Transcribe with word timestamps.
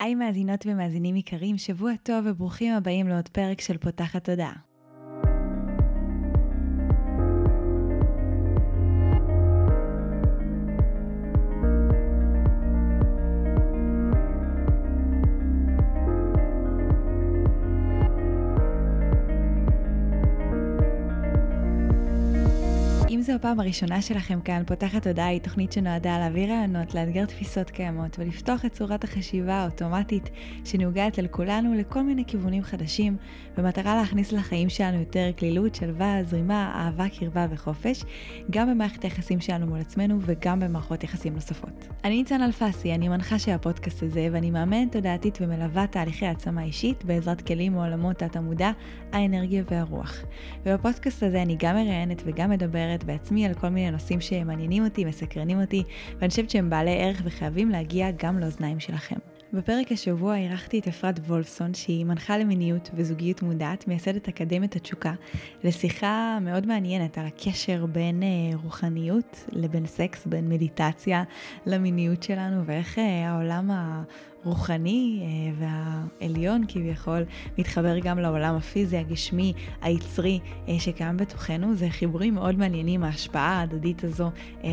היי 0.00 0.14
מאזינות 0.14 0.66
ומאזינים 0.66 1.16
יקרים, 1.16 1.58
שבוע 1.58 1.92
טוב 2.02 2.24
וברוכים 2.26 2.74
הבאים 2.74 3.08
לעוד 3.08 3.28
פרק 3.28 3.60
של 3.60 3.78
פותחת 3.78 4.24
תודעה. 4.24 4.67
הפעם 23.38 23.60
הראשונה 23.60 24.02
שלכם 24.02 24.40
כאן, 24.40 24.62
פותחת 24.66 25.06
הודעה 25.06 25.26
היא 25.26 25.40
תוכנית 25.40 25.72
שנועדה 25.72 26.18
להעביר 26.18 26.50
רעיונות, 26.50 26.94
לאתגר 26.94 27.24
תפיסות 27.24 27.70
קיימות 27.70 28.18
ולפתוח 28.18 28.64
את 28.64 28.72
צורת 28.72 29.04
החשיבה 29.04 29.54
האוטומטית 29.54 30.30
שנהוגה 30.64 31.08
אצל 31.08 31.26
כולנו 31.26 31.74
לכל 31.74 32.02
מיני 32.02 32.24
כיוונים 32.26 32.62
חדשים, 32.62 33.16
במטרה 33.56 33.96
להכניס 33.96 34.32
לחיים 34.32 34.68
שלנו 34.68 34.98
יותר 34.98 35.30
כלילות, 35.38 35.74
שלווה, 35.74 36.22
זרימה, 36.24 36.72
אהבה, 36.74 37.08
קרבה 37.08 37.46
וחופש, 37.50 38.04
גם 38.50 38.70
במערכת 38.70 39.02
היחסים 39.02 39.40
שלנו 39.40 39.66
מול 39.66 39.80
עצמנו 39.80 40.18
וגם 40.20 40.60
במערכות 40.60 41.04
יחסים 41.04 41.34
נוספות. 41.34 41.88
אני 42.04 42.16
ניצן 42.16 42.42
אלפסי, 42.42 42.94
אני 42.94 43.08
מנחה 43.08 43.38
של 43.38 43.52
הפודקאסט 43.52 44.02
הזה 44.02 44.28
ואני 44.32 44.50
מאמנת 44.50 44.92
תודעתית 44.92 45.38
ומלווה 45.40 45.86
תהליכי 45.86 46.26
העצמה 46.26 46.62
אישית 46.62 47.04
בעזרת 47.04 47.40
כלים 47.40 47.72
מעולמות 47.72 48.22
התת-המודע, 48.22 48.70
האנרגיה 49.12 49.62
והרוח. 49.70 50.24
ובפודקאסט 50.66 51.22
הזה 51.22 51.42
אני 51.42 51.56
גם 51.58 51.76
מראיינת 51.76 52.22
וגם 52.26 52.50
מדברת 52.50 53.04
בעצמי 53.28 53.46
על 53.46 53.54
כל 53.54 53.68
מיני 53.68 53.90
נושאים 53.90 54.20
שמעניינים 54.20 54.84
אותי, 54.84 55.04
מסקרנים 55.04 55.60
אותי, 55.60 55.82
ואני 56.18 56.30
חושבת 56.30 56.50
שהם 56.50 56.70
בעלי 56.70 57.02
ערך 57.02 57.22
וחייבים 57.24 57.68
להגיע 57.68 58.10
גם 58.10 58.38
לאוזניים 58.38 58.80
שלכם. 58.80 59.16
בפרק 59.52 59.92
השבוע 59.92 60.36
אירחתי 60.36 60.78
את 60.78 60.88
אפרת 60.88 61.18
וולפסון, 61.18 61.74
שהיא 61.74 62.04
מנחה 62.04 62.38
למיניות 62.38 62.90
וזוגיות 62.94 63.42
מודעת, 63.42 63.88
מייסדת 63.88 64.28
אקדמיית 64.28 64.76
התשוקה, 64.76 65.12
לשיחה 65.64 66.38
מאוד 66.40 66.66
מעניינת 66.66 67.18
על 67.18 67.26
הקשר 67.26 67.86
בין 67.86 68.22
אה, 68.22 68.58
רוחניות 68.62 69.44
לבין 69.52 69.86
סקס, 69.86 70.26
בין 70.26 70.48
מדיטציה 70.48 71.22
למיניות 71.66 72.22
שלנו, 72.22 72.66
ואיך 72.66 72.98
אה, 72.98 73.30
העולם 73.30 73.70
הרוחני 74.44 75.20
אה, 75.22 75.68
והעליון 76.20 76.64
כביכול 76.68 77.24
מתחבר 77.58 77.98
גם 77.98 78.18
לעולם 78.18 78.54
הפיזי, 78.54 78.96
הגשמי, 78.96 79.52
היצרי 79.82 80.40
שקיים 80.78 81.16
בתוכנו. 81.16 81.74
זה 81.74 81.90
חיבורים 81.90 82.34
מאוד 82.34 82.58
מעניינים, 82.58 83.04
ההשפעה 83.04 83.58
ההדדית 83.58 84.04
הזו 84.04 84.30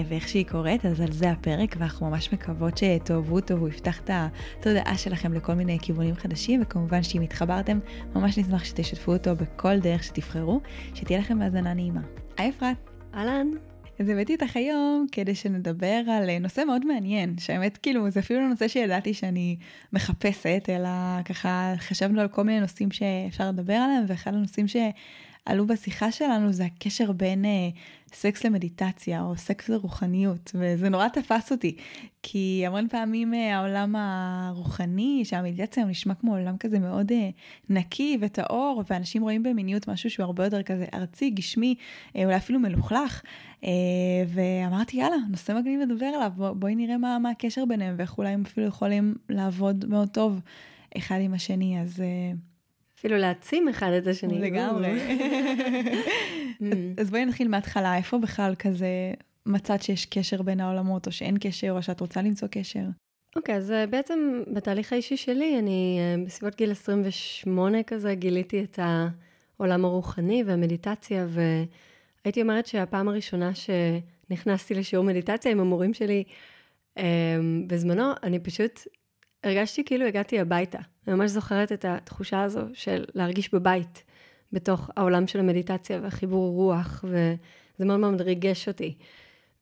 ואיך 0.10 0.28
שהיא 0.28 0.46
קורית, 0.46 0.86
אז 0.86 1.02
על 1.02 1.12
זה 1.12 1.32
הפרק, 1.32 1.76
ואנחנו 1.80 2.10
ממש 2.10 2.34
מקוות 2.34 2.78
שתאהבו 2.78 3.36
אותו 3.36 3.56
והוא 3.58 3.68
יפתח 3.68 4.00
את 4.00 4.10
התודעה 4.14 4.98
שלכם 4.98 5.34
לכל 5.34 5.54
מיני 5.54 5.78
כיוונים 5.82 6.16
חדשים, 6.16 6.62
וכמובן 6.64 7.04
שאם 7.04 7.22
התחברתם, 7.22 7.80
ממש 8.16 8.38
נשמח 8.38 8.64
שתשתפו 8.64 9.14
אותו 9.14 9.36
בכל 9.36 9.80
דרך 9.80 10.04
שתבחרו, 10.04 10.62
שתהיה 10.94 11.20
לכם 11.20 11.42
האזנה 11.42 11.74
נעימה. 11.74 12.02
היי 12.38 12.50
אפרת. 12.50 12.90
אהלן. 13.14 13.75
אז 14.00 14.10
הבאתי 14.10 14.34
איתך 14.34 14.56
היום 14.56 15.06
כדי 15.12 15.36
שנדבר 15.36 16.02
על 16.08 16.38
נושא 16.40 16.64
מאוד 16.68 16.86
מעניין, 16.86 17.36
שהאמת 17.40 17.78
כאילו 17.78 18.10
זה 18.10 18.20
אפילו 18.20 18.40
לא 18.42 18.48
נושא 18.48 18.68
שידעתי 18.68 19.14
שאני 19.14 19.58
מחפשת, 19.94 20.66
אלא 20.70 20.90
ככה 21.26 21.74
חשבנו 21.78 22.22
על 22.22 22.28
כל 22.28 22.44
מיני 22.44 22.60
נושאים 22.60 22.92
שאפשר 22.92 23.50
לדבר 23.50 23.74
עליהם, 23.74 24.04
ואחד 24.08 24.34
הנושאים 24.34 24.68
שעלו 25.48 25.68
בשיחה 25.68 26.12
שלנו 26.12 26.52
זה 26.52 26.66
הקשר 26.66 27.12
בין 27.12 27.46
אה, 27.46 27.70
סקס 28.16 28.44
למדיטציה 28.44 29.22
או 29.22 29.38
סקס 29.38 29.70
לרוחניות, 29.70 30.52
וזה 30.56 30.90
נורא 30.90 31.08
תפס 31.08 31.52
אותי, 31.52 31.76
כי 32.24 32.64
המון 32.68 32.88
פעמים 32.88 33.34
אה, 33.34 33.58
העולם 33.58 33.96
הרוחני, 33.96 35.22
שהמדיטציה 35.26 35.86
נשמע 35.86 36.14
כמו 36.14 36.36
עולם 36.36 36.58
כזה 36.58 36.80
מאוד 36.80 37.12
אה, 37.12 37.30
נקי 37.70 38.18
וטהור, 38.22 38.84
ואנשים 38.90 39.22
רואים 39.22 39.44
במיניות 39.44 39.88
משהו 39.88 40.10
שהוא 40.10 40.24
הרבה 40.24 40.44
יותר 40.44 40.64
כזה 40.64 40.86
ארצי, 40.94 41.30
גשמי, 41.30 41.76
אה, 42.16 42.26
אולי 42.26 42.36
אפילו 42.36 42.60
מלוכלך, 42.60 43.22
ואמרתי 44.28 44.98
יאללה, 44.98 45.16
נושא 45.30 45.52
מגניב 45.52 45.82
לדבר 45.82 46.06
עליו, 46.06 46.32
בוא, 46.36 46.52
בואי 46.52 46.76
נראה 46.76 46.98
מה, 46.98 47.20
מה 47.20 47.30
הקשר 47.30 47.66
ביניהם, 47.66 47.96
ואיך 47.98 48.18
אולי 48.18 48.30
הם 48.30 48.44
אפילו 48.46 48.68
יכולים 48.68 49.16
לעבוד 49.30 49.86
מאוד 49.90 50.10
טוב 50.10 50.42
אחד 50.98 51.18
עם 51.22 51.34
השני, 51.34 51.82
אז... 51.82 52.04
אפילו 53.00 53.18
להעצים 53.18 53.68
אחד 53.70 53.92
את 53.92 54.08
השני. 54.08 54.40
לגמרי. 54.40 55.00
אז 57.00 57.10
בואי 57.10 57.26
נתחיל 57.26 57.48
מההתחלה, 57.48 57.98
איפה 57.98 58.18
בכלל 58.18 58.56
כזה 58.60 58.88
מצאת 59.46 59.84
שיש 59.84 60.06
קשר 60.06 60.42
בין 60.42 60.60
העולמות, 60.60 61.08
או 61.08 61.12
שאין 61.12 61.38
קשר, 61.40 61.72
או 61.72 61.82
שאת 61.82 62.00
רוצה 62.00 62.22
למצוא 62.22 62.48
קשר? 62.52 62.84
אוקיי, 63.36 63.56
okay, 63.56 63.58
אז 63.58 63.72
אה, 63.72 63.88
בעצם 63.88 64.44
בתהליך 64.54 64.94
האישי 64.94 65.18
שלי, 65.18 65.60
אני 65.60 66.00
אה, 66.00 66.26
בסביבות 66.26 66.56
גיל 66.56 66.72
28 66.72 67.84
כזה 67.84 68.16
גיליתי 68.16 68.64
את 68.64 68.80
העולם 69.60 69.86
הרוחני 69.86 70.44
והמדיטציה, 70.46 71.28
והייתי 71.30 72.42
אומרת 72.42 72.66
שהפעם 72.66 73.08
הראשונה 73.08 73.52
שנכנסתי 73.56 74.74
לשיעור 74.74 75.06
מדיטציה 75.06 75.52
עם 75.52 75.60
המורים 75.60 75.94
שלי, 75.94 76.24
אה, 76.98 77.04
בזמנו, 77.68 78.12
אני 78.24 78.40
פשוט 78.40 78.80
הרגשתי 79.46 79.84
כאילו 79.86 80.06
הגעתי 80.06 80.40
הביתה. 80.40 80.80
אני 81.08 81.16
ממש 81.16 81.32
זוכרת 81.32 81.72
את 81.72 81.86
התחושה 81.86 82.44
הזו 82.44 82.62
של 82.74 83.06
להרגיש 83.14 83.54
בבית 83.54 84.04
בתוך 84.54 84.90
העולם 84.98 85.28
של 85.28 85.40
המדיטציה 85.40 86.00
והחיבור 86.02 86.54
רוח, 86.54 87.06
וזה 87.08 87.86
מאוד 87.86 88.00
מאוד 88.00 88.22
ריגש 88.22 88.68
אותי. 88.68 88.96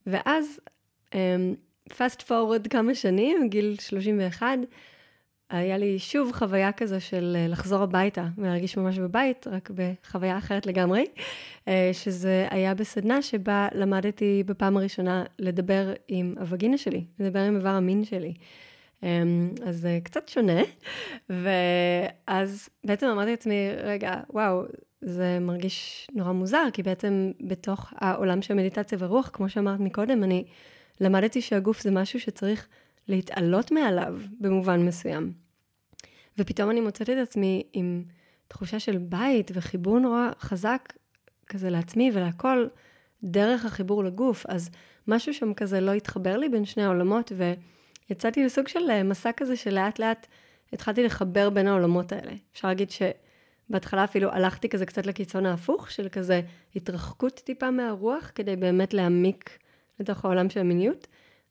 ואז, 0.07 0.59
פאסט 1.97 2.21
um, 2.21 2.25
פורוד 2.25 2.67
כמה 2.67 2.95
שנים, 2.95 3.49
גיל 3.49 3.75
31, 3.79 4.47
היה 5.49 5.77
לי 5.77 5.99
שוב 5.99 6.31
חוויה 6.33 6.71
כזו 6.71 7.01
של 7.01 7.35
אה, 7.39 7.47
לחזור 7.47 7.83
הביתה 7.83 8.27
ולהרגיש 8.37 8.77
ממש 8.77 8.99
בבית, 8.99 9.47
רק 9.47 9.69
בחוויה 9.75 10.37
אחרת 10.37 10.65
לגמרי, 10.65 11.05
אה, 11.67 11.89
שזה 11.93 12.47
היה 12.49 12.73
בסדנה 12.73 13.21
שבה 13.21 13.67
למדתי 13.75 14.43
בפעם 14.45 14.77
הראשונה 14.77 15.23
לדבר 15.39 15.93
עם 16.07 16.35
הווגינה 16.39 16.77
שלי, 16.77 17.03
לדבר 17.19 17.39
עם 17.39 17.55
איבר 17.55 17.69
המין 17.69 18.05
שלי. 18.05 18.33
אמ, 19.03 19.51
אז 19.65 19.77
זה 19.79 19.99
קצת 20.03 20.29
שונה, 20.29 20.61
ואז 21.29 22.69
בעצם 22.83 23.07
אמרתי 23.07 23.31
לעצמי, 23.31 23.69
רגע, 23.83 24.13
וואו, 24.29 24.63
זה 25.01 25.37
מרגיש 25.41 26.07
נורא 26.13 26.31
מוזר, 26.31 26.63
כי 26.73 26.83
בעצם 26.83 27.31
בתוך 27.41 27.93
העולם 27.95 28.41
של 28.41 28.53
מדיטציה 28.53 28.97
ורוח, 29.01 29.29
כמו 29.33 29.49
שאמרת 29.49 29.79
מקודם, 29.79 30.23
אני 30.23 30.45
למדתי 31.01 31.41
שהגוף 31.41 31.81
זה 31.81 31.91
משהו 31.91 32.19
שצריך 32.19 32.67
להתעלות 33.07 33.71
מעליו 33.71 34.17
במובן 34.39 34.85
מסוים. 34.85 35.33
ופתאום 36.37 36.69
אני 36.69 36.81
מוצאת 36.81 37.09
את 37.09 37.17
עצמי 37.17 37.63
עם 37.73 38.03
תחושה 38.47 38.79
של 38.79 38.97
בית 38.97 39.51
וחיבור 39.53 39.99
נורא 39.99 40.29
חזק 40.39 40.93
כזה 41.47 41.69
לעצמי 41.69 42.11
ולהכל 42.13 42.67
דרך 43.23 43.65
החיבור 43.65 44.03
לגוף, 44.03 44.45
אז 44.45 44.69
משהו 45.07 45.33
שם 45.33 45.53
כזה 45.53 45.81
לא 45.81 45.91
התחבר 45.91 46.37
לי 46.37 46.49
בין 46.49 46.65
שני 46.65 46.83
העולמות, 46.83 47.31
ו... 47.35 47.53
יצאתי 48.09 48.45
לסוג 48.45 48.67
של 48.67 48.91
אה, 48.91 49.03
מסע 49.03 49.31
כזה 49.31 49.55
שלאט 49.55 49.99
לאט 49.99 50.27
התחלתי 50.73 51.03
לחבר 51.03 51.49
בין 51.49 51.67
העולמות 51.67 52.11
האלה. 52.11 52.31
אפשר 52.53 52.67
להגיד 52.67 52.89
שבהתחלה 52.89 54.03
אפילו 54.03 54.31
הלכתי 54.31 54.69
כזה 54.69 54.85
קצת 54.85 55.05
לקיצון 55.05 55.45
ההפוך, 55.45 55.91
של 55.91 56.09
כזה 56.09 56.41
התרחקות 56.75 57.41
טיפה 57.45 57.71
מהרוח, 57.71 58.31
כדי 58.35 58.55
באמת 58.55 58.93
להעמיק 58.93 59.57
לתוך 59.99 60.25
העולם 60.25 60.49
של 60.49 60.59
המיניות, 60.59 61.07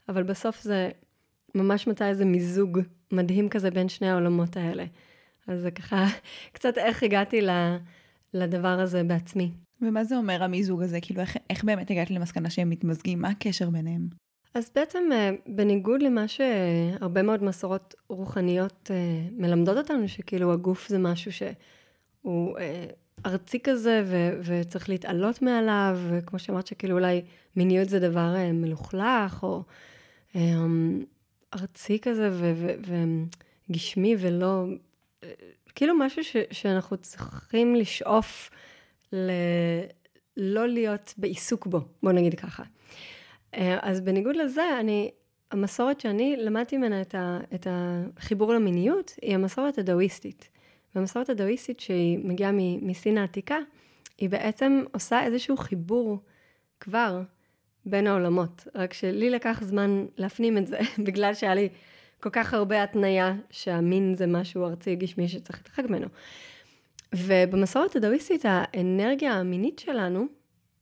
אבל 0.09 0.23
בסוף 0.23 0.63
זה 0.63 0.91
ממש 1.55 1.87
מצא 1.87 2.09
איזה 2.09 2.25
מיזוג 2.25 2.79
מדהים 3.13 3.49
כזה 3.49 3.71
בין 3.71 3.89
שני 3.89 4.11
העולמות 4.11 4.57
האלה. 4.57 4.85
אז 5.49 5.61
זה 5.61 5.71
ככה 5.71 6.07
קצת 6.55 6.79
איך 6.79 7.03
הגעתי 7.03 7.41
לדבר 8.35 8.81
הזה 8.81 9.03
בעצמי. 9.03 9.51
ומה 9.83 10.05
זה 10.05 10.17
אומר 10.17 10.43
המיזוג 10.43 10.83
הזה? 10.83 11.01
כאילו 11.01 11.21
איך, 11.21 11.37
איך 11.51 11.65
באמת 11.65 11.91
הגעתי 11.91 12.15
למסקנה 12.15 12.51
שהם 12.51 12.71
מתמזגים? 12.71 13.23
מה 13.23 13.29
הקשר 13.29 13.71
ביניהם? 13.71 14.09
אז 14.55 14.71
בעצם 14.75 15.09
אה, 15.13 15.31
בניגוד 15.47 16.03
למה 16.03 16.25
שהרבה 16.29 17.23
מאוד 17.23 17.43
מסורות 17.43 17.95
רוחניות 18.09 18.91
אה, 18.91 18.97
מלמדות 19.33 19.77
אותנו, 19.77 20.09
שכאילו 20.09 20.53
הגוף 20.53 20.89
זה 20.89 20.99
משהו 20.99 21.33
שהוא 21.33 22.59
אה, 22.59 22.87
ארצי 23.27 23.61
כזה 23.61 24.03
ו- 24.07 24.41
וצריך 24.45 24.89
להתעלות 24.89 25.43
מעליו, 25.43 25.99
וכמו 26.11 26.39
שאמרת 26.39 26.67
שכאילו 26.67 26.95
אולי 26.95 27.23
מיניות 27.57 27.89
זה 27.89 27.99
דבר 27.99 28.35
מלוכלך, 28.53 29.43
או 29.43 29.63
ארצי 31.55 31.99
כזה 32.03 32.31
וגשמי 33.69 34.17
ו- 34.17 34.19
ולא, 34.21 34.65
כאילו 35.75 35.95
משהו 35.95 36.25
ש- 36.25 36.37
שאנחנו 36.51 36.97
צריכים 36.97 37.75
לשאוף 37.75 38.51
ל... 39.13 39.31
לא 40.37 40.69
להיות 40.69 41.15
בעיסוק 41.17 41.67
בו, 41.67 41.81
בוא 42.03 42.13
נגיד 42.13 42.35
ככה. 42.35 42.63
אה, 43.55 43.79
אז 43.83 44.01
בניגוד 44.01 44.37
לזה, 44.37 44.81
אני, 44.81 45.11
המסורת 45.51 46.01
שאני 46.01 46.37
למדתי 46.39 46.77
ממנה 46.77 47.01
את, 47.01 47.15
ה, 47.15 47.39
את 47.55 47.67
החיבור 47.71 48.55
למיניות, 48.55 49.15
היא 49.23 49.35
המסורת 49.35 49.79
הדאוויסטית. 49.79 50.49
והמסורת 50.95 51.29
הדאוויסטית 51.29 51.81
שהיא 51.81 52.19
מגיעה 52.25 52.51
מסין 52.83 53.19
העתיקה, 53.19 53.59
היא 54.19 54.31
בעצם 54.31 54.85
עושה 54.93 55.25
איזשהו 55.25 55.57
חיבור 55.57 56.19
כבר 56.81 57.23
בין 57.87 58.07
העולמות. 58.07 58.67
רק 58.75 58.93
שלי 58.93 59.31
לקח 59.31 59.61
זמן 59.63 60.07
להפנים 60.17 60.59
את 60.59 60.67
זה, 60.67 60.79
בגלל 61.07 61.35
שהיה 61.35 61.55
לי 61.55 61.69
כל 62.21 62.31
כך 62.31 62.55
הרבה 62.55 62.83
התניה 62.83 63.35
שהמין 63.51 64.15
זה 64.15 64.27
משהו 64.27 64.65
ארצי 64.65 64.97
גשמי 64.97 65.29
שצריך 65.29 65.59
להתרחק 65.59 65.85
ממנו. 65.85 66.07
ובמסורת 67.15 67.97
הדאוויסטית 67.97 68.45
האנרגיה 68.49 69.33
המינית 69.33 69.79
שלנו 69.79 70.27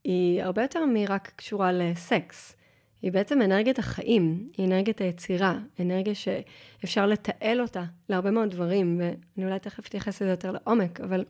היא 0.05 0.43
הרבה 0.43 0.63
יותר 0.63 0.85
מרק 0.85 1.33
קשורה 1.37 1.73
לסקס. 1.73 2.57
היא 3.03 3.13
בעצם 3.13 3.43
אנרגיית 3.43 3.79
החיים, 3.79 4.49
היא 4.57 4.67
אנרגיית 4.67 5.01
היצירה, 5.01 5.59
אנרגיה 5.81 6.15
שאפשר 6.15 7.07
לתעל 7.07 7.61
אותה 7.61 7.85
להרבה 8.09 8.31
מאוד 8.31 8.51
דברים, 8.51 9.01
ואני 9.01 9.47
אולי 9.47 9.59
תכף 9.59 9.87
אתייחס 9.87 10.23
לזה 10.23 10.31
יותר 10.31 10.53
לעומק, 10.53 11.01
אבל 11.01 11.25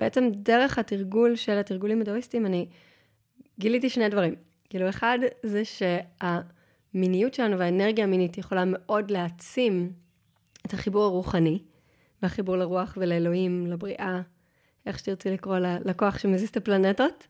בעצם 0.00 0.28
דרך 0.32 0.78
התרגול 0.78 1.36
של 1.36 1.58
התרגולים 1.58 2.00
הדאוויסטיים, 2.00 2.46
אני 2.46 2.66
גיליתי 3.58 3.90
שני 3.90 4.08
דברים. 4.08 4.34
כאילו, 4.70 4.88
אחד 4.88 5.18
זה 5.42 5.62
שהמיניות 5.64 7.34
שלנו 7.34 7.58
והאנרגיה 7.58 8.04
המינית 8.04 8.38
יכולה 8.38 8.64
מאוד 8.66 9.10
להעצים 9.10 9.92
את 10.66 10.74
החיבור 10.74 11.04
הרוחני, 11.04 11.58
והחיבור 12.22 12.56
לרוח 12.56 12.94
ולאלוהים, 13.00 13.66
לבריאה, 13.66 14.20
איך 14.86 14.98
שתרצי 14.98 15.30
לקרוא 15.30 15.58
לכוח 15.58 16.18
שמזיז 16.18 16.48
את 16.48 16.56
הפלנטות. 16.56 17.26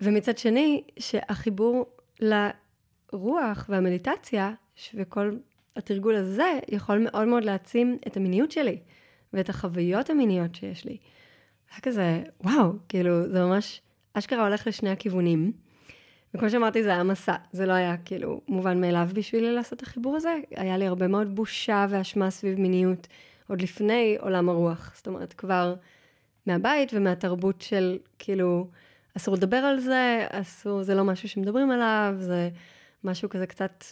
ומצד 0.00 0.38
שני, 0.38 0.82
שהחיבור 0.98 1.95
לרוח 2.20 3.66
והמדיטציה, 3.68 4.52
וכל 4.94 5.36
התרגול 5.76 6.14
הזה, 6.14 6.58
יכול 6.68 6.98
מאוד 6.98 7.28
מאוד 7.28 7.44
להעצים 7.44 7.98
את 8.06 8.16
המיניות 8.16 8.50
שלי, 8.50 8.78
ואת 9.32 9.48
החוויות 9.48 10.10
המיניות 10.10 10.54
שיש 10.54 10.84
לי. 10.84 10.96
היה 11.70 11.80
כזה, 11.80 12.22
וואו, 12.44 12.72
כאילו, 12.88 13.28
זה 13.28 13.44
ממש 13.44 13.80
אשכרה 14.14 14.46
הולך 14.46 14.66
לשני 14.66 14.90
הכיוונים. 14.90 15.52
וכמו 16.34 16.50
שאמרתי, 16.50 16.82
זה 16.82 16.90
היה 16.90 17.02
מסע, 17.02 17.34
זה 17.52 17.66
לא 17.66 17.72
היה 17.72 17.96
כאילו 17.96 18.40
מובן 18.48 18.80
מאליו 18.80 19.08
בשבילי 19.12 19.54
לעשות 19.54 19.72
את 19.72 19.82
החיבור 19.82 20.16
הזה. 20.16 20.36
היה 20.56 20.76
לי 20.76 20.86
הרבה 20.86 21.08
מאוד 21.08 21.34
בושה 21.34 21.86
ואשמה 21.90 22.30
סביב 22.30 22.60
מיניות, 22.60 23.06
עוד 23.48 23.62
לפני 23.62 24.16
עולם 24.20 24.48
הרוח. 24.48 24.92
זאת 24.96 25.06
אומרת, 25.06 25.32
כבר 25.32 25.74
מהבית 26.46 26.90
ומהתרבות 26.94 27.62
של 27.62 27.98
כאילו, 28.18 28.68
אסור 29.16 29.34
לדבר 29.34 29.56
על 29.56 29.80
זה, 29.80 30.26
אסור, 30.30 30.82
זה 30.82 30.94
לא 30.94 31.04
משהו 31.04 31.28
שמדברים 31.28 31.70
עליו, 31.70 32.14
זה 32.18 32.48
משהו 33.04 33.28
כזה 33.28 33.46
קצת 33.46 33.84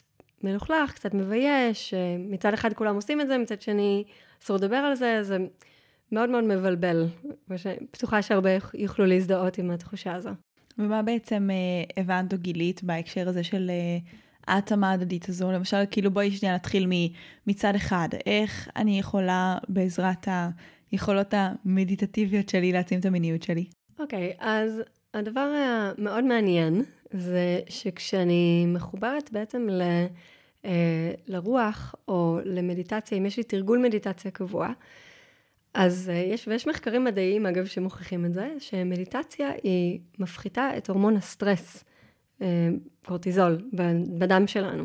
מלוכלך, 0.42 0.92
קצת 0.92 1.14
מבייש, 1.14 1.94
מצד 2.18 2.54
אחד 2.54 2.72
כולם 2.72 2.94
עושים 2.94 3.20
את 3.20 3.28
זה, 3.28 3.38
מצד 3.38 3.60
שני 3.60 4.04
אסור 4.42 4.56
לדבר 4.56 4.76
על 4.76 4.94
זה, 4.94 5.22
זה 5.22 5.38
מאוד 6.12 6.30
מאוד 6.30 6.44
מבלבל, 6.44 7.06
בטוחה 7.92 8.22
שהרבה 8.22 8.50
יוכלו 8.74 9.06
להזדהות 9.06 9.58
עם 9.58 9.70
התחושה 9.70 10.12
הזו. 10.14 10.30
ומה 10.78 11.02
בעצם 11.02 11.48
אה, 11.50 12.02
הבנת 12.02 12.32
או 12.32 12.38
גילית 12.38 12.82
בהקשר 12.82 13.28
הזה 13.28 13.44
של 13.44 13.70
אה, 13.70 13.98
ההתאמה 14.54 14.90
ההדדית 14.90 15.28
הזו? 15.28 15.52
למשל, 15.52 15.76
כאילו 15.90 16.10
בואי 16.10 16.30
שנייה 16.30 16.54
נתחיל 16.54 16.90
מצד 17.46 17.74
אחד, 17.74 18.08
איך 18.26 18.68
אני 18.76 18.98
יכולה 18.98 19.58
בעזרת 19.68 20.28
היכולות 20.92 21.34
המדיטטיביות 21.36 22.48
שלי 22.48 22.72
להעצים 22.72 23.00
את 23.00 23.04
המיניות 23.04 23.42
שלי? 23.42 23.66
אוקיי, 23.98 24.32
okay, 24.32 24.36
אז 24.38 24.82
הדבר 25.14 25.52
המאוד 25.56 26.24
מעניין 26.24 26.82
זה 27.10 27.60
שכשאני 27.68 28.66
מחוברת 28.68 29.32
בעצם 29.32 29.68
ל, 29.70 29.82
אה, 30.64 31.12
לרוח 31.26 31.94
או 32.08 32.38
למדיטציה, 32.44 33.18
אם 33.18 33.26
יש 33.26 33.36
לי 33.36 33.42
תרגול 33.42 33.78
מדיטציה 33.78 34.30
קבוע, 34.30 34.68
אז 35.74 36.10
אה, 36.10 36.14
יש, 36.14 36.48
ויש 36.48 36.66
מחקרים 36.66 37.04
מדעיים 37.04 37.46
אגב 37.46 37.64
שמוכיחים 37.66 38.24
את 38.24 38.34
זה, 38.34 38.48
שמדיטציה 38.58 39.50
היא 39.62 40.00
מפחיתה 40.18 40.76
את 40.76 40.88
הורמון 40.88 41.16
הסטרס, 41.16 41.84
אה, 42.42 42.68
קורטיזול, 43.06 43.58
בדם 44.18 44.46
שלנו. 44.46 44.84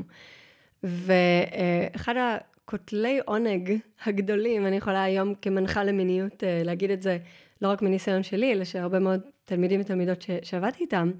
ואחד 0.84 2.16
הכותלי 2.18 3.20
עונג 3.26 3.78
הגדולים, 4.06 4.66
אני 4.66 4.76
יכולה 4.76 5.04
היום 5.04 5.34
כמנחה 5.42 5.84
למיניות 5.84 6.44
להגיד 6.66 6.92
את 6.92 7.02
זה 7.02 7.18
לא 7.62 7.68
רק 7.68 7.82
מניסיון 7.82 8.24
שלי, 8.24 8.54
אלא 8.54 8.64
שהרבה 8.64 9.00
מאוד 9.00 9.22
תלמידים 9.46 9.82
ותלמידות 9.82 10.26
שעבדתי 10.44 10.84
איתם, 10.84 11.12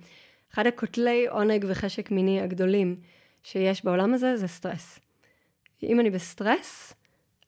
אחד 0.54 0.68
הקוטלי 0.68 1.28
עונג 1.28 1.66
וחשק 1.68 2.12
מיני 2.12 2.42
הגדולים 2.42 2.96
שיש 3.44 3.86
בעולם 3.86 4.14
הזה 4.14 4.38
זה 4.38 4.48
סטרס. 4.48 5.00
אם 5.84 6.00
אני 6.00 6.10
בסטרס, 6.10 6.94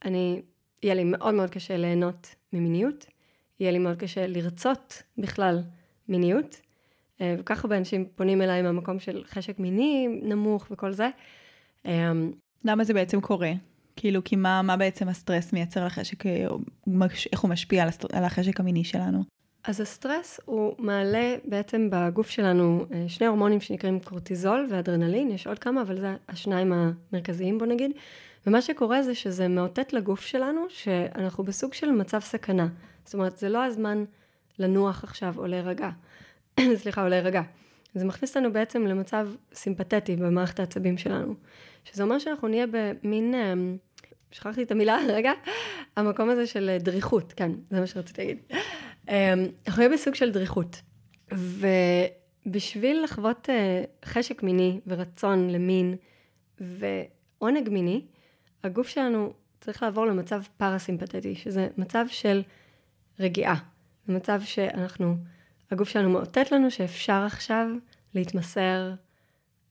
אני, 0.06 0.42
יהיה 0.84 0.94
לי 0.94 1.04
מאוד 1.04 1.34
מאוד 1.34 1.50
קשה 1.50 1.78
ליהנות 1.78 2.36
ממיניות, 2.54 3.06
יהיה 3.60 3.72
לי 3.72 3.80
מאוד 3.80 3.98
קשה 3.98 4.28
לרצות 4.28 5.04
בכלל 5.18 5.62
מיניות, 6.08 6.62
אה, 7.22 7.36
וככה 7.40 7.62
הרבה 7.64 7.78
אנשים 7.78 8.06
פונים 8.16 8.42
אליי 8.42 8.62
מהמקום 8.62 9.00
של 9.00 9.24
חשק 9.26 9.60
מיני 9.60 10.08
נמוך 10.22 10.68
וכל 10.72 10.92
זה. 10.92 11.10
אמ, 11.86 12.32
למה 12.66 12.84
זה 12.84 12.94
בעצם 12.94 13.22
קורה? 13.22 13.52
כאילו, 14.02 14.24
כי 14.24 14.36
מה, 14.36 14.62
מה 14.62 14.78
בעצם 14.78 15.10
הסטרס 15.10 15.54
מייצר 15.54 15.86
לחשק, 15.86 16.26
איך 17.32 17.40
הוא 17.42 17.50
משפיע 17.50 17.86
על 18.14 18.24
החשק 18.24 18.60
המיני 18.60 18.84
שלנו? 18.84 19.24
אז 19.64 19.82
הסטרס 19.82 20.40
הוא 20.46 20.76
מעלה 20.80 21.36
בעצם 21.46 21.90
בגוף 21.92 22.30
שלנו 22.30 22.86
אה, 22.94 23.06
שני 23.08 23.28
הורמונים 23.28 23.62
שנקראים 23.62 24.00
קורטיזול 24.00 24.68
ואדרנלין, 24.70 25.32
יש 25.32 25.48
עוד 25.48 25.60
כמה, 25.60 25.82
אבל 25.82 26.00
זה 26.00 26.16
השניים 26.30 26.74
המרכזיים 26.74 27.58
בוא 27.58 27.68
נגיד. 27.68 27.92
ומה 28.48 28.62
שקורה 28.62 29.04
זה 29.04 29.16
שזה 29.16 29.48
מאותת 29.48 29.94
לגוף 29.94 30.22
שלנו 30.22 30.62
שאנחנו 30.70 31.44
בסוג 31.44 31.74
של 31.74 31.92
מצב 31.92 32.20
סכנה. 32.20 32.68
זאת 33.06 33.14
אומרת, 33.14 33.38
זה 33.38 33.50
לא 33.50 33.64
הזמן 33.64 34.04
לנוח 34.60 35.04
עכשיו 35.04 35.34
או 35.38 35.48
להירגע. 35.48 35.90
סליחה, 36.82 37.04
או 37.04 37.10
להירגע. 37.10 37.42
זה 37.94 38.06
מכניס 38.06 38.38
אותנו 38.38 38.54
בעצם 38.54 38.88
למצב 38.88 39.28
סימפתטי 39.54 40.16
במערכת 40.16 40.60
העצבים 40.60 40.98
שלנו. 40.98 41.36
שזה 41.84 42.04
אומר 42.04 42.20
שאנחנו 42.20 42.48
נהיה 42.48 42.66
במין, 42.72 43.36
אה, 43.36 43.54
שכחתי 44.32 44.64
את 44.64 44.72
המילה 44.72 44.98
רגע, 45.16 45.32
המקום 45.96 46.30
הזה 46.30 46.48
של 46.48 46.78
דריכות, 46.80 47.34
כן, 47.34 47.52
זה 47.70 47.80
מה 47.80 47.88
שרציתי 47.88 48.22
להגיד. 48.22 48.38
אמ, 49.10 49.46
אנחנו 49.68 49.84
נהיה 49.84 49.94
בסוג 49.94 50.16
של 50.16 50.32
דריכות. 50.32 50.82
ובשביל 52.46 53.04
לחוות 53.04 53.50
אה, 53.50 53.84
חשק 54.06 54.44
מיני 54.44 54.80
ורצון 54.88 55.50
למין 55.50 55.96
ועונג 56.60 57.70
מיני, 57.70 58.06
הגוף 58.64 58.88
שלנו 58.88 59.34
צריך 59.62 59.84
לעבור 59.84 60.06
למצב 60.06 60.42
פרסימפטטי, 60.58 61.36
שזה 61.36 61.68
מצב 61.78 62.06
של 62.10 62.42
רגיעה. 63.20 63.56
זה 64.06 64.14
מצב 64.14 64.42
שאנחנו, 64.46 65.16
הגוף 65.72 65.90
שלנו 65.90 66.10
מאותת 66.10 66.52
לנו 66.52 66.72
שאפשר 66.72 67.24
עכשיו 67.28 67.68
להתמסר, 68.16 68.92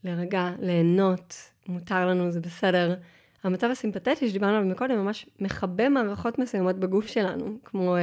להירגע, 0.04 0.50
ליהנות, 0.58 1.34
מותר 1.68 2.06
לנו, 2.06 2.30
זה 2.30 2.40
בסדר. 2.40 2.94
המצב 3.44 3.70
הסימפטטי 3.70 4.28
שדיברנו 4.28 4.56
עליו 4.56 4.69
מקודם 4.69 4.98
ממש 4.98 5.26
מכבה 5.40 5.88
מערכות 5.88 6.38
מסוימות 6.38 6.76
בגוף 6.76 7.06
שלנו, 7.06 7.59
כמו 7.64 7.97
uh, 7.97 8.00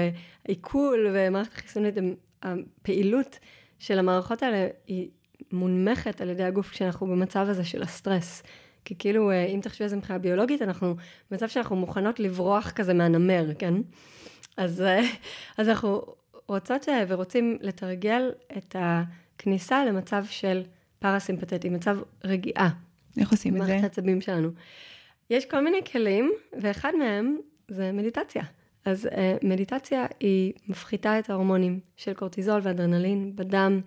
עיכול 0.48 1.08
ומערכת 1.14 1.54
החיסונית, 1.54 1.96
הפעילות 2.44 3.40
של 3.80 4.00
המערכות 4.00 4.44
האלה 4.44 4.68
היא 4.88 5.10
מונמכת 5.52 6.22
על 6.22 6.30
ידי 6.30 6.44
הגוף 6.44 6.70
כשאנחנו 6.70 7.08
במצב 7.08 7.46
הזה 7.50 7.66
של 7.66 7.84
הסטרס. 7.84 8.44
כי 8.86 8.96
כאילו, 9.00 9.32
uh, 9.32 9.34
אם 9.34 9.60
תחשבי 9.62 9.84
על 9.84 9.90
זה 9.90 9.96
מבחינה 9.96 10.20
ביולוגית, 10.20 10.62
אנחנו 10.62 10.96
במצב 11.32 11.48
שאנחנו 11.48 11.76
מוכנות 11.76 12.20
לברוח 12.20 12.72
כזה 12.72 12.94
מהנמר, 12.94 13.46
כן? 13.60 13.74
אז, 14.58 14.84
uh, 14.84 15.06
אז 15.58 15.70
אנחנו 15.70 16.02
רוצות 16.48 16.86
ורוצים 17.08 17.58
לתרגל 17.62 18.32
את 18.58 18.76
הכניסה 18.80 19.86
למצב 19.86 20.26
של 20.30 20.64
פרסימפטטי, 21.00 21.70
מצב 21.70 21.98
רגיעה. 22.24 22.70
איך 23.20 23.32
עושים 23.32 23.56
את 23.56 23.62
זה? 23.62 23.68
מערכת 23.68 23.84
העצבים 23.84 24.22
שלנו. 24.22 24.50
יש 25.30 25.46
כל 25.46 25.60
מיני 25.60 25.82
כלים, 25.92 26.32
ואחד 26.62 26.94
מהם 26.96 27.38
זה 27.68 27.92
מדיטציה. 27.92 28.44
אז 28.86 29.06
uh, 29.06 29.10
מדיטציה 29.44 30.06
היא 30.20 30.54
מפחיתה 30.68 31.20
את 31.20 31.30
ההורמונים 31.30 31.80
של 31.96 32.14
קורטיזול 32.14 32.60
ואדרנלין 32.64 33.36
בדם, 33.36 33.82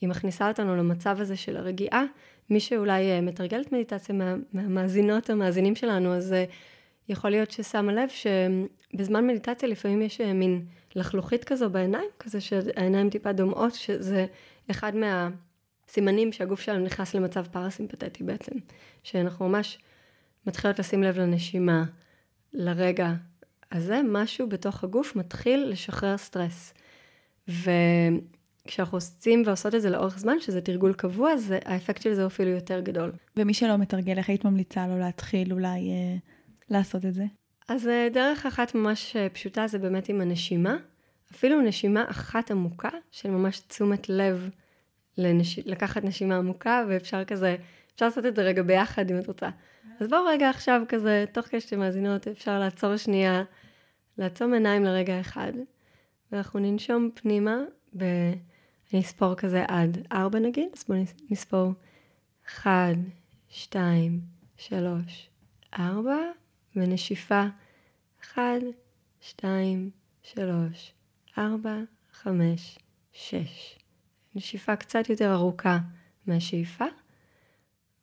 היא 0.00 0.08
מכניסה 0.08 0.48
אותנו 0.48 0.76
למצב 0.76 1.16
הזה 1.20 1.36
של 1.36 1.56
הרגיעה. 1.56 2.04
מי 2.50 2.60
שאולי 2.60 3.18
uh, 3.18 3.22
מתרגל 3.22 3.60
את 3.60 3.72
מדיטציה 3.72 4.14
מה, 4.14 4.34
מהמאזינות 4.52 5.30
או 5.30 5.34
המאזינים 5.34 5.76
שלנו, 5.76 6.14
אז 6.14 6.32
uh, 6.32 6.52
יכול 7.08 7.30
להיות 7.30 7.50
ששמה 7.50 7.92
לב 7.92 8.08
שבזמן 8.08 9.26
מדיטציה 9.26 9.68
לפעמים 9.68 10.02
יש 10.02 10.20
uh, 10.20 10.24
מין 10.24 10.64
לחלוכית 10.94 11.44
כזו 11.44 11.70
בעיניים, 11.70 12.08
כזה 12.18 12.40
שהעיניים 12.40 13.10
טיפה 13.10 13.32
דומעות, 13.32 13.74
שזה 13.74 14.26
אחד 14.70 14.92
מהסימנים 14.96 16.32
שהגוף 16.32 16.60
שלנו 16.60 16.84
נכנס 16.84 17.14
למצב 17.14 17.46
פרסימפטטי 17.46 18.24
בעצם, 18.24 18.52
שאנחנו 19.02 19.48
ממש... 19.48 19.78
מתחילות 20.46 20.78
לשים 20.78 21.02
לב 21.02 21.18
לנשימה, 21.18 21.84
לרגע 22.52 23.12
הזה, 23.72 24.00
משהו 24.04 24.48
בתוך 24.48 24.84
הגוף 24.84 25.16
מתחיל 25.16 25.64
לשחרר 25.68 26.16
סטרס. 26.16 26.74
וכשאנחנו 27.48 28.96
עושים 28.96 29.42
ועושות 29.46 29.74
את 29.74 29.82
זה 29.82 29.90
לאורך 29.90 30.18
זמן, 30.18 30.40
שזה 30.40 30.60
תרגול 30.60 30.92
קבוע, 30.92 31.36
זה, 31.36 31.58
האפקט 31.64 32.02
של 32.02 32.14
זה 32.14 32.26
אפילו 32.26 32.50
יותר 32.50 32.80
גדול. 32.80 33.12
ומי 33.36 33.54
שלא 33.54 33.76
מתרגל, 33.76 34.18
איך 34.18 34.28
היית 34.28 34.44
ממליצה 34.44 34.86
לו 34.86 34.98
להתחיל 34.98 35.52
אולי 35.52 35.90
אה, 35.90 36.16
לעשות 36.70 37.04
את 37.04 37.14
זה? 37.14 37.24
אז 37.68 37.88
אה, 37.88 38.08
דרך 38.12 38.46
אחת 38.46 38.74
ממש 38.74 39.16
אה, 39.16 39.28
פשוטה 39.28 39.66
זה 39.66 39.78
באמת 39.78 40.08
עם 40.08 40.20
הנשימה. 40.20 40.76
אפילו 41.32 41.60
נשימה 41.60 42.04
אחת 42.10 42.50
עמוקה, 42.50 42.88
של 43.10 43.30
ממש 43.30 43.60
תשומת 43.60 44.08
לב 44.08 44.50
לנש... 45.18 45.58
לקחת 45.58 46.04
נשימה 46.04 46.36
עמוקה, 46.36 46.84
ואפשר 46.88 47.24
כזה 47.24 47.56
אפשר 47.94 48.04
לעשות 48.06 48.26
את 48.26 48.36
זה 48.36 48.42
רגע 48.42 48.62
ביחד 48.62 49.10
אם 49.10 49.18
את 49.18 49.26
רוצה. 49.26 49.48
אז 50.00 50.08
בואו 50.08 50.24
רגע 50.24 50.50
עכשיו 50.50 50.82
כזה, 50.88 51.24
תוך 51.32 51.46
כדי 51.46 51.60
שאתם 51.60 51.78
מאזינות, 51.78 52.28
אפשר 52.28 52.58
לעצור 52.58 52.96
שנייה, 52.96 53.42
לעצום 54.18 54.52
עיניים 54.52 54.84
לרגע 54.84 55.20
אחד, 55.20 55.52
ואנחנו 56.32 56.60
ננשום 56.60 57.10
פנימה, 57.14 57.56
ואני 57.92 59.00
אספור 59.00 59.34
כזה 59.34 59.64
עד 59.68 59.98
ארבע 60.12 60.38
נגיד, 60.38 60.68
אז 60.76 60.84
בואו 60.88 61.02
נספור 61.30 61.72
אחד, 62.46 62.94
שתיים, 63.48 64.20
שלוש, 64.56 65.30
ארבע, 65.78 66.18
ונשיפה 66.76 67.44
אחד, 68.22 68.60
שתיים, 69.20 69.90
שלוש, 70.22 70.92
ארבע, 71.38 71.76
חמש, 72.12 72.78
שש. 73.12 73.78
נשיפה 74.34 74.76
קצת 74.76 75.10
יותר 75.10 75.32
ארוכה 75.32 75.78
מהשאיפה, 76.26 76.84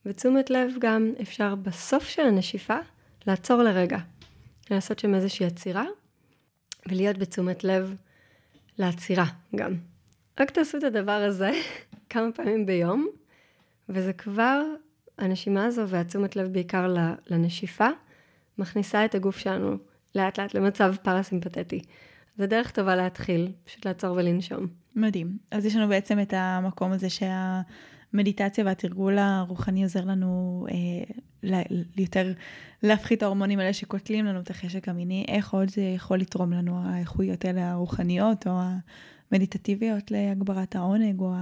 ותשומת 0.07 0.49
לב 0.49 0.71
גם 0.79 1.13
אפשר 1.21 1.55
בסוף 1.55 2.07
של 2.07 2.21
הנשיפה 2.21 2.77
לעצור 3.27 3.63
לרגע, 3.63 3.97
לעשות 4.71 4.99
שם 4.99 5.15
איזושהי 5.15 5.45
עצירה, 5.45 5.85
ולהיות 6.89 7.17
בתשומת 7.17 7.63
לב 7.63 7.95
לעצירה 8.77 9.25
גם. 9.55 9.73
רק 10.39 10.51
תעשו 10.51 10.77
את 10.77 10.83
הדבר 10.83 11.11
הזה 11.11 11.51
כמה 12.09 12.31
פעמים 12.31 12.65
ביום, 12.65 13.07
וזה 13.89 14.13
כבר, 14.13 14.61
הנשימה 15.17 15.65
הזו 15.65 15.87
והתשומת 15.87 16.35
לב 16.35 16.53
בעיקר 16.53 16.95
לנשיפה, 17.27 17.87
מכניסה 18.57 19.05
את 19.05 19.15
הגוף 19.15 19.37
שלנו 19.37 19.77
לאט 20.15 20.39
לאט 20.39 20.53
למצב 20.53 20.95
פרסימפטי. 21.03 21.81
זה 22.37 22.47
דרך 22.47 22.71
טובה 22.71 22.95
להתחיל, 22.95 23.51
פשוט 23.65 23.85
לעצור 23.85 24.15
ולנשום. 24.17 24.67
מדהים. 24.95 25.37
אז 25.51 25.65
יש 25.65 25.75
לנו 25.75 25.87
בעצם 25.87 26.19
את 26.19 26.33
המקום 26.37 26.91
הזה 26.91 27.09
שהמדיטציה 28.17 28.65
והתרגול 28.65 29.17
הרוחני 29.17 29.83
עוזר 29.83 30.05
לנו 30.05 30.65
אה, 31.43 31.61
יותר 31.97 32.33
להפחית 32.83 33.23
ההורמונים 33.23 33.59
האלה 33.59 33.73
שקוטלים 33.73 34.25
לנו 34.25 34.39
את 34.39 34.49
החשק 34.49 34.89
המיני. 34.89 35.25
איך 35.27 35.53
עוד 35.53 35.69
זה 35.69 35.81
יכול 35.81 36.17
לתרום 36.17 36.53
לנו 36.53 36.79
האיכויות 36.85 37.45
האלה 37.45 37.71
הרוחניות 37.71 38.47
או 38.47 38.51
המדיטטיביות 39.31 40.11
להגברת 40.11 40.75
העונג 40.75 41.19
או 41.19 41.33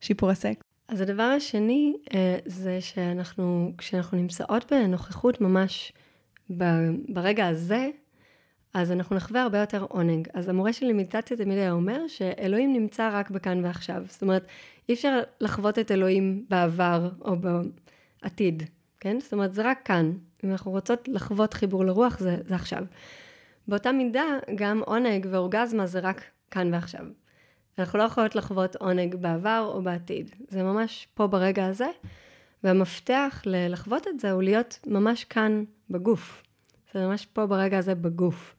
שיפור 0.00 0.30
הסקס? 0.30 0.62
אז 0.88 1.00
הדבר 1.00 1.22
השני 1.22 1.96
אה, 2.14 2.38
זה 2.44 2.80
שאנחנו, 2.80 3.72
כשאנחנו 3.78 4.18
נמצאות 4.18 4.72
בנוכחות 4.72 5.40
ממש 5.40 5.92
ברגע 7.08 7.48
הזה, 7.48 7.88
אז 8.74 8.92
אנחנו 8.92 9.16
נחווה 9.16 9.42
הרבה 9.42 9.58
יותר 9.58 9.86
עונג. 9.88 10.28
אז 10.34 10.48
המורה 10.48 10.72
של 10.72 10.92
מדיטציה 10.92 11.36
תמיד 11.36 11.58
היה 11.58 11.72
אומר 11.72 12.08
שאלוהים 12.08 12.72
נמצא 12.72 13.10
רק 13.12 13.30
בכאן 13.30 13.64
ועכשיו. 13.64 14.02
זאת 14.08 14.22
אומרת, 14.22 14.46
אי 14.88 14.94
אפשר 14.94 15.20
לחוות 15.40 15.78
את 15.78 15.90
אלוהים 15.90 16.44
בעבר 16.48 17.10
או 17.20 17.36
בעתיד, 17.36 18.62
כן? 19.00 19.20
זאת 19.20 19.32
אומרת, 19.32 19.52
זה 19.52 19.70
רק 19.70 19.78
כאן. 19.84 20.12
אם 20.44 20.50
אנחנו 20.50 20.70
רוצות 20.70 21.08
לחוות 21.08 21.54
חיבור 21.54 21.84
לרוח, 21.84 22.18
זה, 22.18 22.36
זה 22.48 22.54
עכשיו. 22.54 22.84
באותה 23.68 23.92
מידה, 23.92 24.24
גם 24.54 24.82
עונג 24.86 25.26
ואורגזמה 25.30 25.86
זה 25.86 26.00
רק 26.00 26.22
כאן 26.50 26.74
ועכשיו. 26.74 27.06
אנחנו 27.78 27.98
לא 27.98 28.04
יכולות 28.04 28.34
לחוות 28.34 28.76
עונג 28.76 29.14
בעבר 29.14 29.70
או 29.74 29.82
בעתיד. 29.82 30.30
זה 30.48 30.62
ממש 30.62 31.08
פה 31.14 31.26
ברגע 31.26 31.66
הזה, 31.66 31.88
והמפתח 32.64 33.42
לחוות 33.46 34.08
את 34.08 34.20
זה 34.20 34.30
הוא 34.30 34.42
להיות 34.42 34.78
ממש 34.86 35.24
כאן 35.24 35.64
בגוף. 35.90 36.42
זה 36.94 37.06
ממש 37.06 37.26
פה 37.26 37.46
ברגע 37.46 37.78
הזה 37.78 37.94
בגוף. 37.94 38.55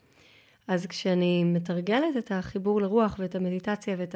אז 0.67 0.85
כשאני 0.85 1.43
מתרגלת 1.43 2.17
את 2.17 2.31
החיבור 2.31 2.81
לרוח 2.81 3.15
ואת 3.19 3.35
המדיטציה 3.35 3.95
ואת 3.97 4.15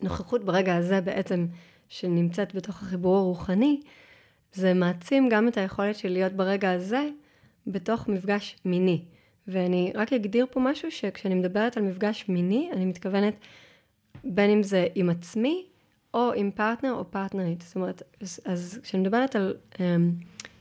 הנוכחות 0.00 0.44
ברגע 0.44 0.76
הזה 0.76 1.00
בעצם, 1.00 1.46
שנמצאת 1.88 2.54
בתוך 2.54 2.82
החיבור 2.82 3.16
הרוחני, 3.16 3.80
זה 4.52 4.74
מעצים 4.74 5.28
גם 5.28 5.48
את 5.48 5.56
היכולת 5.56 5.96
של 5.96 6.08
להיות 6.08 6.32
ברגע 6.32 6.70
הזה 6.70 7.08
בתוך 7.66 8.08
מפגש 8.08 8.56
מיני. 8.64 9.04
ואני 9.48 9.92
רק 9.94 10.12
אגדיר 10.12 10.46
פה 10.50 10.60
משהו 10.60 10.90
שכשאני 10.90 11.34
מדברת 11.34 11.76
על 11.76 11.82
מפגש 11.82 12.24
מיני, 12.28 12.70
אני 12.72 12.84
מתכוונת 12.84 13.34
בין 14.24 14.50
אם 14.50 14.62
זה 14.62 14.86
עם 14.94 15.10
עצמי 15.10 15.66
או 16.14 16.32
עם 16.32 16.50
פרטנר 16.50 16.92
או 16.92 17.10
פרטנרית. 17.10 17.60
זאת 17.62 17.76
אומרת, 17.76 18.02
אז, 18.20 18.40
אז 18.44 18.80
כשאני 18.82 19.02
מדברת 19.02 19.36
על 19.36 19.54
אמ, 19.74 19.78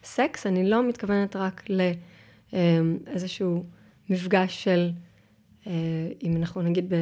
סקס, 0.04 0.48
אני 0.48 0.70
לא 0.70 0.88
מתכוונת 0.88 1.36
רק 1.36 1.64
לאיזשהו 2.54 3.56
אמ, 3.56 3.64
מפגש 4.10 4.64
של, 4.64 4.90
אה, 5.64 5.68
אם 6.24 6.38
אנחנו 6.38 6.62
נגיד 6.62 6.94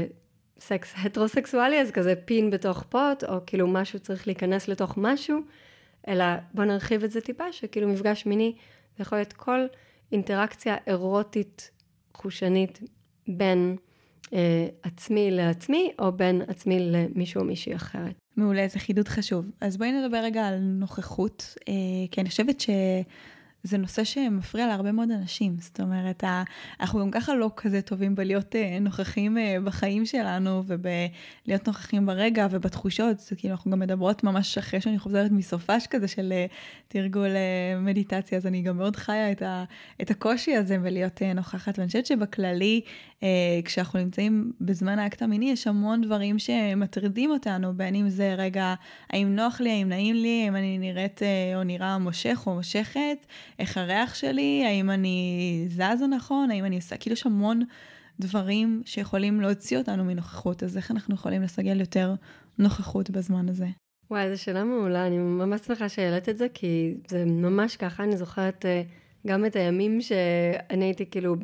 בסקס 0.57 0.93
הטרוסקסואלי, 0.97 1.81
אז 1.81 1.91
כזה 1.91 2.13
פין 2.25 2.49
בתוך 2.49 2.83
פוט, 2.89 3.23
או 3.23 3.39
כאילו 3.45 3.67
משהו 3.67 3.99
צריך 3.99 4.27
להיכנס 4.27 4.67
לתוך 4.67 4.93
משהו, 4.97 5.39
אלא 6.07 6.25
בוא 6.53 6.63
נרחיב 6.63 7.03
את 7.03 7.11
זה 7.11 7.21
טיפה, 7.21 7.51
שכאילו 7.51 7.87
מפגש 7.87 8.25
מיני, 8.25 8.53
זה 8.97 9.01
יכול 9.01 9.17
להיות 9.17 9.33
כל 9.33 9.59
אינטראקציה 10.11 10.75
אירוטית 10.87 11.71
חושנית 12.13 12.79
בין 13.27 13.75
uh, 14.25 14.31
עצמי 14.83 15.31
לעצמי, 15.31 15.91
או 15.99 16.11
בין 16.11 16.41
עצמי 16.47 16.79
למישהו 16.79 17.41
או 17.41 17.45
מישהי 17.45 17.75
אחרת. 17.75 18.21
מעולה, 18.37 18.67
זה 18.67 18.79
חידוד 18.79 19.07
חשוב. 19.07 19.45
אז 19.61 19.77
בואי 19.77 19.91
נדבר 19.91 20.17
רגע 20.17 20.47
על 20.47 20.59
נוכחות, 20.59 21.55
אה, 21.67 21.73
כי 22.11 22.21
אני 22.21 22.29
חושבת 22.29 22.59
ש... 22.59 22.69
זה 23.63 23.77
נושא 23.77 24.03
שמפריע 24.03 24.67
להרבה 24.67 24.91
מאוד 24.91 25.11
אנשים. 25.11 25.55
זאת 25.59 25.79
אומרת, 25.79 26.23
אנחנו 26.79 26.99
גם 26.99 27.11
ככה 27.11 27.35
לא 27.35 27.49
כזה 27.55 27.81
טובים 27.81 28.15
בלהיות 28.15 28.55
אה, 28.55 28.77
נוכחים 28.81 29.37
אה, 29.37 29.57
בחיים 29.63 30.05
שלנו 30.05 30.63
ובלהיות 30.67 31.67
נוכחים 31.67 32.05
ברגע 32.05 32.47
ובתחושות. 32.51 33.19
זה 33.19 33.35
כאילו, 33.35 33.53
אנחנו 33.53 33.71
גם 33.71 33.79
מדברות 33.79 34.23
ממש 34.23 34.57
אחרי 34.57 34.81
שאני 34.81 34.99
חוזרת 34.99 35.31
מסופש 35.31 35.87
כזה 35.87 36.07
של 36.07 36.31
אה, 36.31 36.45
תרגול 36.87 37.29
מדיטציה, 37.79 38.37
אז 38.37 38.47
אני 38.47 38.61
גם 38.61 38.77
מאוד 38.77 38.95
חיה 38.95 39.31
את, 39.31 39.41
ה, 39.41 39.63
את 40.01 40.11
הקושי 40.11 40.55
הזה 40.55 40.77
בלהיות 40.77 41.21
נוכחת. 41.35 41.79
ואני 41.79 41.87
חושבת 41.87 42.05
שבכללי, 42.05 42.81
כשאנחנו 43.65 43.99
נמצאים 43.99 44.51
בזמן 44.61 44.99
האקט 44.99 45.21
המיני, 45.21 45.51
יש 45.51 45.67
המון 45.67 46.01
דברים 46.01 46.39
שמטרידים 46.39 47.31
אותנו, 47.31 47.73
בין 47.73 47.95
אם 47.95 48.09
זה 48.09 48.35
רגע, 48.37 48.73
האם 49.09 49.35
נוח 49.35 49.61
לי, 49.61 49.71
האם 49.71 49.89
נעים 49.89 50.15
לי, 50.15 50.41
האם 50.45 50.55
אני 50.55 50.77
נראית 50.77 51.21
או 51.55 51.63
נראה 51.63 51.97
מושך 51.97 52.43
או 52.47 52.55
מושכת. 52.55 53.25
איך 53.59 53.77
הריח 53.77 54.15
שלי, 54.15 54.63
האם 54.65 54.89
אני 54.89 55.65
זזה 55.69 56.07
נכון, 56.07 56.51
האם 56.51 56.65
אני 56.65 56.75
עושה, 56.75 56.97
כאילו 56.97 57.13
יש 57.13 57.25
המון 57.25 57.61
דברים 58.19 58.81
שיכולים 58.85 59.41
להוציא 59.41 59.77
אותנו 59.77 60.03
מנוכחות, 60.03 60.63
אז 60.63 60.77
איך 60.77 60.91
אנחנו 60.91 61.15
יכולים 61.15 61.41
לסגל 61.41 61.79
יותר 61.79 62.13
נוכחות 62.57 63.09
בזמן 63.09 63.49
הזה? 63.49 63.67
וואי, 64.11 64.35
זו 64.35 64.43
שאלה 64.43 64.63
מעולה, 64.63 65.07
אני 65.07 65.17
ממש 65.17 65.61
שמחה 65.61 65.89
שהעלית 65.89 66.29
את 66.29 66.37
זה, 66.37 66.47
כי 66.53 66.93
זה 67.07 67.25
ממש 67.25 67.75
ככה, 67.75 68.03
אני 68.03 68.17
זוכרת 68.17 68.65
אה, 68.65 68.81
גם 69.27 69.45
את 69.45 69.55
הימים 69.55 70.01
שאני 70.01 70.85
הייתי 70.85 71.05
כאילו 71.05 71.35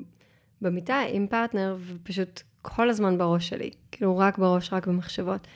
במיטה 0.61 1.01
עם 1.13 1.27
פרטנר, 1.27 1.77
ופשוט 1.87 2.41
כל 2.61 2.89
הזמן 2.89 3.17
בראש 3.17 3.49
שלי, 3.49 3.69
כאילו 3.91 4.17
רק 4.17 4.37
בראש, 4.37 4.73
רק 4.73 4.87
במחשבות. 4.87 5.47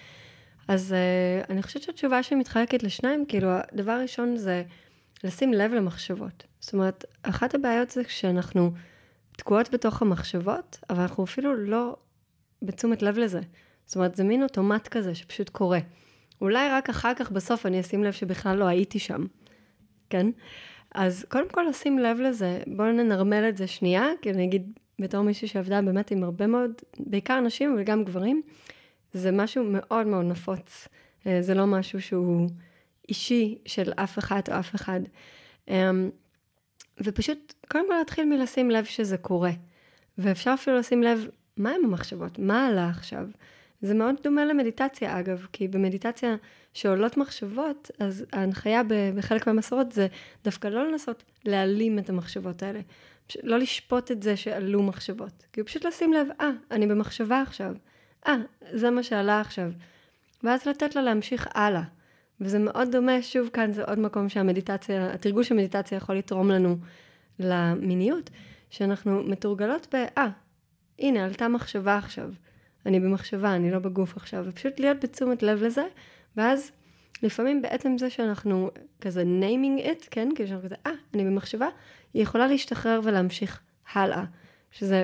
אז 0.68 0.92
uh, 0.92 1.50
אני 1.50 1.64
חושבת 1.64 1.84
שהתשובה 1.84 2.24
שמתחלקת 2.24 2.84
לשניים, 2.84 3.26
כאילו, 3.28 3.50
הדבר 3.74 3.92
הראשון 3.92 4.38
זה 4.38 4.64
לשים 5.24 5.54
לב 5.54 5.74
למחשבות. 5.74 6.44
זאת 6.60 6.74
אומרת, 6.74 7.06
אחת 7.24 7.56
הבעיות 7.56 7.90
זה 7.90 8.04
כשאנחנו 8.04 8.72
תקועות 9.38 9.74
בתוך 9.74 10.02
המחשבות, 10.02 10.80
אבל 10.90 11.02
אנחנו 11.02 11.24
אפילו 11.24 11.56
לא 11.56 11.96
בתשומת 12.62 13.02
לב 13.02 13.18
לזה. 13.18 13.40
זאת 13.86 13.96
אומרת, 13.96 14.16
זה 14.16 14.24
מין 14.24 14.44
אוטומט 14.44 14.88
כזה 14.88 15.16
שפשוט 15.16 15.50
קורה. 15.50 15.80
אולי 16.42 16.70
רק 16.70 16.90
אחר 16.90 17.14
כך 17.14 17.32
בסוף 17.32 17.66
אני 17.66 17.80
אשים 17.80 18.04
לב 18.04 18.12
שבכלל 18.12 18.58
לא 18.58 18.66
הייתי 18.66 19.00
שם, 19.00 19.26
כן? 20.10 20.28
אז 20.96 21.26
קודם 21.30 21.50
כל 21.50 21.66
לשים 21.70 22.00
לב 22.00 22.20
לזה, 22.20 22.64
בואו 22.68 22.92
ננרמל 22.92 23.50
את 23.50 23.58
זה 23.58 23.68
שנייה, 23.68 24.06
כי 24.22 24.32
אני 24.32 24.46
אגיד 24.46 24.80
בתור 25.00 25.22
מישהי 25.22 25.48
שעבדה 25.48 25.82
באמת 25.82 26.12
עם 26.12 26.24
הרבה 26.24 26.48
מאוד, 26.48 26.72
בעיקר 27.00 27.40
נשים 27.40 27.74
אבל 27.74 27.84
גם 27.84 28.04
גברים, 28.04 28.42
זה 29.14 29.32
משהו 29.32 29.64
מאוד 29.64 30.08
מאוד 30.08 30.26
נפוץ. 30.26 30.88
אה, 31.28 31.42
זה 31.42 31.54
לא 31.54 31.68
משהו 31.68 32.02
שהוא 32.02 32.50
אישי 33.12 33.58
של 33.66 33.92
אף 33.96 34.20
אחד 34.20 34.42
או 34.52 34.60
אף 34.60 34.76
אחד. 34.76 35.00
אמ, 35.68 36.10
ופשוט, 37.04 37.54
קודם 37.72 37.88
כל 37.88 37.94
להתחיל 37.94 38.26
מלשים 38.26 38.72
לב 38.72 38.86
שזה 38.86 39.18
קורה. 39.18 39.52
ואפשר 40.18 40.54
אפילו 40.54 40.78
לשים 40.78 41.04
לב 41.04 41.28
מה 41.58 41.70
הם 41.70 41.86
המחשבות, 41.86 42.40
מה 42.40 42.68
עלה 42.68 42.90
עכשיו. 42.90 43.26
זה 43.82 43.94
מאוד 43.94 44.16
דומה 44.24 44.46
למדיטציה 44.46 45.20
אגב, 45.20 45.48
כי 45.54 45.68
במדיטציה 45.68 46.36
שעולות 46.74 47.18
מחשבות, 47.18 47.92
אז 48.00 48.26
ההנחיה 48.34 48.82
בחלק 49.16 49.48
מהמסורות 49.48 49.92
זה 49.92 50.08
דווקא 50.44 50.68
לא 50.68 50.92
לנסות 50.92 51.24
להעלים 51.46 52.00
את 52.00 52.10
המחשבות 52.10 52.64
האלה. 52.64 52.80
לא 53.44 53.58
לשפוט 53.58 54.12
את 54.12 54.24
זה 54.24 54.38
שעלו 54.38 54.84
מחשבות. 54.84 55.46
כאילו 55.54 55.68
פשוט 55.68 55.86
לשים 55.86 56.14
לב, 56.14 56.28
אה, 56.42 56.50
ah, 56.50 56.74
אני 56.74 56.88
במחשבה 56.88 57.42
עכשיו. 57.42 57.76
אה, 58.28 58.36
ah, 58.36 58.66
זה 58.74 58.90
מה 58.90 59.04
שעלה 59.04 59.42
עכשיו. 59.42 59.72
ואז 60.44 60.66
לתת 60.66 60.96
לה 60.96 61.02
להמשיך 61.02 61.48
הלאה. 61.54 61.84
וזה 62.42 62.60
מאוד 62.60 62.92
דומה, 62.92 63.22
שוב 63.22 63.50
כאן 63.54 63.74
זה 63.74 63.84
עוד 63.84 64.00
מקום 64.00 64.30
שהמדיטציה, 64.30 65.14
התרגול 65.14 65.44
של 65.44 65.56
מדיטציה 65.56 65.96
יכול 65.96 66.18
לתרום 66.18 66.52
לנו 66.52 66.78
למיניות, 67.40 68.30
שאנחנו 68.70 69.24
מתורגלות 69.24 69.96
ב, 69.96 70.06
אה, 70.18 70.28
הנה, 71.00 71.26
עלתה 71.26 71.48
מחשבה 71.48 71.98
עכשיו. 71.98 72.30
אני 72.86 73.00
במחשבה, 73.00 73.56
אני 73.56 73.72
לא 73.72 73.80
בגוף 73.80 74.18
עכשיו, 74.18 74.46
ופשוט 74.48 74.80
להיות 74.80 75.04
בתשומת 75.04 75.44
לב 75.44 75.64
לזה, 75.64 75.84
ואז 76.38 76.72
לפעמים 77.24 77.62
בעצם 77.62 77.98
זה 77.98 78.10
שאנחנו 78.10 78.70
כזה 79.02 79.24
naming 79.24 79.86
it, 79.86 80.08
כן? 80.12 80.30
כאילו 80.36 80.50
שאנחנו 80.50 80.66
כזה, 80.66 80.76
אה, 80.86 80.92
אני 81.14 81.26
במחשבה, 81.26 81.68
היא 82.14 82.24
יכולה 82.24 82.48
להשתחרר 82.48 83.00
ולהמשיך 83.04 83.60
הלאה. 83.94 84.24
שזה 84.72 85.04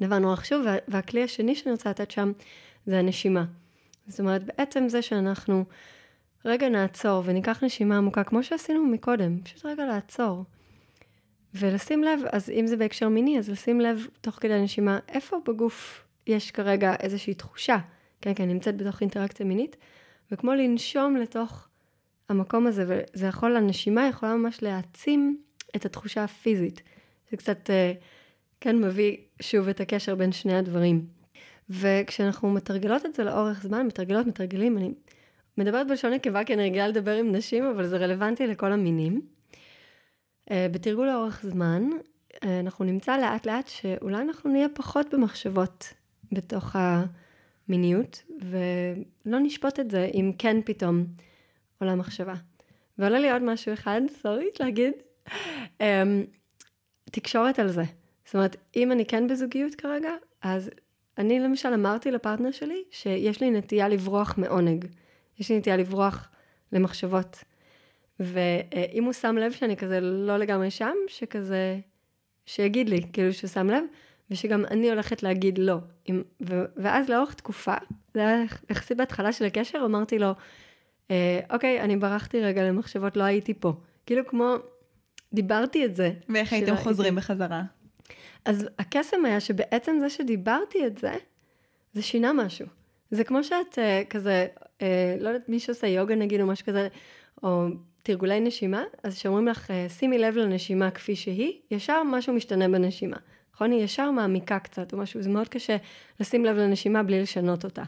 דבר 0.00 0.18
נורא 0.18 0.36
חשוב, 0.36 0.66
וה, 0.66 0.76
והכלי 0.88 1.24
השני 1.24 1.54
שאני 1.54 1.72
רוצה 1.72 1.90
לתת 1.90 2.10
שם 2.10 2.32
זה 2.86 2.98
הנשימה. 2.98 3.44
זאת 4.06 4.20
אומרת, 4.20 4.42
בעצם 4.44 4.88
זה 4.88 5.02
שאנחנו 5.02 5.64
רגע 6.44 6.68
נעצור 6.68 7.22
וניקח 7.26 7.64
נשימה 7.64 7.96
עמוקה, 7.96 8.24
כמו 8.24 8.42
שעשינו 8.42 8.86
מקודם, 8.86 9.40
פשוט 9.40 9.66
רגע 9.66 9.86
לעצור. 9.86 10.44
ולשים 11.54 12.04
לב, 12.04 12.20
אז 12.32 12.50
אם 12.50 12.66
זה 12.66 12.76
בהקשר 12.76 13.08
מיני, 13.08 13.38
אז 13.38 13.50
לשים 13.50 13.80
לב 13.80 14.06
תוך 14.20 14.34
כדי 14.34 14.54
הנשימה, 14.54 14.98
איפה 15.08 15.36
בגוף 15.46 16.04
יש 16.26 16.50
כרגע 16.50 16.94
איזושהי 17.00 17.34
תחושה, 17.34 17.76
כן, 18.20 18.32
כן, 18.34 18.48
נמצאת 18.48 18.76
בתוך 18.76 19.00
אינטראקציה 19.00 19.46
מינית, 19.46 19.76
וכמו 20.32 20.54
לנשום 20.54 21.16
לתוך 21.16 21.68
המקום 22.28 22.66
הזה, 22.66 22.84
וזה 22.88 23.26
יכול, 23.26 23.56
הנשימה 23.56 24.08
יכולה 24.08 24.34
ממש 24.34 24.62
להעצים 24.62 25.38
את 25.76 25.84
התחושה 25.84 26.24
הפיזית. 26.24 26.82
זה 27.30 27.36
קצת, 27.36 27.70
אה, 27.70 27.92
כן, 28.60 28.78
מביא 28.84 29.16
שוב 29.42 29.68
את 29.68 29.80
הקשר 29.80 30.14
בין 30.14 30.32
שני 30.32 30.56
הדברים. 30.56 31.06
וכשאנחנו 31.70 32.50
מתרגלות 32.50 33.06
את 33.06 33.14
זה 33.14 33.24
לאורך 33.24 33.62
זמן, 33.62 33.86
מתרגלות, 33.86 34.26
מתרגלים, 34.26 34.78
אני 34.78 34.92
מדברת 35.58 35.86
בלשון 35.86 36.12
נקבה 36.12 36.44
כי 36.44 36.54
אני 36.54 36.64
רגילה 36.64 36.88
לדבר 36.88 37.16
עם 37.16 37.32
נשים, 37.32 37.64
אבל 37.64 37.86
זה 37.86 37.96
רלוונטי 37.96 38.46
לכל 38.46 38.72
המינים. 38.72 39.20
אה, 40.50 40.66
בתרגול 40.72 41.06
לאורך 41.06 41.42
זמן, 41.42 41.82
אה, 42.44 42.60
אנחנו 42.60 42.84
נמצא 42.84 43.16
לאט 43.16 43.46
לאט 43.46 43.68
שאולי 43.68 44.22
אנחנו 44.22 44.50
נהיה 44.50 44.68
פחות 44.74 45.14
במחשבות 45.14 45.92
בתוך 46.32 46.76
המיניות, 47.68 48.22
ולא 48.40 49.38
נשפוט 49.38 49.80
את 49.80 49.90
זה 49.90 50.10
אם 50.14 50.32
כן 50.38 50.56
פתאום 50.64 51.04
עולה 51.80 51.94
מחשבה. 51.94 52.34
ועולה 52.98 53.18
לי 53.18 53.32
עוד 53.32 53.42
משהו 53.42 53.72
אחד, 53.72 54.00
סורית 54.22 54.60
להגיד, 54.60 54.92
אמ, 55.80 56.24
תקשורת 57.10 57.58
על 57.58 57.68
זה. 57.68 57.84
זאת 58.24 58.34
אומרת, 58.34 58.56
אם 58.76 58.92
אני 58.92 59.06
כן 59.06 59.28
בזוגיות 59.28 59.74
כרגע, 59.74 60.10
אז 60.42 60.70
אני 61.18 61.40
למשל 61.40 61.68
אמרתי 61.74 62.10
לפרטנר 62.10 62.50
שלי 62.50 62.82
שיש 62.90 63.40
לי 63.40 63.50
נטייה 63.50 63.88
לברוח 63.88 64.34
מעונג. 64.38 64.84
יש 65.38 65.50
לי 65.50 65.58
נטייה 65.58 65.76
לברוח 65.76 66.28
למחשבות. 66.72 67.44
ואם 68.20 69.04
הוא 69.04 69.12
שם 69.12 69.36
לב 69.36 69.52
שאני 69.52 69.76
כזה 69.76 70.00
לא 70.00 70.36
לגמרי 70.36 70.70
שם, 70.70 70.94
שכזה, 71.08 71.78
שיגיד 72.46 72.88
לי, 72.88 73.02
כאילו 73.12 73.32
שהוא 73.32 73.48
שם 73.48 73.70
לב, 73.70 73.84
ושגם 74.30 74.64
אני 74.70 74.90
הולכת 74.90 75.22
להגיד 75.22 75.58
לא. 75.58 75.76
עם, 76.04 76.22
ו, 76.48 76.64
ואז 76.76 77.08
לאורך 77.08 77.34
תקופה, 77.34 77.74
זה 78.14 78.20
היה 78.20 78.44
יחסית 78.70 78.96
בהתחלה 78.96 79.32
של 79.32 79.44
הקשר, 79.44 79.82
אמרתי 79.84 80.18
לו, 80.18 80.32
אה, 81.10 81.40
אוקיי, 81.50 81.80
אני 81.80 81.96
ברחתי 81.96 82.40
רגע 82.40 82.62
למחשבות, 82.62 83.16
לא 83.16 83.22
הייתי 83.22 83.54
פה. 83.54 83.72
כאילו 84.06 84.26
כמו, 84.26 84.54
דיברתי 85.32 85.84
את 85.84 85.96
זה. 85.96 86.12
ואיך 86.28 86.52
הייתם 86.52 86.76
חוזרים 86.76 87.14
בחזרה? 87.16 87.62
אז 88.44 88.68
הקסם 88.78 89.24
היה 89.24 89.40
שבעצם 89.40 89.96
זה 90.00 90.10
שדיברתי 90.10 90.86
את 90.86 90.98
זה, 90.98 91.14
זה 91.92 92.02
שינה 92.02 92.32
משהו. 92.32 92.66
זה 93.10 93.24
כמו 93.24 93.44
שאת 93.44 93.78
uh, 93.78 94.10
כזה, 94.10 94.46
לא 95.20 95.28
יודעת, 95.28 95.48
מי 95.48 95.60
שעושה 95.60 95.86
יוגה 95.86 96.14
נגיד, 96.14 96.40
או 96.40 96.46
משהו 96.46 96.66
כזה, 96.66 96.88
או 97.42 97.66
תרגולי 98.02 98.40
נשימה, 98.40 98.84
אז 99.02 99.16
שאומרים 99.16 99.48
לך, 99.48 99.70
uh, 99.70 99.92
שימי 99.92 100.18
לב 100.18 100.36
לנשימה 100.36 100.90
כפי 100.90 101.16
שהיא, 101.16 101.52
ישר 101.70 102.02
משהו 102.02 102.32
משתנה 102.32 102.68
בנשימה. 102.68 103.16
נכון? 103.54 103.70
היא 103.70 103.84
ישר 103.84 104.10
מעמיקה 104.10 104.58
קצת 104.58 104.92
או 104.92 104.98
משהו, 104.98 105.22
זה 105.22 105.30
מאוד 105.30 105.48
קשה 105.48 105.76
לשים 106.20 106.44
לב 106.44 106.56
לנשימה 106.56 107.02
בלי 107.02 107.22
לשנות 107.22 107.64
אותה. 107.64 107.82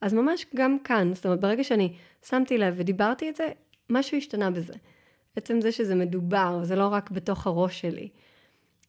אז 0.00 0.14
ממש 0.14 0.46
גם 0.54 0.78
כאן, 0.84 1.14
זאת 1.14 1.26
אומרת, 1.26 1.40
ברגע 1.40 1.64
שאני 1.64 1.92
שמתי 2.28 2.58
לב 2.58 2.74
ודיברתי 2.76 3.30
את 3.30 3.36
זה, 3.36 3.48
משהו 3.90 4.16
השתנה 4.16 4.50
בזה. 4.50 4.74
עצם 5.36 5.60
זה 5.60 5.72
שזה 5.72 5.94
מדובר, 5.94 6.60
זה 6.62 6.76
לא 6.76 6.88
רק 6.88 7.10
בתוך 7.10 7.46
הראש 7.46 7.80
שלי. 7.80 8.08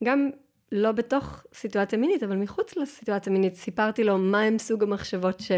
גם 0.03 0.29
לא 0.71 0.91
בתוך 0.91 1.43
סיטואציה 1.53 1.99
מינית, 1.99 2.23
אבל 2.23 2.35
מחוץ 2.35 2.77
לסיטואציה 2.77 3.33
מינית, 3.33 3.55
סיפרתי 3.55 4.03
לו 4.03 4.17
מה 4.17 4.41
הם 4.41 4.57
סוג 4.57 4.83
המחשבות 4.83 5.39
ש, 5.39 5.51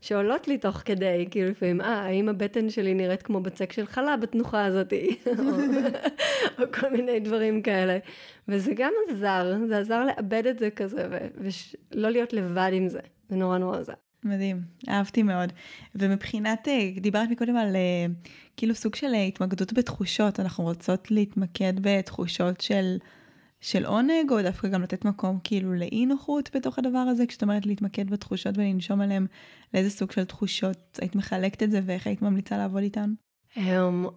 שעולות 0.00 0.48
לי 0.48 0.58
תוך 0.58 0.76
כדי, 0.76 1.26
כאילו 1.30 1.50
לפעמים, 1.50 1.80
אה, 1.80 1.86
האם 1.86 2.28
הבטן 2.28 2.70
שלי 2.70 2.94
נראית 2.94 3.22
כמו 3.22 3.40
בצק 3.40 3.72
של 3.72 3.86
חלה 3.86 4.16
בתנוחה 4.16 4.64
הזאתי, 4.64 5.16
או, 5.38 5.42
או 6.58 6.64
כל 6.80 6.90
מיני 6.90 7.20
דברים 7.20 7.62
כאלה. 7.62 7.98
וזה 8.48 8.72
גם 8.76 8.92
עזר, 9.10 9.56
זה 9.68 9.78
עזר 9.78 10.04
לאבד 10.04 10.46
את 10.46 10.58
זה 10.58 10.70
כזה, 10.70 11.08
ולא 11.38 12.10
להיות 12.10 12.32
לבד 12.32 12.70
עם 12.72 12.88
זה, 12.88 13.00
זה 13.28 13.36
נורא 13.36 13.58
נורא 13.58 13.78
עזר. 13.78 13.94
מדהים, 14.24 14.62
אהבתי 14.88 15.22
מאוד. 15.22 15.52
ומבחינת, 15.94 16.68
אה, 16.68 16.90
דיברת 17.00 17.30
מקודם 17.30 17.56
על 17.56 17.76
אה, 17.76 18.06
כאילו 18.56 18.74
סוג 18.74 18.94
של 18.94 19.14
אה, 19.14 19.22
התמקדות 19.22 19.72
בתחושות, 19.72 20.40
אנחנו 20.40 20.64
רוצות 20.64 21.10
להתמקד 21.10 21.72
בתחושות 21.80 22.60
של... 22.60 22.96
של 23.60 23.86
עונג, 23.86 24.30
או 24.30 24.42
דווקא 24.42 24.68
גם 24.68 24.82
לתת 24.82 25.04
מקום 25.04 25.38
כאילו 25.44 25.74
לאי 25.74 26.06
נוחות 26.06 26.50
בתוך 26.56 26.78
הדבר 26.78 26.98
הזה, 26.98 27.26
כשאת 27.26 27.42
אומרת 27.42 27.66
להתמקד 27.66 28.10
בתחושות 28.10 28.58
ולנשום 28.58 29.00
עליהן, 29.00 29.26
לאיזה 29.74 29.90
סוג 29.90 30.12
של 30.12 30.24
תחושות 30.24 30.98
היית 31.00 31.14
מחלקת 31.14 31.62
את 31.62 31.70
זה 31.70 31.80
ואיך 31.84 32.06
היית 32.06 32.22
ממליצה 32.22 32.56
לעבוד 32.56 32.82
איתן? 32.82 33.12
Um, 33.56 33.60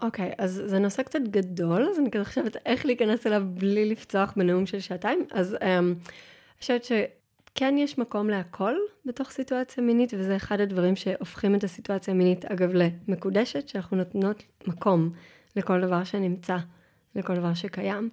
אוקיי, 0.01 0.31
okay, 0.31 0.35
אז 0.37 0.61
זה 0.65 0.79
נושא 0.79 1.03
קצת 1.03 1.19
גדול, 1.29 1.89
אז 1.89 1.99
אני 1.99 2.11
כזה 2.11 2.25
חושבת 2.25 2.57
איך 2.65 2.85
להיכנס 2.85 3.27
אליו 3.27 3.43
בלי 3.53 3.85
לפצוח 3.89 4.33
בנאום 4.35 4.65
של 4.65 4.79
שעתיים. 4.79 5.25
אז 5.31 5.53
um, 5.53 5.63
אני 5.63 5.95
חושבת 6.59 6.83
שכן 6.83 7.75
יש 7.77 7.97
מקום 7.97 8.29
להכל 8.29 8.73
בתוך 9.05 9.31
סיטואציה 9.31 9.83
מינית, 9.83 10.13
וזה 10.17 10.35
אחד 10.35 10.59
הדברים 10.59 10.95
שהופכים 10.95 11.55
את 11.55 11.63
הסיטואציה 11.63 12.13
המינית, 12.13 12.45
אגב, 12.45 12.69
למקודשת, 12.73 13.67
שאנחנו 13.67 13.97
נותנות 13.97 14.43
מקום 14.67 15.09
לכל 15.55 15.81
דבר 15.81 16.03
שנמצא, 16.03 16.57
לכל 17.15 17.35
דבר 17.35 17.53
שקיים. 17.53 18.09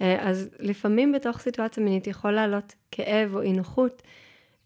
אה, 0.00 0.28
אז 0.28 0.50
לפעמים 0.58 1.12
בתוך 1.12 1.38
סיטואציה 1.38 1.82
מינית 1.82 2.06
יכול 2.06 2.32
לעלות 2.32 2.74
כאב 2.90 3.34
או 3.34 3.42
אי 3.42 3.52
נוחות, 3.52 4.02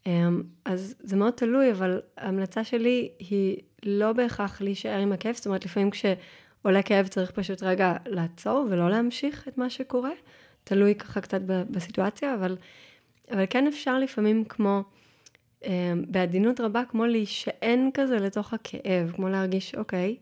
אה, 0.06 0.28
אז 0.64 0.94
זה 1.00 1.16
מאוד 1.16 1.32
תלוי, 1.32 1.72
אבל 1.72 2.00
ההמלצה 2.16 2.64
שלי 2.64 3.10
היא 3.18 3.56
לא 3.84 4.12
בהכרח 4.12 4.60
להישאר 4.60 4.98
עם 4.98 5.12
הכאב, 5.12 5.34
זאת 5.34 5.46
אומרת 5.46 5.64
לפעמים 5.64 5.90
כשעולה 5.90 6.82
כאב 6.84 7.06
צריך 7.06 7.30
פשוט 7.30 7.62
רגע 7.62 7.94
לעצור 8.06 8.66
ולא 8.70 8.90
להמשיך 8.90 9.48
את 9.48 9.58
מה 9.58 9.70
שקורה, 9.70 10.10
תלוי 10.64 10.94
ככה 10.94 11.20
קצת 11.20 11.40
בסיטואציה, 11.46 12.34
אבל, 12.34 12.56
אבל 13.30 13.44
כן 13.50 13.66
אפשר 13.66 13.98
לפעמים 13.98 14.44
כמו, 14.44 14.82
אה, 15.64 15.92
בעדינות 16.08 16.60
רבה, 16.60 16.82
כמו 16.88 17.06
להישען 17.06 17.90
כזה 17.94 18.16
לתוך 18.16 18.54
הכאב, 18.54 19.12
כמו 19.16 19.28
להרגיש, 19.28 19.74
אוקיי, 19.74 20.16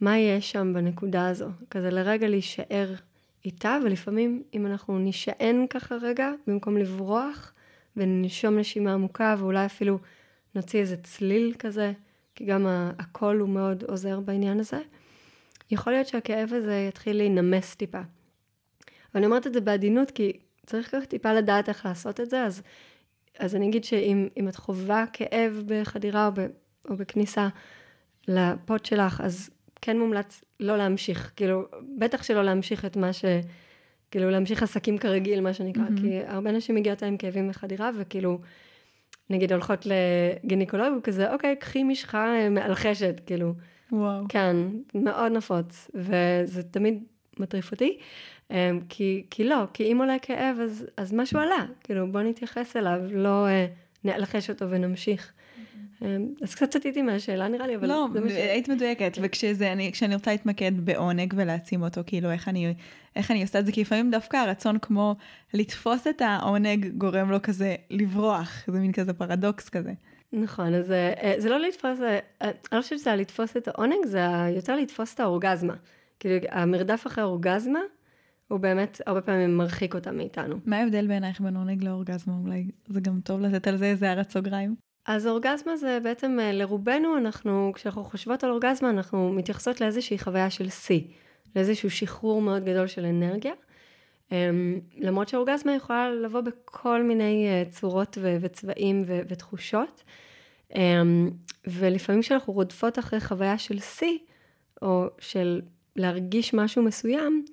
מה 0.00 0.18
יש 0.18 0.50
שם 0.50 0.72
בנקודה 0.74 1.28
הזו? 1.28 1.48
כזה 1.70 1.90
לרגע 1.90 2.28
להישאר 2.28 2.94
איתה, 3.44 3.78
ולפעמים 3.84 4.42
אם 4.54 4.66
אנחנו 4.66 4.98
נשען 4.98 5.66
ככה 5.70 5.94
רגע, 5.94 6.30
במקום 6.46 6.76
לברוח, 6.76 7.52
וננשום 7.96 8.58
נשימה 8.58 8.94
עמוקה, 8.94 9.36
ואולי 9.38 9.66
אפילו 9.66 9.98
נוציא 10.54 10.80
איזה 10.80 10.96
צליל 10.96 11.54
כזה, 11.58 11.92
כי 12.34 12.44
גם 12.44 12.66
הקול 12.98 13.40
הוא 13.40 13.48
מאוד 13.48 13.84
עוזר 13.84 14.20
בעניין 14.20 14.60
הזה, 14.60 14.80
יכול 15.70 15.92
להיות 15.92 16.06
שהכאב 16.06 16.52
הזה 16.52 16.86
יתחיל 16.88 17.16
להינמס 17.16 17.74
טיפה. 17.74 18.00
ואני 19.14 19.26
אומרת 19.26 19.46
את 19.46 19.52
זה 19.52 19.60
בעדינות, 19.60 20.10
כי 20.10 20.32
צריך 20.66 20.90
ככה 20.90 21.06
טיפה 21.06 21.32
לדעת 21.32 21.68
איך 21.68 21.86
לעשות 21.86 22.20
את 22.20 22.30
זה, 22.30 22.44
אז, 22.44 22.62
אז 23.38 23.54
אני 23.54 23.68
אגיד 23.68 23.84
שאם 23.84 24.48
את 24.48 24.56
חווה 24.56 25.04
כאב 25.12 25.62
בחדירה 25.66 26.26
או, 26.26 26.32
ב, 26.34 26.46
או 26.88 26.96
בכניסה 26.96 27.48
לפוט 28.28 28.84
שלך, 28.84 29.20
אז 29.20 29.50
כן 29.82 29.98
מומלץ 29.98 30.44
לא 30.60 30.76
להמשיך, 30.76 31.32
כאילו, 31.36 31.64
בטח 31.98 32.22
שלא 32.22 32.42
להמשיך 32.42 32.84
את 32.84 32.96
מה 32.96 33.12
ש... 33.12 33.24
כאילו, 34.10 34.30
להמשיך 34.30 34.62
עסקים 34.62 34.98
כרגיל, 34.98 35.40
מה 35.40 35.54
שנקרא, 35.54 35.82
mm-hmm. 35.82 36.00
כי 36.00 36.20
הרבה 36.26 36.52
נשים 36.52 36.74
מגיעות 36.74 37.02
עם 37.02 37.16
כאבים 37.16 37.48
בחדירה, 37.48 37.90
וכאילו, 37.98 38.38
נגיד 39.30 39.52
הולכות 39.52 39.86
לגינקולוג, 39.86 40.98
וכזה, 40.98 41.32
אוקיי, 41.32 41.56
קחי 41.56 41.82
משחה 41.82 42.34
אה, 42.36 42.48
מאלחשת, 42.48 43.20
כאילו. 43.26 43.54
וואו. 43.92 44.24
כן, 44.28 44.56
מאוד 44.94 45.32
נפוץ, 45.32 45.90
וזה 45.94 46.62
תמיד 46.62 47.04
מטריף 47.38 47.72
אותי, 47.72 47.98
אה, 48.50 48.70
כי, 48.88 49.26
כי 49.30 49.44
לא, 49.44 49.64
כי 49.74 49.92
אם 49.92 49.98
עולה 49.98 50.18
כאב, 50.22 50.56
אז, 50.60 50.86
אז 50.96 51.12
משהו 51.12 51.40
עלה, 51.40 51.64
כאילו, 51.84 52.12
בוא 52.12 52.22
נתייחס 52.22 52.76
אליו, 52.76 53.00
לא 53.12 53.46
אה, 53.46 53.66
נאלחש 54.04 54.50
אותו 54.50 54.70
ונמשיך. 54.70 55.32
אמ, 56.02 56.34
אז 56.42 56.54
קצת 56.54 56.76
סטיתי 56.76 57.02
מהשאלה 57.02 57.48
נראה 57.48 57.66
לי, 57.66 57.76
אבל 57.76 57.88
לא, 57.88 58.06
זה 58.12 58.20
מה 58.20 58.28
ש... 58.28 58.32
היית 58.32 58.68
מדויקת, 58.68 59.14
כן. 59.14 59.22
וכשאני 59.24 60.14
רוצה 60.14 60.30
להתמקד 60.30 60.72
בעונג 60.84 61.34
ולהעצים 61.36 61.82
אותו, 61.82 62.00
כאילו 62.06 62.30
איך 62.30 62.48
אני, 62.48 62.74
איך 63.16 63.30
אני 63.30 63.42
עושה 63.42 63.58
את 63.58 63.66
זה, 63.66 63.72
כי 63.72 63.80
לפעמים 63.80 64.10
דווקא 64.10 64.36
הרצון 64.36 64.78
כמו 64.78 65.16
לתפוס 65.54 66.06
את 66.06 66.22
העונג 66.22 66.88
גורם 66.98 67.30
לו 67.30 67.42
כזה 67.42 67.74
לברוח, 67.90 68.64
זה 68.66 68.78
מין 68.80 68.92
כזה 68.92 69.12
פרדוקס 69.12 69.68
כזה. 69.68 69.92
נכון, 70.32 70.74
אז 70.74 70.90
אה, 70.90 71.34
זה 71.38 71.48
לא 71.48 71.60
לתפוס, 71.60 72.00
אה, 72.00 72.18
אני 72.42 72.52
לא 72.72 72.82
חושבת 72.82 72.98
שזה 72.98 73.16
לתפוס 73.16 73.56
את 73.56 73.68
העונג, 73.68 74.06
זה 74.06 74.20
יותר 74.56 74.76
לתפוס 74.76 75.14
את 75.14 75.20
האורגזמה. 75.20 75.74
כאילו, 76.20 76.46
המרדף 76.50 77.06
אחרי 77.06 77.24
אורגזמה, 77.24 77.80
הוא 78.48 78.60
באמת 78.60 79.00
הרבה 79.06 79.20
פעמים 79.20 79.56
מרחיק 79.56 79.94
אותה 79.94 80.12
מאיתנו. 80.12 80.56
מה 80.66 80.76
ההבדל 80.76 81.06
בעינייך 81.06 81.40
בין 81.40 81.56
עונג 81.56 81.84
לאורגזמה? 81.84 82.34
אולי 82.44 82.66
זה 82.88 83.00
גם 83.00 83.20
טוב 83.24 83.40
לתת 83.40 83.66
על 83.66 83.76
זה 83.76 83.84
איזה 83.84 84.08
הערת 84.08 84.30
סוגריים. 84.30 84.89
אז 85.10 85.26
אורגזמה 85.26 85.76
זה 85.76 85.98
בעצם, 86.02 86.38
אה, 86.40 86.52
לרובנו, 86.52 87.16
אנחנו, 87.16 87.72
כשאנחנו 87.74 88.04
חושבות 88.04 88.44
על 88.44 88.50
אורגזמה, 88.50 88.90
אנחנו 88.90 89.32
מתייחסות 89.32 89.80
לאיזושהי 89.80 90.18
חוויה 90.18 90.50
של 90.50 90.68
שיא, 90.68 91.00
לאיזשהו 91.56 91.90
שחרור 91.90 92.42
מאוד 92.42 92.64
גדול 92.64 92.86
של 92.86 93.04
אנרגיה. 93.04 93.52
אמ, 94.32 94.80
למרות 94.98 95.28
שאורגזמה 95.28 95.74
יכולה 95.74 96.10
לבוא 96.10 96.40
בכל 96.40 97.02
מיני 97.02 97.46
אה, 97.48 97.62
צורות 97.70 98.18
ו- 98.20 98.36
וצבעים 98.40 99.02
ו- 99.06 99.20
ותחושות. 99.28 100.02
אמ, 100.74 101.30
ולפעמים 101.66 102.22
כשאנחנו 102.22 102.52
רודפות 102.52 102.98
אחרי 102.98 103.20
חוויה 103.20 103.58
של 103.58 103.78
שיא, 103.78 104.18
או 104.82 105.06
של 105.18 105.60
להרגיש 105.96 106.54
משהו 106.54 106.82
מסוים, 106.82 107.44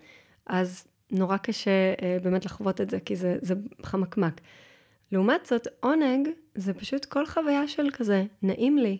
אז 0.46 0.88
נורא 1.12 1.38
קשה 1.38 1.93
אה, 2.02 2.17
באמת 2.24 2.46
לחוות 2.46 2.82
את 2.82 2.89
זה, 2.89 3.00
כי 3.00 3.15
זה, 3.15 3.38
זה 3.41 3.56
חמקמק. 3.84 4.41
לעומת 5.12 5.46
זאת, 5.46 5.67
עונג 5.80 6.30
זה 6.58 6.74
פשוט 6.74 7.06
כל 7.06 7.26
חוויה 7.26 7.67
של 7.67 7.89
כזה, 7.93 8.24
נעים 8.41 8.78
לי, 8.78 8.98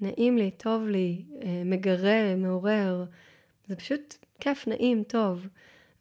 נעים 0.00 0.38
לי, 0.38 0.50
טוב 0.50 0.86
לי, 0.86 1.24
אה, 1.42 1.62
מגרה, 1.64 2.34
מעורר. 2.36 3.04
זה 3.66 3.76
פשוט 3.76 4.14
כיף, 4.40 4.68
נעים, 4.68 5.02
טוב. 5.02 5.46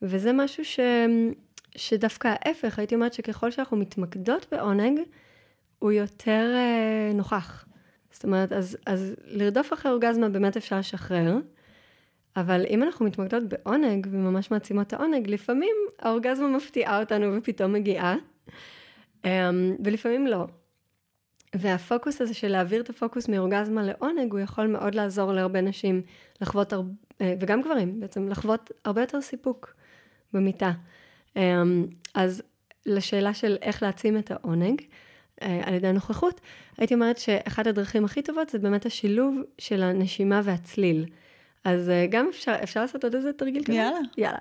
וזה 0.02 0.34
משהו 0.34 0.66
ש... 0.66 0.80
שדווקא 1.76 2.28
ההפך, 2.28 2.80
הייתי 2.80 2.96
אומרת 2.96 3.14
שככל 3.14 3.52
שאנחנו 3.52 3.78
מתמקדות 3.78 4.46
בעונג, 4.52 5.00
הוא 5.80 5.92
יותר 5.92 6.54
אה, 6.56 7.12
נוכח. 7.14 7.66
זאת 8.12 8.24
אומרת, 8.24 8.52
אז, 8.54 8.78
אז 8.86 9.16
לרדוף 9.26 9.74
אחרי 9.74 9.92
אורגזמה 9.92 10.30
באמת 10.30 10.58
אפשר 10.58 10.80
לשחרר, 10.80 11.38
אבל 12.36 12.66
אם 12.70 12.84
אנחנו 12.84 13.06
מתמקדות 13.06 13.44
בעונג 13.44 14.08
וממש 14.12 14.52
מעצימות 14.52 14.88
את 14.88 14.94
העונג, 14.94 15.30
לפעמים 15.30 15.76
האורגזמה 16.00 16.48
מפתיעה 16.48 17.00
אותנו 17.00 17.38
ופתאום 17.38 17.74
מגיעה, 17.74 18.16
אמ, 19.26 19.76
ולפעמים 19.84 20.28
לא. 20.28 20.48
והפוקוס 21.56 22.22
הזה 22.22 22.34
של 22.34 22.48
להעביר 22.48 22.82
את 22.82 22.90
הפוקוס 22.90 23.28
מאורגזמה 23.28 23.84
לעונג, 23.84 24.32
הוא 24.32 24.40
יכול 24.40 24.68
מאוד 24.68 24.96
לעזור 24.96 25.34
להרבה 25.34 25.62
נשים 25.62 26.02
לחוות, 26.42 26.74
הרבה, 26.74 26.92
אה, 27.22 27.34
וגם 27.40 27.62
גברים 27.62 28.00
בעצם, 28.00 28.30
לחוות 28.30 28.72
הרבה 28.86 29.02
יותר 29.02 29.22
סיפוק 29.22 29.74
במיטה. 30.34 30.72
אמ, 31.36 31.86
אז 32.14 32.44
לשאלה 32.86 33.34
של 33.34 33.58
איך 33.62 33.84
להעצים 33.84 34.18
את 34.18 34.32
העונג, 34.32 34.82
אה, 35.42 35.62
על 35.66 35.74
ידי 35.74 35.88
הנוכחות, 35.88 36.42
הייתי 36.78 36.94
אומרת 36.94 37.18
שאחת 37.18 37.68
הדרכים 37.68 38.06
הכי 38.06 38.22
טובות 38.22 38.50
זה 38.50 38.60
באמת 38.60 38.86
השילוב 38.86 39.42
של 39.58 39.84
הנשימה 39.84 40.42
והצליל. 40.44 41.06
אז 41.64 41.90
אה, 41.90 42.06
גם 42.10 42.28
אפשר, 42.30 42.56
אפשר 42.64 42.82
לעשות 42.82 43.04
עוד 43.04 43.16
איזה 43.16 43.34
תרגיל 43.34 43.64
כזה? 43.64 43.74
יאללה. 43.74 44.00
יאללה. 44.18 44.38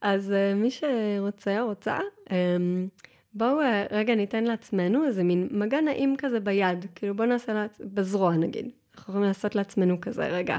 אז 0.00 0.32
מי 0.54 0.70
שרוצה 0.70 1.60
רוצה, 1.60 1.98
אמ, 2.30 2.88
בואו 3.34 3.58
רגע 3.90 4.14
ניתן 4.14 4.44
לעצמנו 4.44 5.06
איזה 5.06 5.24
מין 5.24 5.48
מגע 5.50 5.80
נעים 5.80 6.16
כזה 6.16 6.40
ביד, 6.40 6.86
כאילו 6.94 7.14
בואו 7.14 7.28
נעשה 7.28 7.52
לעצ... 7.52 7.80
בזרוע 7.80 8.36
נגיד. 8.36 8.70
אנחנו 8.94 9.12
יכולים 9.12 9.28
לעשות 9.28 9.54
לעצמנו 9.54 10.00
כזה 10.00 10.26
רגע. 10.26 10.58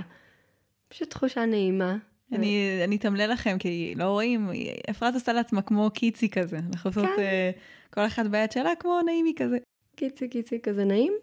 פשוט 0.88 1.10
תחושה 1.10 1.46
נעימה. 1.46 1.98
אני, 2.32 2.82
אני 2.84 2.96
אתמלל 2.96 3.32
לכם, 3.32 3.58
כי 3.60 3.94
לא 3.98 4.04
רואים, 4.04 4.50
אפרת 4.90 5.14
עושה 5.14 5.34
לעצמה 5.34 5.62
כמו 5.62 5.92
קיצי 5.92 6.30
כזה. 6.30 6.58
אנחנו 6.58 6.90
עושות 6.90 7.06
כן. 7.16 7.52
uh, 7.56 7.94
כל 7.94 8.06
אחת 8.06 8.26
ביד 8.26 8.52
שלה 8.52 8.76
כמו 8.80 9.02
נעימי 9.06 9.34
כזה. 9.36 9.58
קיצי 9.96 10.30
קיצי 10.30 10.60
כזה 10.62 10.86
נעים. 10.86 11.14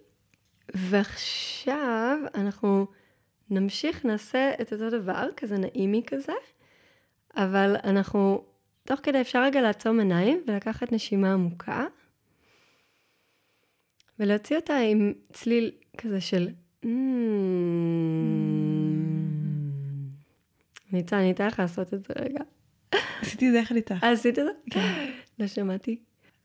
ועכשיו 0.74 2.18
אנחנו 2.34 2.86
נמשיך, 3.50 4.04
נעשה 4.04 4.50
את 4.60 4.72
אותו 4.72 4.90
דבר, 4.90 5.28
כזה 5.36 5.58
נעימי 5.58 6.02
כזה, 6.06 6.32
אבל 7.36 7.76
אנחנו, 7.84 8.44
תוך 8.86 9.00
כדי 9.02 9.20
אפשר 9.20 9.42
רגע 9.42 9.60
לעצום 9.60 9.98
עיניים 9.98 10.42
ולקחת 10.46 10.92
נשימה 10.92 11.32
עמוקה, 11.32 11.84
ולהוציא 14.18 14.56
אותה 14.56 14.76
עם 14.76 15.12
צליל 15.32 15.70
כזה 15.98 16.20
של... 16.20 16.48
ניצן, 20.92 21.16
אני 21.16 21.30
אתן 21.30 21.46
לך 21.46 21.58
לעשות 21.58 21.94
את 21.94 22.04
זה 22.04 22.14
רגע. 22.18 22.40
עשיתי 23.20 23.48
את 23.48 23.52
זה 23.52 23.58
יחד 23.58 23.76
איתך. 23.76 24.04
אה, 24.04 24.10
עשית 24.10 24.38
את 24.38 24.44
זה? 24.44 24.50
כן. 24.70 25.10
לא 25.38 25.46
שמעתי. 25.46 25.98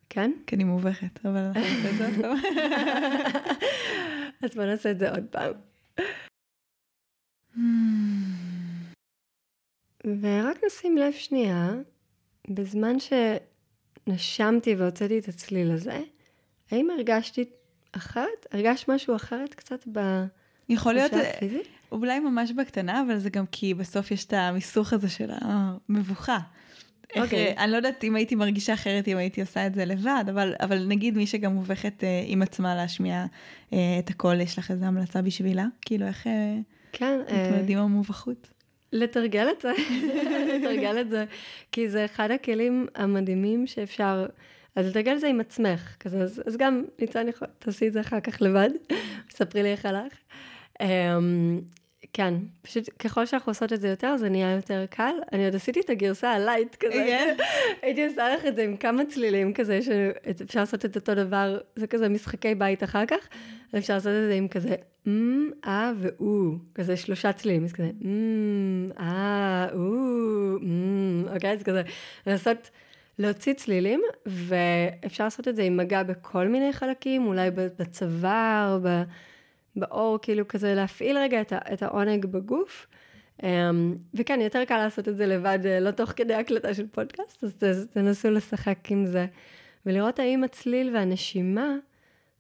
כן? 0.09 0.31
כי 0.47 0.55
אני 0.55 0.63
מובכת, 0.63 1.25
אבל 1.25 1.37
אנחנו 1.37 1.61
נעשה 1.61 1.89
את 1.89 1.97
זה 1.97 2.07
עוד 2.07 2.15
פעם. 2.21 2.37
אז 4.43 4.55
בוא 4.55 4.63
נעשה 4.63 4.91
את 4.91 4.99
זה 4.99 5.11
עוד 5.11 5.25
פעם. 5.31 5.53
ורק 10.05 10.63
נשים 10.65 10.97
לב 10.97 11.11
שנייה, 11.11 11.71
בזמן 12.49 12.95
שנשמתי 12.99 14.75
והוצאתי 14.75 15.19
את 15.19 15.27
הצליל 15.27 15.71
הזה, 15.71 15.99
האם 16.71 16.89
הרגשתי 16.89 17.45
אחרת? 17.91 18.45
הרגשת 18.51 18.89
משהו 18.89 19.15
אחרת 19.15 19.53
קצת 19.53 19.87
יכול 20.69 20.93
להיות, 20.93 21.11
הפיזית? 21.35 21.67
אולי 21.91 22.19
ממש 22.19 22.51
בקטנה, 22.51 23.01
אבל 23.01 23.17
זה 23.17 23.29
גם 23.29 23.45
כי 23.51 23.73
בסוף 23.73 24.11
יש 24.11 24.25
את 24.25 24.33
המיסוך 24.33 24.93
הזה 24.93 25.09
של 25.09 25.29
המבוכה. 25.31 26.39
איך, 27.15 27.23
אוקיי. 27.23 27.47
אה, 27.57 27.63
אני 27.63 27.71
לא 27.71 27.77
יודעת 27.77 28.03
אם 28.03 28.15
הייתי 28.15 28.35
מרגישה 28.35 28.73
אחרת 28.73 29.07
אם 29.07 29.17
הייתי 29.17 29.41
עושה 29.41 29.67
את 29.67 29.73
זה 29.73 29.85
לבד, 29.85 30.23
אבל, 30.29 30.53
אבל 30.59 30.87
נגיד 30.87 31.17
מי 31.17 31.27
שגם 31.27 31.53
מובכת 31.53 32.03
אה, 32.03 32.23
עם 32.25 32.41
עצמה 32.41 32.75
להשמיע 32.75 33.25
אה, 33.73 33.99
את 33.99 34.09
הקול, 34.09 34.41
יש 34.41 34.57
לך 34.57 34.71
איזו 34.71 34.85
המלצה 34.85 35.21
בשבילה? 35.21 35.65
כאילו 35.81 36.07
איך 36.07 36.27
אה, 36.27 36.57
כן, 36.91 37.19
אה, 37.29 37.47
מתמודדים 37.47 37.77
עם 37.77 37.83
המובכות? 37.83 38.51
לתרגל 38.93 39.47
את 39.51 39.61
זה, 39.61 39.71
לתרגל 40.53 41.01
את 41.01 41.09
זה, 41.09 41.25
כי 41.71 41.89
זה 41.89 42.05
אחד 42.05 42.31
הכלים 42.31 42.87
המדהימים 42.95 43.67
שאפשר, 43.67 44.25
אז 44.75 44.87
לתרגל 44.87 45.15
את 45.15 45.19
זה 45.19 45.27
עם 45.27 45.39
עצמך, 45.39 45.95
כזה, 45.99 46.21
אז, 46.21 46.41
אז 46.45 46.57
גם 46.57 46.83
ניצן 46.99 47.27
יכול, 47.27 47.47
תעשי 47.59 47.87
את 47.87 47.93
זה 47.93 48.01
אחר 48.01 48.19
כך 48.19 48.41
לבד, 48.41 48.69
ספרי 49.35 49.63
לי 49.63 49.71
איך 49.71 49.85
הלך. 49.85 50.13
כן, 52.13 52.33
פשוט 52.61 52.89
ככל 52.99 53.25
שאנחנו 53.25 53.49
עושות 53.49 53.73
את 53.73 53.81
זה 53.81 53.87
יותר, 53.87 54.17
זה 54.17 54.29
נהיה 54.29 54.55
יותר 54.55 54.85
קל. 54.89 55.13
אני 55.31 55.45
עוד 55.45 55.55
עשיתי 55.55 55.79
את 55.79 55.89
הגרסה 55.89 56.31
הלייט 56.31 56.75
כזה, 56.75 56.93
כן? 56.93 57.35
הייתי 57.81 58.07
עושה 58.07 58.35
לך 58.35 58.45
את 58.45 58.55
זה 58.55 58.63
עם 58.63 58.77
כמה 58.77 59.05
צלילים 59.05 59.53
כזה, 59.53 59.79
שאפשר 59.81 60.59
לעשות 60.59 60.85
את 60.85 60.95
אותו 60.95 61.15
דבר, 61.15 61.57
זה 61.75 61.87
כזה 61.87 62.09
משחקי 62.09 62.55
בית 62.55 62.83
אחר 62.83 63.05
כך, 63.05 63.27
אפשר 63.77 63.93
לעשות 63.93 64.11
את 64.11 64.27
זה 64.27 64.33
עם 64.33 64.47
כזה, 64.47 64.75
אמ, 65.07 65.49
אה 65.65 65.91
ואו, 65.99 66.55
כזה 66.75 66.97
שלושה 66.97 67.33
צלילים, 67.33 67.63
אז 67.63 67.73
כזה, 67.73 67.91
אמ, 68.05 68.89
אה, 68.99 69.67
או, 69.73 70.57
אמ, 70.61 71.23
אוקיי, 71.33 71.51
אז 71.51 71.63
כזה, 71.63 71.81
לעשות, 72.27 72.69
להוציא 73.19 73.53
צלילים, 73.53 74.01
ואפשר 74.25 75.23
לעשות 75.23 75.47
את 75.47 75.55
זה 75.55 75.63
עם 75.63 75.77
מגע 75.77 76.03
בכל 76.03 76.47
מיני 76.47 76.73
חלקים, 76.73 77.25
אולי 77.25 77.51
בצוואר, 77.51 78.79
ב... 78.83 79.03
באור, 79.75 80.19
כאילו 80.21 80.47
כזה 80.47 80.73
להפעיל 80.73 81.17
רגע 81.17 81.41
את, 81.41 81.53
את 81.53 81.83
העונג 81.83 82.25
בגוף. 82.25 82.87
Um, 83.41 83.45
וכן, 84.13 84.39
יותר 84.41 84.65
קל 84.65 84.77
לעשות 84.77 85.07
את 85.07 85.17
זה 85.17 85.25
לבד, 85.25 85.59
אה, 85.65 85.79
לא 85.79 85.91
תוך 85.91 86.09
כדי 86.09 86.33
הקלטה 86.33 86.73
של 86.73 86.87
פודקאסט, 86.87 87.43
אז 87.43 87.87
תנסו 87.93 88.31
לשחק 88.31 88.77
עם 88.89 89.05
זה. 89.05 89.25
ולראות 89.85 90.19
האם 90.19 90.43
הצליל 90.43 90.95
והנשימה 90.95 91.75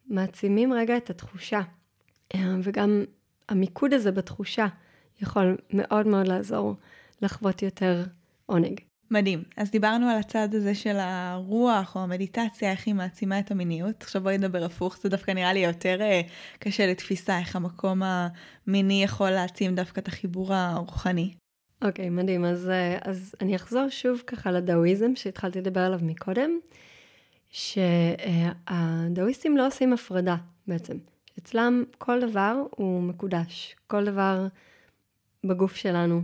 מעצימים 0.07 0.73
רגע 0.73 0.97
את 0.97 1.09
התחושה. 1.09 1.61
Um, 2.33 2.37
וגם 2.63 3.03
המיקוד 3.49 3.93
הזה 3.93 4.11
בתחושה 4.11 4.67
יכול 5.21 5.57
מאוד 5.73 6.07
מאוד 6.07 6.27
לעזור 6.27 6.75
לחוות 7.21 7.61
יותר 7.61 8.03
עונג. 8.45 8.79
מדהים. 9.11 9.43
אז 9.57 9.71
דיברנו 9.71 10.09
על 10.09 10.17
הצד 10.17 10.55
הזה 10.55 10.75
של 10.75 10.97
הרוח 10.99 11.95
או 11.95 12.01
המדיטציה, 12.01 12.71
איך 12.71 12.87
היא 12.87 12.95
מעצימה 12.95 13.39
את 13.39 13.51
המיניות. 13.51 14.03
עכשיו 14.03 14.21
בואי 14.21 14.37
נדבר 14.37 14.63
הפוך, 14.63 14.97
זה 14.97 15.09
דווקא 15.09 15.31
נראה 15.31 15.53
לי 15.53 15.59
יותר 15.59 16.01
אה, 16.01 16.21
קשה 16.59 16.87
לתפיסה, 16.87 17.39
איך 17.39 17.55
המקום 17.55 18.01
המיני 18.03 19.03
יכול 19.03 19.29
להעצים 19.29 19.75
דווקא 19.75 19.99
את 19.99 20.07
החיבור 20.07 20.53
הרוחני. 20.53 21.33
אוקיי, 21.81 22.07
okay, 22.07 22.09
מדהים. 22.09 22.45
אז, 22.45 22.69
אה, 22.69 22.97
אז 23.01 23.35
אני 23.41 23.55
אחזור 23.55 23.89
שוב 23.89 24.23
ככה 24.27 24.51
לדאואיזם 24.51 25.15
שהתחלתי 25.15 25.61
לדבר 25.61 25.81
עליו 25.81 25.99
מקודם, 26.01 26.51
שהדאואיסטים 27.49 28.47
לא 29.57 29.67
עושים 29.67 29.93
הפרדה 29.93 30.35
בעצם. 30.67 30.97
אצלם 31.39 31.83
כל 31.97 32.21
דבר 32.21 32.55
הוא 32.71 33.01
מקודש, 33.01 33.75
כל 33.87 34.05
דבר 34.05 34.47
בגוף 35.43 35.75
שלנו. 35.75 36.21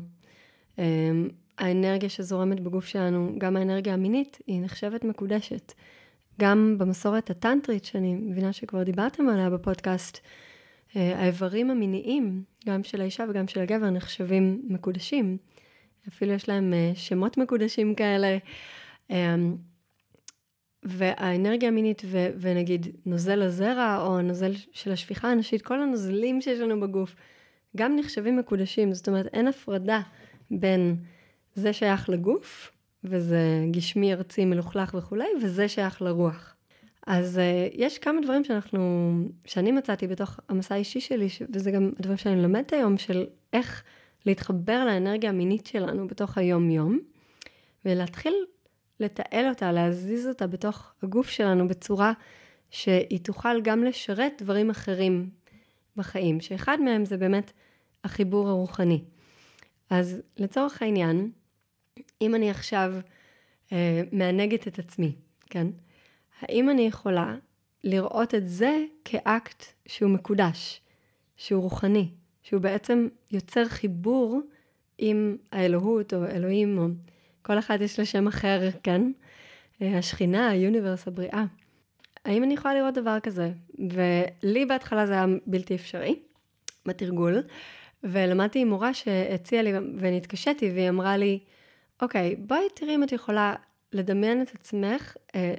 האנרגיה 1.57 2.09
שזורמת 2.09 2.59
בגוף 2.59 2.85
שלנו, 2.85 3.35
גם 3.37 3.57
האנרגיה 3.57 3.93
המינית, 3.93 4.37
היא 4.47 4.61
נחשבת 4.61 5.03
מקודשת. 5.03 5.73
גם 6.41 6.75
במסורת 6.77 7.29
הטנטרית, 7.29 7.85
שאני 7.85 8.15
מבינה 8.15 8.53
שכבר 8.53 8.83
דיברתם 8.83 9.29
עליה 9.29 9.49
בפודקאסט, 9.49 10.19
אה, 10.95 11.19
האיברים 11.19 11.71
המיניים, 11.71 12.43
גם 12.67 12.83
של 12.83 13.01
האישה 13.01 13.25
וגם 13.29 13.47
של 13.47 13.59
הגבר, 13.59 13.89
נחשבים 13.89 14.61
מקודשים. 14.67 15.37
אפילו 16.07 16.33
יש 16.33 16.49
להם 16.49 16.73
אה, 16.73 16.91
שמות 16.95 17.37
מקודשים 17.37 17.95
כאלה. 17.95 18.37
אמ, 19.09 19.55
והאנרגיה 20.83 21.69
המינית, 21.69 22.01
ו- 22.05 22.29
ונגיד 22.39 22.87
נוזל 23.05 23.41
הזרע, 23.41 24.01
או 24.01 24.19
הנוזל 24.19 24.53
של 24.71 24.91
השפיכה 24.91 25.31
הנשית, 25.31 25.61
כל 25.61 25.81
הנוזלים 25.81 26.41
שיש 26.41 26.59
לנו 26.59 26.79
בגוף, 26.79 27.15
גם 27.77 27.95
נחשבים 27.95 28.37
מקודשים. 28.37 28.93
זאת 28.93 29.07
אומרת, 29.07 29.25
אין 29.33 29.47
הפרדה 29.47 30.01
בין 30.51 30.95
זה 31.57 31.73
שייך 31.73 32.09
לגוף, 32.09 32.71
וזה 33.03 33.65
גשמי, 33.71 34.13
ארצי, 34.13 34.45
מלוכלך 34.45 34.93
וכולי, 34.93 35.27
וזה 35.43 35.67
שייך 35.67 36.01
לרוח. 36.01 36.55
אז 37.07 37.37
uh, 37.37 37.73
יש 37.73 37.97
כמה 37.97 38.21
דברים 38.21 38.43
שאנחנו, 38.43 39.11
שאני 39.45 39.71
מצאתי 39.71 40.07
בתוך 40.07 40.39
המסע 40.49 40.75
האישי 40.75 41.01
שלי, 41.01 41.29
ש, 41.29 41.41
וזה 41.53 41.71
גם 41.71 41.91
הדברים 41.99 42.17
שאני 42.17 42.41
לומדת 42.41 42.73
היום, 42.73 42.97
של 42.97 43.25
איך 43.53 43.83
להתחבר 44.25 44.85
לאנרגיה 44.85 45.29
המינית 45.29 45.65
שלנו 45.65 46.07
בתוך 46.07 46.37
היום-יום, 46.37 46.99
ולהתחיל 47.85 48.33
לתעל 48.99 49.49
אותה, 49.49 49.71
להזיז 49.71 50.27
אותה 50.27 50.47
בתוך 50.47 50.93
הגוף 51.03 51.29
שלנו 51.29 51.67
בצורה 51.67 52.13
שהיא 52.69 53.19
תוכל 53.19 53.61
גם 53.61 53.83
לשרת 53.83 54.41
דברים 54.41 54.69
אחרים 54.69 55.29
בחיים, 55.95 56.41
שאחד 56.41 56.77
מהם 56.81 57.05
זה 57.05 57.17
באמת 57.17 57.51
החיבור 58.03 58.49
הרוחני. 58.49 59.01
אז 59.89 60.21
לצורך 60.37 60.81
העניין, 60.81 61.31
אם 62.21 62.36
אני 62.36 62.49
עכשיו 62.49 62.93
אה, 63.71 64.01
מענגת 64.12 64.67
את 64.67 64.80
עצמי, 64.80 65.15
כן? 65.49 65.67
האם 66.41 66.69
אני 66.69 66.82
יכולה 66.82 67.36
לראות 67.84 68.36
את 68.36 68.49
זה 68.49 68.84
כאקט 69.06 69.65
שהוא 69.86 70.12
מקודש, 70.12 70.82
שהוא 71.36 71.62
רוחני, 71.62 72.10
שהוא 72.43 72.62
בעצם 72.62 73.08
יוצר 73.32 73.65
חיבור 73.65 74.41
עם 74.97 75.38
האלוהות 75.51 76.13
או 76.13 76.25
אלוהים, 76.25 76.77
או 76.77 76.88
כל 77.41 77.60
אחד 77.60 77.82
יש 77.82 77.99
לה 77.99 78.06
שם 78.06 78.27
אחר, 78.27 78.69
כן? 78.84 79.12
אה, 79.82 79.97
השכינה, 79.97 80.49
היוניברס, 80.49 81.08
הבריאה. 81.08 81.45
האם 82.25 82.43
אני 82.43 82.53
יכולה 82.53 82.73
לראות 82.73 82.93
דבר 82.93 83.17
כזה? 83.19 83.51
ולי 84.43 84.65
בהתחלה 84.65 85.08
זה 85.08 85.13
היה 85.13 85.25
בלתי 85.45 85.75
אפשרי, 85.75 86.19
בתרגול, 86.86 87.43
ולמדתי 88.03 88.60
עם 88.60 88.69
מורה 88.69 88.93
שהציעה 88.93 89.63
לי 89.63 89.73
ונתקשיתי, 89.97 90.71
והיא 90.71 90.89
אמרה 90.89 91.17
לי, 91.17 91.39
אוקיי, 92.01 92.36
בואי 92.36 92.67
תראי 92.73 92.95
אם 92.95 93.03
את 93.03 93.12
יכולה 93.12 93.55
לדמיין 93.93 94.41
את 94.41 94.55
עצמך, 94.55 95.15
אה, 95.36 95.53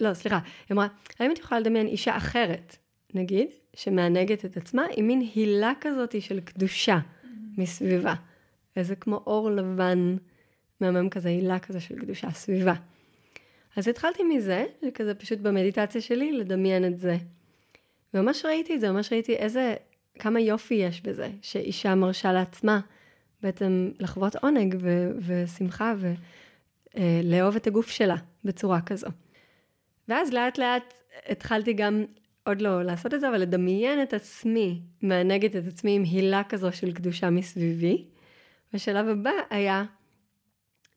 לא, 0.00 0.14
סליחה, 0.14 0.38
היא 0.38 0.74
אמרה, 0.74 0.86
האם 1.18 1.32
את 1.32 1.38
יכולה 1.38 1.60
לדמיין 1.60 1.86
אישה 1.86 2.16
אחרת, 2.16 2.76
נגיד, 3.14 3.48
שמענגת 3.76 4.44
את 4.44 4.56
עצמה, 4.56 4.86
עם 4.96 5.06
מין 5.06 5.20
הילה 5.34 5.72
כזאת 5.80 6.22
של 6.22 6.40
קדושה 6.40 6.98
מסביבה. 7.58 8.14
איזה 8.76 8.96
כמו 8.96 9.16
אור 9.26 9.50
לבן, 9.50 10.16
מהמם 10.80 11.08
כזה, 11.08 11.28
הילה 11.28 11.58
כזה 11.58 11.80
של 11.80 11.98
קדושה 11.98 12.30
סביבה. 12.30 12.74
אז 13.76 13.88
התחלתי 13.88 14.22
מזה, 14.22 14.64
כזה 14.94 15.14
פשוט 15.14 15.38
במדיטציה 15.38 16.00
שלי, 16.00 16.32
לדמיין 16.32 16.84
את 16.84 16.98
זה. 16.98 17.16
וממש 18.14 18.44
ראיתי 18.44 18.74
את 18.74 18.80
זה, 18.80 18.92
ממש 18.92 19.12
ראיתי 19.12 19.36
איזה, 19.36 19.74
כמה 20.18 20.40
יופי 20.40 20.74
יש 20.74 21.00
בזה, 21.00 21.28
שאישה 21.42 21.94
מרשה 21.94 22.32
לעצמה 22.32 22.80
בעצם 23.42 23.90
לחוות 23.98 24.36
עונג 24.36 24.76
ו- 24.80 25.10
ושמחה 25.26 25.94
ולאהוב 26.94 27.52
אה, 27.52 27.56
את 27.56 27.66
הגוף 27.66 27.90
שלה 27.90 28.16
בצורה 28.44 28.80
כזו. 28.80 29.08
ואז 30.08 30.32
לאט 30.32 30.58
לאט 30.58 30.94
התחלתי 31.26 31.72
גם, 31.72 32.04
עוד 32.46 32.60
לא 32.60 32.82
לעשות 32.82 33.14
את 33.14 33.20
זה, 33.20 33.28
אבל 33.28 33.38
לדמיין 33.40 34.02
את 34.02 34.14
עצמי, 34.14 34.82
מענגת 35.02 35.56
את 35.56 35.66
עצמי 35.66 35.96
עם 35.96 36.02
הילה 36.02 36.42
כזו 36.44 36.72
של 36.72 36.92
קדושה 36.92 37.30
מסביבי. 37.30 38.04
והשלב 38.72 39.08
הבא 39.08 39.30
היה 39.50 39.84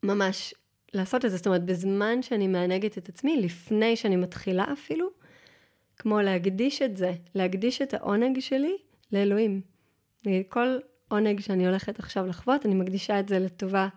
ממש 0.03 0.53
לעשות 0.93 1.25
את 1.25 1.31
זה, 1.31 1.37
זאת 1.37 1.47
אומרת, 1.47 1.65
בזמן 1.65 2.21
שאני 2.21 2.47
מענגת 2.47 2.97
את 2.97 3.09
עצמי, 3.09 3.41
לפני 3.41 3.95
שאני 3.95 4.15
מתחילה 4.15 4.65
אפילו, 4.73 5.09
כמו 5.97 6.21
להקדיש 6.21 6.81
את 6.81 6.97
זה, 6.97 7.13
להקדיש 7.35 7.81
את 7.81 7.93
העונג 7.93 8.39
שלי 8.39 8.77
לאלוהים. 9.11 9.61
כל 10.49 10.77
עונג 11.09 11.39
שאני 11.39 11.67
הולכת 11.67 11.99
עכשיו 11.99 12.27
לחוות, 12.27 12.65
אני 12.65 12.75
מקדישה 12.75 13.19
את 13.19 13.29
זה 13.29 13.39
לטובה 13.39 13.87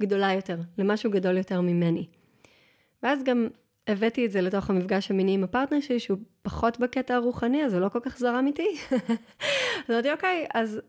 גדולה 0.00 0.32
יותר, 0.32 0.56
למשהו 0.78 1.10
גדול 1.10 1.36
יותר 1.36 1.60
ממני. 1.60 2.06
ואז 3.02 3.24
גם 3.24 3.48
הבאתי 3.86 4.26
את 4.26 4.30
זה 4.32 4.40
לתוך 4.40 4.70
המפגש 4.70 5.10
המיני 5.10 5.34
עם 5.34 5.44
הפרטנר 5.44 5.80
שלי, 5.80 6.00
שהוא 6.00 6.18
פחות 6.42 6.78
בקטע 6.78 7.14
הרוחני, 7.14 7.64
אז 7.64 7.72
הוא 7.74 7.80
לא 7.80 7.88
כל 7.88 8.00
כך 8.02 8.18
זרם 8.18 8.46
איתי. 8.46 8.68
אז 9.84 9.90
אמרתי, 9.90 10.12
אוקיי, 10.12 10.46
אז 10.54 10.80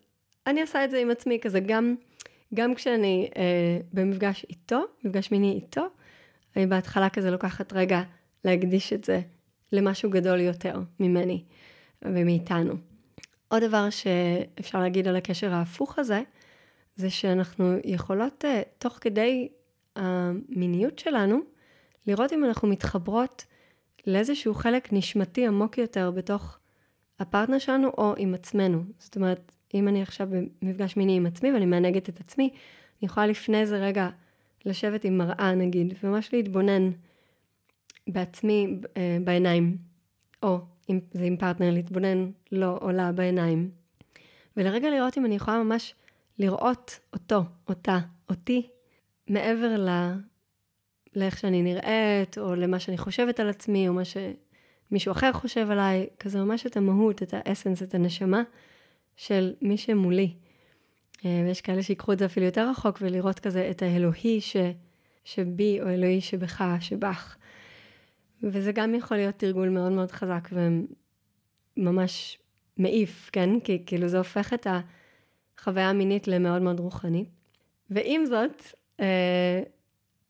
אני 0.47 0.61
עושה 0.61 0.85
את 0.85 0.91
זה 0.91 0.97
עם 0.97 1.11
עצמי, 1.11 1.39
כזה 1.41 1.59
גם, 1.59 1.95
גם 2.53 2.75
כשאני 2.75 3.29
אה, 3.37 3.77
במפגש 3.93 4.45
איתו, 4.49 4.81
מפגש 5.03 5.31
מיני 5.31 5.51
איתו, 5.51 5.85
אני 6.55 6.65
בהתחלה 6.65 7.09
כזה 7.09 7.31
לוקחת 7.31 7.73
רגע 7.73 8.01
להקדיש 8.45 8.93
את 8.93 9.03
זה 9.03 9.21
למשהו 9.71 10.09
גדול 10.09 10.39
יותר 10.39 10.79
ממני 10.99 11.43
ומאיתנו. 12.01 12.92
עוד 13.53 13.63
דבר 13.63 13.89
שאפשר 13.89 14.79
להגיד 14.79 15.07
על 15.07 15.15
הקשר 15.15 15.53
ההפוך 15.53 15.99
הזה, 15.99 16.21
זה 16.95 17.09
שאנחנו 17.09 17.75
יכולות, 17.85 18.45
אה, 18.45 18.61
תוך 18.77 18.97
כדי 19.01 19.49
המיניות 19.95 20.99
שלנו, 20.99 21.39
לראות 22.07 22.33
אם 22.33 22.45
אנחנו 22.45 22.67
מתחברות 22.67 23.45
לאיזשהו 24.07 24.53
חלק 24.53 24.93
נשמתי 24.93 25.47
עמוק 25.47 25.77
יותר 25.77 26.11
בתוך 26.11 26.57
הפרטנר 27.19 27.59
שלנו 27.59 27.87
או 27.87 28.13
עם 28.17 28.33
עצמנו. 28.33 28.83
זאת 28.99 29.15
אומרת, 29.15 29.51
אם 29.73 29.87
אני 29.87 30.01
עכשיו 30.01 30.27
במפגש 30.61 30.97
מיני 30.97 31.17
עם 31.17 31.25
עצמי 31.25 31.51
ואני 31.51 31.65
מענגת 31.65 32.09
את 32.09 32.19
עצמי, 32.19 32.49
אני 32.49 33.05
יכולה 33.05 33.27
לפני 33.27 33.65
זה 33.65 33.77
רגע 33.77 34.09
לשבת 34.65 35.03
עם 35.03 35.17
מראה 35.17 35.55
נגיד, 35.55 35.93
וממש 36.03 36.33
להתבונן 36.33 36.91
בעצמי 38.07 38.79
אה, 38.97 39.17
בעיניים, 39.23 39.77
או 40.43 40.59
אם 40.89 40.99
זה 41.13 41.23
עם 41.23 41.37
פרטנר, 41.37 41.71
להתבונן 41.71 42.31
לו 42.51 42.77
או 42.77 42.91
לה 42.91 43.11
בעיניים, 43.11 43.71
ולרגע 44.57 44.89
לראות 44.89 45.17
אם 45.17 45.25
אני 45.25 45.35
יכולה 45.35 45.63
ממש 45.63 45.95
לראות 46.39 46.99
אותו, 47.13 47.43
אותה, 47.69 47.99
אותי, 48.29 48.67
מעבר 49.27 49.75
ל... 49.77 49.89
לאיך 51.15 51.37
שאני 51.37 51.61
נראית, 51.61 52.37
או 52.37 52.55
למה 52.55 52.79
שאני 52.79 52.97
חושבת 52.97 53.39
על 53.39 53.49
עצמי, 53.49 53.87
או 53.87 53.93
מה 53.93 54.01
שמישהו 54.05 55.11
אחר 55.11 55.33
חושב 55.33 55.71
עליי, 55.71 56.07
כזה 56.19 56.39
ממש 56.39 56.65
את 56.65 56.77
המהות, 56.77 57.23
את 57.23 57.33
האסנס, 57.37 57.83
את 57.83 57.95
הנשמה 57.95 58.43
של 59.15 59.53
מי 59.61 59.77
שמולי. 59.77 60.33
אה, 61.25 61.43
ויש 61.45 61.61
כאלה 61.61 61.83
שיקחו 61.83 62.13
את 62.13 62.19
זה 62.19 62.25
אפילו 62.25 62.45
יותר 62.45 62.69
רחוק, 62.69 62.97
ולראות 63.01 63.39
כזה 63.39 63.67
את 63.71 63.81
האלוהי 63.81 64.41
ש, 64.41 64.55
שבי, 65.23 65.81
או 65.81 65.89
אלוהי 65.89 66.21
שבך, 66.21 66.63
שבך. 66.79 67.35
וזה 68.43 68.71
גם 68.71 68.95
יכול 68.95 69.17
להיות 69.17 69.35
תרגול 69.35 69.69
מאוד 69.69 69.91
מאוד 69.91 70.11
חזק 70.11 70.49
וממש 71.77 72.39
מעיף, 72.77 73.29
כן? 73.33 73.59
כי 73.59 73.83
כאילו 73.85 74.07
זה 74.07 74.17
הופך 74.17 74.53
את 74.53 74.67
החוויה 75.57 75.89
המינית 75.89 76.27
למאוד 76.27 76.61
מאוד 76.61 76.79
רוחנית. 76.79 77.29
ועם 77.89 78.25
זאת, 78.25 78.63
אה, 78.99 79.61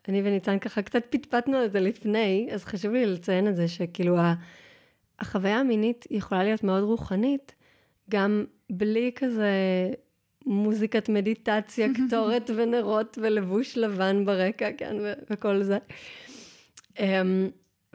אני 0.07 0.21
וניצן 0.23 0.59
ככה 0.59 0.81
קצת 0.81 1.03
פטפטנו 1.09 1.57
על 1.57 1.69
זה 1.69 1.79
לפני, 1.79 2.49
אז 2.53 2.65
חשוב 2.65 2.93
לי 2.93 3.05
לציין 3.05 3.47
את 3.47 3.55
זה 3.55 3.67
שכאילו 3.67 4.17
החוויה 5.19 5.59
המינית 5.59 6.05
יכולה 6.11 6.43
להיות 6.43 6.63
מאוד 6.63 6.83
רוחנית, 6.83 7.55
גם 8.09 8.45
בלי 8.69 9.11
כזה 9.15 9.51
מוזיקת 10.45 11.09
מדיטציה, 11.09 11.87
קטורת 12.07 12.49
ונרות 12.55 13.17
ולבוש 13.21 13.77
לבן 13.77 14.25
ברקע, 14.25 14.69
כן, 14.77 14.95
וכל 15.29 15.63
זה. 15.63 15.77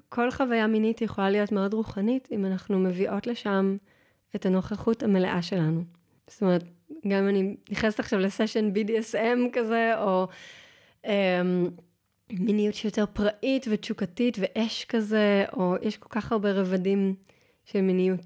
כל 0.09 0.31
חוויה 0.31 0.66
מינית 0.66 1.03
יכולה 1.03 1.31
להיות 1.31 1.53
מאוד 1.53 1.75
רוחנית, 1.75 2.29
אם 2.33 2.44
אנחנו 2.44 2.79
מביאות 2.79 3.27
לשם 3.27 3.77
את 4.37 4.47
הנוכחות 4.47 5.03
המלאה 5.03 5.42
שלנו. 5.42 5.85
זאת 6.27 6.42
אומרת, 6.42 6.64
גם 7.09 7.18
אם 7.18 7.29
אני 7.29 7.57
נכנסת 7.71 8.01
עכשיו 8.01 8.18
לסשן 8.18 8.71
BDSM 8.73 9.38
כזה, 9.53 9.92
או 9.99 10.29
אמ, 11.05 11.68
מיניות 12.31 12.75
שיותר 12.75 13.05
פראית 13.12 13.66
ותשוקתית 13.71 14.38
ואש 14.40 14.85
כזה, 14.85 15.44
או 15.53 15.75
יש 15.83 15.97
כל 15.97 16.09
כך 16.09 16.33
הרבה 16.33 16.53
רבדים 16.53 17.14
של 17.64 17.81
מיניות. 17.81 18.21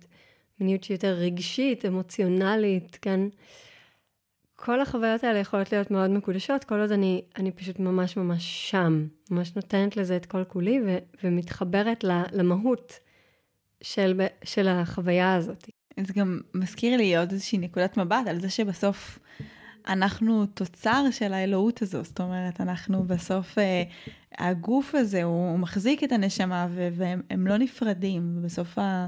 מיניות 0.60 0.84
שיותר 0.84 1.12
רגשית, 1.12 1.84
אמוציונלית, 1.84 2.98
כן? 3.02 3.20
כל 4.64 4.80
החוויות 4.80 5.24
האלה 5.24 5.38
יכולות 5.38 5.72
להיות 5.72 5.90
מאוד 5.90 6.10
מקודשות, 6.10 6.64
כל 6.64 6.80
עוד 6.80 6.92
אני, 6.92 7.22
אני 7.36 7.50
פשוט 7.50 7.78
ממש 7.78 8.16
ממש 8.16 8.70
שם, 8.70 9.06
ממש 9.30 9.56
נותנת 9.56 9.96
לזה 9.96 10.16
את 10.16 10.26
כל 10.26 10.44
כולי 10.44 10.80
ו, 10.86 10.98
ומתחברת 11.24 12.04
למהות 12.32 12.98
של, 13.80 14.20
של 14.44 14.68
החוויה 14.68 15.34
הזאת. 15.34 15.68
זה 16.00 16.12
גם 16.12 16.40
מזכיר 16.54 16.96
לי 16.96 17.16
עוד 17.16 17.32
איזושהי 17.32 17.58
נקודת 17.58 17.96
מבט 17.96 18.26
על 18.26 18.40
זה 18.40 18.50
שבסוף 18.50 19.18
אנחנו 19.88 20.46
תוצר 20.46 21.04
של 21.10 21.32
האלוהות 21.32 21.82
הזו, 21.82 22.04
זאת 22.04 22.20
אומרת, 22.20 22.60
אנחנו 22.60 23.04
בסוף, 23.04 23.58
אה, 23.58 23.82
הגוף 24.38 24.94
הזה, 24.94 25.22
הוא 25.22 25.58
מחזיק 25.58 26.04
את 26.04 26.12
הנשמה 26.12 26.68
והם 26.70 27.46
לא 27.46 27.56
נפרדים, 27.56 28.34
ובסוף 28.38 28.78
ה... 28.78 29.06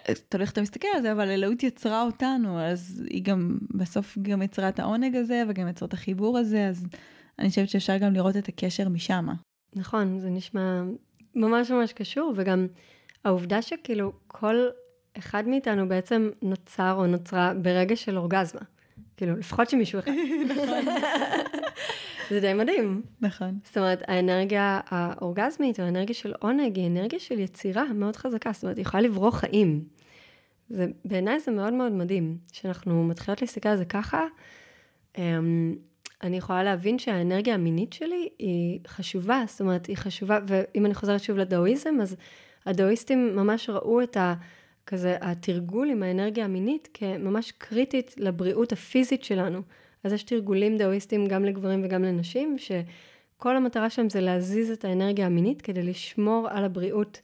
אתה 0.00 0.36
הולך, 0.36 0.50
אתה 0.52 0.62
מסתכל 0.62 0.88
על 0.96 1.02
זה, 1.02 1.12
אבל 1.12 1.30
אלוהות 1.30 1.62
יצרה 1.62 2.02
אותנו, 2.02 2.60
אז 2.60 3.02
היא 3.10 3.22
גם, 3.24 3.58
בסוף 3.70 4.18
גם 4.22 4.42
יצרה 4.42 4.68
את 4.68 4.78
העונג 4.78 5.16
הזה, 5.16 5.42
וגם 5.48 5.68
יצרה 5.68 5.88
את 5.88 5.92
החיבור 5.92 6.38
הזה, 6.38 6.68
אז 6.68 6.86
אני 7.38 7.48
חושבת 7.48 7.68
שאפשר 7.68 7.96
גם 7.96 8.12
לראות 8.12 8.36
את 8.36 8.48
הקשר 8.48 8.88
משם. 8.88 9.26
נכון, 9.76 10.20
זה 10.20 10.30
נשמע 10.30 10.82
ממש 11.34 11.70
ממש 11.70 11.92
קשור, 11.92 12.32
וגם 12.36 12.66
העובדה 13.24 13.62
שכאילו 13.62 14.12
כל 14.26 14.56
אחד 15.18 15.48
מאיתנו 15.48 15.88
בעצם 15.88 16.30
נוצר 16.42 16.94
או 16.96 17.06
נוצרה 17.06 17.52
ברגע 17.62 17.96
של 17.96 18.18
אורגזמה. 18.18 18.60
כאילו, 19.16 19.36
לפחות 19.36 19.70
שמישהו 19.70 19.98
אחד. 19.98 20.12
זה 22.32 22.40
די 22.40 22.54
מדהים. 22.54 23.02
נכון. 23.20 23.58
זאת 23.64 23.78
אומרת, 23.78 24.02
האנרגיה 24.08 24.80
האורגזמית, 24.86 25.80
או 25.80 25.84
האנרגיה 25.84 26.14
של 26.14 26.32
עונג, 26.40 26.76
היא 26.76 26.86
אנרגיה 26.86 27.18
של 27.18 27.38
יצירה 27.38 27.92
מאוד 27.92 28.16
חזקה. 28.16 28.52
זאת 28.52 28.62
אומרת, 28.62 28.76
היא 28.76 28.82
יכולה 28.82 29.02
לברוא 29.02 29.30
חיים. 29.30 29.84
זה, 30.68 30.86
בעיניי 31.04 31.40
זה 31.40 31.50
מאוד 31.50 31.72
מאוד 31.72 31.92
מדהים, 31.92 32.38
שאנחנו 32.52 33.04
מתחילות 33.04 33.40
להסתכל 33.40 33.68
על 33.68 33.76
זה 33.76 33.84
ככה. 33.84 34.26
אמ, 35.18 35.74
אני 36.22 36.36
יכולה 36.36 36.62
להבין 36.62 36.98
שהאנרגיה 36.98 37.54
המינית 37.54 37.92
שלי 37.92 38.28
היא 38.38 38.80
חשובה, 38.86 39.44
זאת 39.48 39.60
אומרת, 39.60 39.86
היא 39.86 39.96
חשובה, 39.96 40.38
ואם 40.46 40.86
אני 40.86 40.94
חוזרת 40.94 41.22
שוב 41.22 41.36
לדאואיזם, 41.38 41.94
אז 42.02 42.16
הדאואיסטים 42.66 43.36
ממש 43.36 43.70
ראו 43.70 44.02
את 44.02 44.16
ה... 44.16 44.34
כזה, 44.86 45.16
התרגול 45.20 45.90
עם 45.90 46.02
האנרגיה 46.02 46.44
המינית 46.44 46.88
כממש 46.94 47.52
קריטית 47.58 48.14
לבריאות 48.18 48.72
הפיזית 48.72 49.24
שלנו. 49.24 49.62
אז 50.04 50.12
יש 50.12 50.22
תרגולים 50.22 50.78
דאואיסטיים 50.78 51.26
גם 51.26 51.44
לגברים 51.44 51.84
וגם 51.84 52.02
לנשים, 52.02 52.56
שכל 52.58 53.56
המטרה 53.56 53.90
שלהם 53.90 54.10
זה 54.10 54.20
להזיז 54.20 54.70
את 54.70 54.84
האנרגיה 54.84 55.26
המינית 55.26 55.62
כדי 55.62 55.82
לשמור 55.82 56.48
על 56.50 56.64
הבריאות 56.64 57.20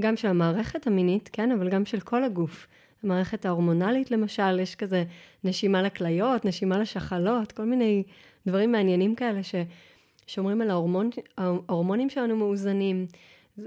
גם 0.00 0.16
של 0.16 0.28
המערכת 0.28 0.86
המינית, 0.86 1.30
כן, 1.32 1.52
אבל 1.52 1.68
גם 1.68 1.84
של 1.84 2.00
כל 2.00 2.24
הגוף. 2.24 2.66
המערכת 3.02 3.46
ההורמונלית 3.46 4.10
למשל, 4.10 4.58
יש 4.60 4.74
כזה 4.74 5.04
נשימה 5.44 5.82
לכליות, 5.82 6.44
נשימה 6.44 6.78
לשחלות, 6.78 7.52
כל 7.52 7.64
מיני 7.64 8.02
דברים 8.46 8.72
מעניינים 8.72 9.14
כאלה 9.14 9.40
ששומרים 9.42 10.60
על 10.60 10.70
ההורמון, 10.70 11.10
ההורמונים 11.38 12.10
שלנו 12.10 12.36
מאוזנים. 12.36 13.06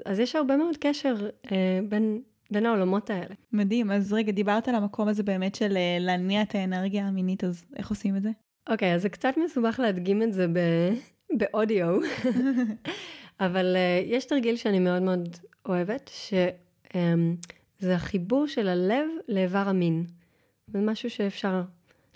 אז 0.05 0.19
יש 0.19 0.35
הרבה 0.35 0.57
מאוד 0.57 0.77
קשר 0.79 1.29
אה, 1.51 1.79
בין, 1.89 2.21
בין 2.51 2.65
העולמות 2.65 3.09
האלה. 3.09 3.35
מדהים, 3.51 3.91
אז 3.91 4.13
רגע, 4.13 4.31
דיברת 4.31 4.67
על 4.67 4.75
המקום 4.75 5.07
הזה 5.07 5.23
באמת 5.23 5.55
של 5.55 5.77
אה, 5.77 5.97
להניע 5.99 6.41
את 6.41 6.55
האנרגיה 6.55 7.07
המינית, 7.07 7.43
אז 7.43 7.65
איך 7.75 7.89
עושים 7.89 8.15
את 8.15 8.23
זה? 8.23 8.29
אוקיי, 8.69 8.91
okay, 8.91 8.95
אז 8.95 9.01
זה 9.01 9.09
קצת 9.09 9.33
מסובך 9.45 9.79
להדגים 9.79 10.21
את 10.21 10.33
זה 10.33 10.47
ב... 10.47 10.59
באודיו, 11.39 11.99
אבל 13.45 13.75
uh, 13.75 14.05
יש 14.05 14.25
תרגיל 14.25 14.55
שאני 14.55 14.79
מאוד 14.79 15.01
מאוד 15.01 15.37
אוהבת, 15.65 16.11
שזה 16.13 16.49
um, 17.83 17.85
החיבור 17.95 18.47
של 18.47 18.67
הלב 18.67 19.07
לאיבר 19.27 19.63
המין. 19.69 20.05
זה 20.67 20.79
משהו 20.79 21.09
שאפשר 21.09 21.61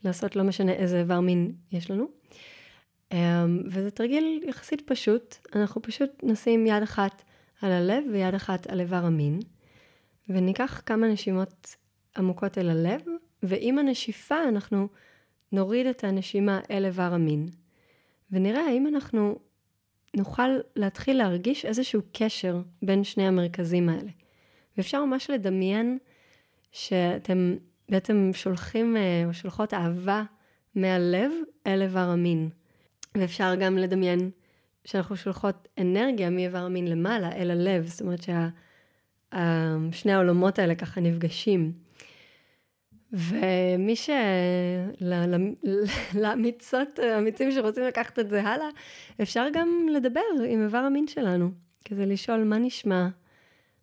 לעשות, 0.04 0.36
לא 0.36 0.44
משנה 0.44 0.72
איזה 0.72 1.00
איבר 1.00 1.20
מין 1.20 1.52
יש 1.72 1.92
לנו. 1.92 2.08
Um, 3.14 3.16
וזה 3.66 3.92
תרגיל 3.92 4.44
יחסית 4.48 4.82
פשוט, 4.86 5.36
אנחנו 5.56 5.82
פשוט 5.82 6.10
נשים 6.24 6.68
יד 6.68 6.84
אחת 6.84 7.24
על 7.62 7.72
הלב 7.72 8.04
ויד 8.12 8.36
אחת 8.36 8.68
על 8.68 8.80
איבר 8.80 9.06
המין, 9.06 9.40
וניקח 10.30 10.82
כמה 10.86 11.08
נשימות 11.08 11.76
עמוקות 12.18 12.58
אל 12.58 12.70
הלב, 12.70 13.02
ועם 13.44 13.80
הנשיפה 13.80 14.36
אנחנו 14.50 14.88
נוריד 15.52 15.88
את 15.88 16.04
הנשימה 16.04 16.60
אל 16.72 16.86
איבר 16.86 17.14
המין, 17.14 17.50
ונראה 18.32 18.66
האם 18.66 18.88
אנחנו 18.88 19.40
נוכל 20.16 20.50
להתחיל 20.76 21.18
להרגיש 21.18 21.66
איזשהו 21.66 22.02
קשר 22.14 22.62
בין 22.82 23.04
שני 23.04 23.28
המרכזים 23.28 23.90
האלה. 23.90 24.12
ואפשר 24.78 25.06
ממש 25.06 25.30
לדמיין 25.30 25.98
שאתם 26.72 27.56
בעצם 27.90 28.30
שולחים 28.34 28.98
אה, 28.98 29.24
או 29.28 29.34
שולחות 29.34 29.74
אהבה 29.74 30.24
מהלב 30.76 31.32
אל 31.68 31.82
איבר 31.82 32.00
המין. 32.00 32.50
ואפשר 33.16 33.56
גם 33.56 33.78
לדמיין 33.78 34.30
שאנחנו 34.86 35.16
שולחות 35.16 35.68
אנרגיה 35.78 36.30
מאיבר 36.30 36.58
המין 36.58 36.88
למעלה 36.88 37.32
אל 37.32 37.52
הלב, 37.52 37.88
זאת 37.88 38.02
אומרת 38.02 38.22
ששני 38.22 40.14
העולמות 40.14 40.60
האלה 40.60 40.76
ככה 40.76 41.02
נפגשים. 41.02 41.87
ומי 43.13 43.96
ש... 43.96 44.10
לאמיצות, 46.15 47.00
אמיצים 47.00 47.52
שרוצים 47.52 47.84
לקחת 47.84 48.20
את 48.20 48.30
זה 48.30 48.43
הלאה, 48.43 48.67
אפשר 49.22 49.48
גם 49.54 49.88
לדבר 49.91 50.22
עם 50.48 50.63
איבר 50.63 50.78
המין 50.78 51.08
שלנו, 51.08 51.52
כזה 51.89 52.06
לשאול 52.06 52.43
מה 52.43 52.58
נשמע, 52.58 53.08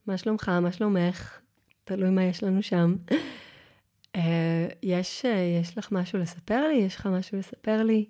מה 0.07 0.17
שלומך, 0.17 0.49
מה 0.49 0.73
שלומך, 0.73 1.39
תלוי 1.85 2.11
מה 2.11 2.25
יש 2.25 2.43
לנו 2.43 2.63
שם. 2.63 2.97
אה, 4.17 4.67
יש, 4.83 5.25
יש 5.61 5.79
לך 5.79 5.93
משהו 5.93 6.19
לספר 6.19 6.69
לי? 6.69 6.75
יש 6.75 6.97
לך 6.97 7.07
משהו 7.07 7.39
לספר 7.39 7.83
לי? 7.83 8.05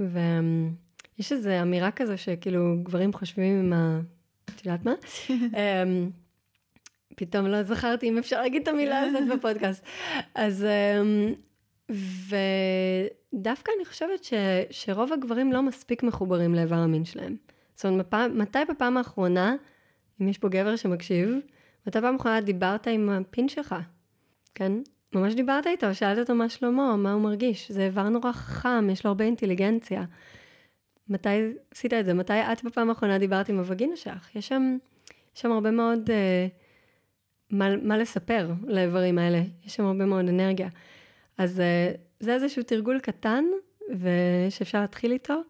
ויש 0.00 1.32
איזו 1.32 1.50
אמירה 1.62 1.90
כזו 1.90 2.18
שכאילו 2.18 2.76
גברים 2.82 3.12
חושבים 3.12 3.60
עם 3.60 3.72
ה... 3.72 4.00
את 4.44 4.66
יודעת 4.66 4.84
מה? 4.84 4.92
פתאום 7.14 7.46
לא 7.46 7.62
זכרתי 7.62 8.08
אם 8.08 8.18
אפשר 8.18 8.42
להגיד 8.42 8.62
את 8.62 8.68
המילה 8.68 9.00
הזאת 9.00 9.22
בפודקאסט. 9.28 9.84
אז, 10.34 10.64
אמ, 10.64 11.34
ודווקא 11.90 13.72
אני 13.76 13.84
חושבת 13.84 14.24
ש, 14.24 14.32
שרוב 14.70 15.12
הגברים 15.12 15.52
לא 15.52 15.62
מספיק 15.62 16.02
מחוברים 16.02 16.54
לאיבר 16.54 16.76
המין 16.76 17.04
שלהם. 17.04 17.36
זאת 17.74 17.86
אומרת, 17.86 18.06
מפעם, 18.06 18.38
מתי 18.38 18.58
בפעם 18.68 18.96
האחרונה, 18.96 19.54
אם 20.20 20.28
יש 20.28 20.38
פה 20.38 20.48
גבר 20.48 20.76
שמקשיב, 20.76 21.28
מתי 21.86 22.00
פעם 22.00 22.14
האחרונה 22.14 22.40
דיברת 22.40 22.86
עם 22.86 23.08
הפין 23.08 23.48
שלך? 23.48 23.74
כן? 24.54 24.72
ממש 25.14 25.34
דיברת 25.34 25.66
איתו, 25.66 25.94
שאלת 25.94 26.18
אותו 26.18 26.34
מה 26.34 26.48
שלמה, 26.48 26.96
מה 26.96 27.12
הוא 27.12 27.22
מרגיש. 27.22 27.72
זה 27.72 27.84
איבר 27.84 28.08
נורא 28.08 28.32
חכם, 28.32 28.90
יש 28.90 29.04
לו 29.04 29.08
הרבה 29.08 29.24
אינטליגנציה. 29.24 30.04
מתי 31.08 31.52
עשית 31.70 31.92
את 31.92 32.04
זה? 32.04 32.14
מתי 32.14 32.32
את 32.32 32.64
בפעם 32.64 32.88
האחרונה 32.88 33.18
דיברת 33.18 33.48
עם 33.48 33.58
הווגינה 33.58 33.96
שלך? 33.96 34.36
יש 34.36 34.48
שם, 34.48 34.76
שם 35.34 35.52
הרבה 35.52 35.70
מאוד... 35.70 36.10
Uh, 36.10 36.63
מה, 37.50 37.76
מה 37.76 37.98
לספר 37.98 38.50
לאיברים 38.66 39.18
האלה, 39.18 39.42
יש 39.64 39.74
שם 39.74 39.84
הרבה 39.84 40.04
מאוד 40.04 40.28
אנרגיה. 40.28 40.68
אז 41.38 41.60
אה, 41.60 41.92
זה 42.20 42.34
איזשהו 42.34 42.62
תרגול 42.62 42.98
קטן, 42.98 43.44
ושאפשר 43.90 44.80
להתחיל 44.80 45.12
איתו, 45.12 45.40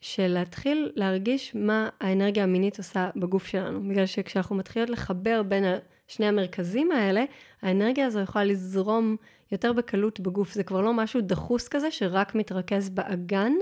של 0.00 0.28
להתחיל 0.28 0.92
להרגיש 0.94 1.54
מה 1.54 1.88
האנרגיה 2.00 2.42
המינית 2.42 2.78
עושה 2.78 3.10
בגוף 3.16 3.46
שלנו. 3.46 3.88
בגלל 3.88 4.06
שכשאנחנו 4.06 4.56
מתחילות 4.56 4.90
לחבר 4.90 5.42
בין 5.42 5.64
שני 6.08 6.26
המרכזים 6.26 6.92
האלה, 6.92 7.24
האנרגיה 7.62 8.06
הזו 8.06 8.20
יכולה 8.20 8.44
לזרום 8.44 9.16
יותר 9.52 9.72
בקלות 9.72 10.20
בגוף. 10.20 10.52
זה 10.52 10.64
כבר 10.64 10.80
לא 10.80 10.94
משהו 10.94 11.20
דחוס 11.20 11.68
כזה 11.68 11.90
שרק 11.90 12.34
מתרכז 12.34 12.88
באגן, 12.88 13.52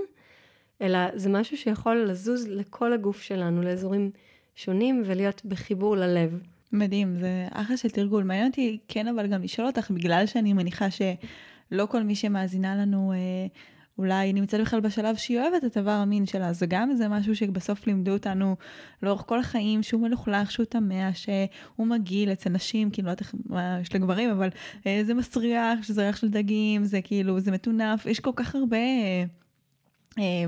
אלא 0.81 0.99
זה 1.15 1.29
משהו 1.29 1.57
שיכול 1.57 1.97
לזוז 1.97 2.49
לכל 2.49 2.93
הגוף 2.93 3.23
שלנו, 3.23 3.63
לאזורים 3.63 4.11
שונים, 4.55 5.03
ולהיות 5.07 5.45
בחיבור 5.45 5.97
ללב. 5.97 6.43
מדהים, 6.73 7.17
זה 7.17 7.47
אחלה 7.51 7.77
של 7.77 7.89
תרגול. 7.89 8.25
מעניין 8.25 8.47
אותי 8.47 8.79
כן 8.89 9.09
אבל 9.09 9.27
גם 9.27 9.43
לשאול 9.43 9.67
אותך, 9.67 9.91
בגלל 9.91 10.27
שאני 10.27 10.53
מניחה 10.53 10.87
שלא 10.91 11.87
כל 11.87 12.03
מי 12.03 12.15
שמאזינה 12.15 12.77
לנו 12.77 13.13
אה, 13.13 13.47
אולי 13.99 14.33
נמצאת 14.33 14.61
בכלל 14.61 14.81
בשלב 14.81 15.17
שהיא 15.17 15.41
אוהבת 15.41 15.65
את 15.65 15.77
איבר 15.77 15.91
המין 15.91 16.27
שלה, 16.27 16.53
זה 16.53 16.67
גם 16.67 16.91
איזה 16.91 17.09
משהו 17.09 17.37
שבסוף 17.37 17.87
לימדו 17.87 18.13
אותנו 18.13 18.57
לאורך 19.03 19.25
כל 19.27 19.39
החיים, 19.39 19.83
שהוא 19.83 20.03
מלוכלך, 20.03 20.51
שהוא 20.51 20.67
טמא, 20.67 21.13
שהוא 21.13 21.87
מגעיל 21.87 22.33
אצל 22.33 22.51
נשים, 22.51 22.91
כאילו 22.91 23.07
לא 23.07 23.11
יודעת 23.11 23.35
מה 23.47 23.79
יש 23.81 23.95
לגברים, 23.95 24.31
אבל 24.31 24.49
אה, 24.87 25.01
זה 25.05 25.15
מסריח, 25.15 25.83
שזה 25.83 26.03
ריח 26.03 26.17
של 26.17 26.29
דגים, 26.29 26.85
זה 26.85 27.01
כאילו, 27.03 27.41
זה 27.41 27.51
מטונף, 27.51 28.07
יש 28.07 28.21
כל 28.21 28.33
כך 28.37 28.55
הרבה... 28.55 28.77
אה, 30.19 30.45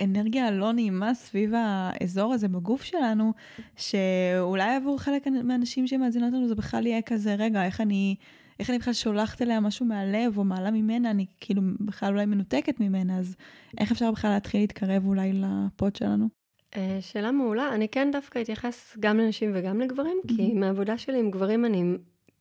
אנרגיה 0.00 0.50
לא 0.50 0.72
נעימה 0.72 1.14
סביב 1.14 1.52
האזור 1.56 2.34
הזה 2.34 2.48
בגוף 2.48 2.82
שלנו, 2.82 3.32
שאולי 3.76 4.74
עבור 4.74 4.98
חלק 4.98 5.26
מהאנשים 5.26 5.86
שמאזינות 5.86 6.32
לנו 6.32 6.48
זה 6.48 6.54
בכלל 6.54 6.86
יהיה 6.86 7.02
כזה, 7.02 7.34
רגע, 7.34 7.64
איך 7.64 7.80
אני, 7.80 8.16
איך 8.60 8.70
אני 8.70 8.78
בכלל 8.78 8.92
שולחת 8.92 9.42
אליה 9.42 9.60
משהו 9.60 9.86
מהלב 9.86 10.38
או 10.38 10.44
מעלה 10.44 10.70
ממנה, 10.70 11.10
אני 11.10 11.26
כאילו 11.40 11.62
בכלל 11.80 12.12
אולי 12.12 12.26
מנותקת 12.26 12.80
ממנה, 12.80 13.18
אז 13.18 13.36
איך 13.78 13.92
אפשר 13.92 14.10
בכלל 14.10 14.30
להתחיל 14.30 14.60
להתקרב 14.60 15.06
אולי 15.06 15.32
לפוד 15.32 15.96
שלנו? 15.96 16.28
אה, 16.76 16.98
שאלה 17.00 17.32
מעולה, 17.32 17.74
אני 17.74 17.88
כן 17.88 18.08
דווקא 18.12 18.40
אתייחס 18.40 18.96
גם 19.00 19.18
לנשים 19.18 19.50
וגם 19.54 19.80
לגברים, 19.80 20.16
mm-hmm. 20.24 20.36
כי 20.36 20.54
מהעבודה 20.54 20.98
שלי 20.98 21.18
עם 21.18 21.30
גברים 21.30 21.64
אני 21.64 21.84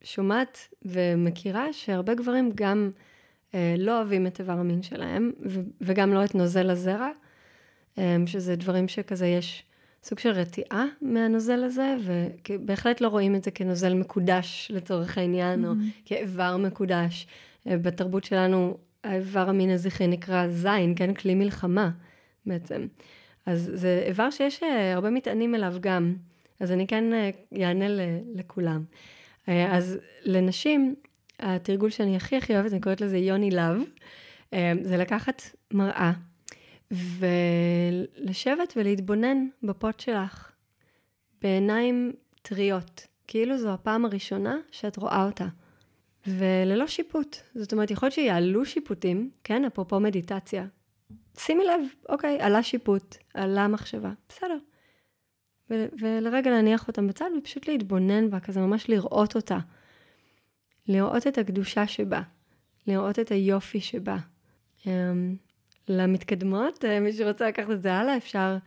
שומעת 0.03 0.57
ומכירה 0.85 1.73
שהרבה 1.73 2.13
גברים 2.13 2.51
גם 2.55 2.89
אה, 3.55 3.75
לא 3.77 3.97
אוהבים 3.97 4.27
את 4.27 4.39
איבר 4.39 4.53
המין 4.53 4.81
שלהם, 4.81 5.31
ו- 5.45 5.61
וגם 5.81 6.13
לא 6.13 6.25
את 6.25 6.35
נוזל 6.35 6.69
הזרע. 6.69 7.09
אמ, 7.97 8.27
שזה 8.27 8.55
דברים 8.55 8.88
שכזה 8.88 9.27
יש 9.27 9.63
סוג 10.03 10.19
של 10.19 10.29
רתיעה 10.29 10.86
מהנוזל 11.01 11.63
הזה, 11.63 11.95
ובהחלט 12.49 13.01
לא 13.01 13.07
רואים 13.07 13.36
את 13.36 13.43
זה 13.43 13.51
כנוזל 13.51 13.93
מקודש 13.93 14.71
לצורך 14.73 15.17
העניין, 15.17 15.65
mm-hmm. 15.65 15.67
או 15.67 15.73
כאיבר 16.05 16.57
מקודש. 16.57 17.27
אה, 17.67 17.77
בתרבות 17.77 18.23
שלנו, 18.23 18.77
האיבר 19.03 19.49
המין 19.49 19.69
הזכרי 19.69 20.07
נקרא 20.07 20.47
זין, 20.47 20.93
כן? 20.95 21.13
כלי 21.13 21.35
מלחמה 21.35 21.89
בעצם. 22.45 22.87
אז 23.45 23.71
זה 23.73 24.04
איבר 24.08 24.29
שיש 24.29 24.63
אה, 24.63 24.93
הרבה 24.93 25.10
מטענים 25.10 25.56
אליו 25.56 25.73
גם, 25.79 26.15
אז 26.60 26.71
אני 26.71 26.87
כן 26.87 27.04
אענה 27.62 27.85
אה, 27.85 28.19
לכולם. 28.35 28.83
אז 29.71 29.98
לנשים, 30.23 30.95
התרגול 31.39 31.89
שאני 31.89 32.15
הכי 32.15 32.37
הכי 32.37 32.56
אוהבת, 32.56 32.71
אני 32.71 32.81
קוראת 32.81 33.02
לזה 33.02 33.17
יוני 33.17 33.52
לאב, 33.52 33.77
זה 34.81 34.98
לקחת 34.98 35.41
מראה 35.73 36.12
ולשבת 36.92 38.73
ולהתבונן 38.75 39.48
בפוט 39.63 40.00
שלך 40.00 40.52
בעיניים 41.42 42.13
טריות, 42.42 43.08
כאילו 43.27 43.58
זו 43.58 43.73
הפעם 43.73 44.06
הראשונה 44.06 44.58
שאת 44.71 44.98
רואה 44.98 45.25
אותה. 45.25 45.48
וללא 46.27 46.88
שיפוט. 46.88 47.38
זאת 47.56 47.73
אומרת, 47.73 47.92
יכול 47.92 48.06
להיות 48.08 48.13
שיעלו 48.13 48.65
שיפוטים, 48.65 49.31
כן, 49.44 49.65
אפרופו 49.65 50.00
מדיטציה. 50.00 50.65
שימי 51.38 51.63
לב, 51.65 51.81
אוקיי, 52.10 52.42
עלה 52.42 52.63
שיפוט, 52.63 53.15
עלה 53.33 53.67
מחשבה, 53.67 54.12
בסדר. 54.29 54.58
ולרגע 55.69 56.52
להניח 56.52 56.88
אותם 56.88 57.08
בצד 57.08 57.29
ופשוט 57.38 57.67
להתבונן 57.67 58.29
בה, 58.29 58.40
כזה 58.40 58.60
ממש 58.60 58.90
לראות 58.90 59.35
אותה. 59.35 59.58
לראות 60.88 61.27
את 61.27 61.38
הקדושה 61.38 61.88
שבה, 61.88 62.21
לראות 62.88 63.19
את 63.19 63.31
היופי 63.31 63.79
שבה. 63.81 64.17
למתקדמות, 65.90 66.85
אה, 66.85 67.00
מי 67.00 67.13
שרוצה 67.13 67.48
לקחת 67.48 67.69
את 67.69 67.81
זה 67.81 67.94
הלאה, 67.94 68.17
אפשר 68.17 68.58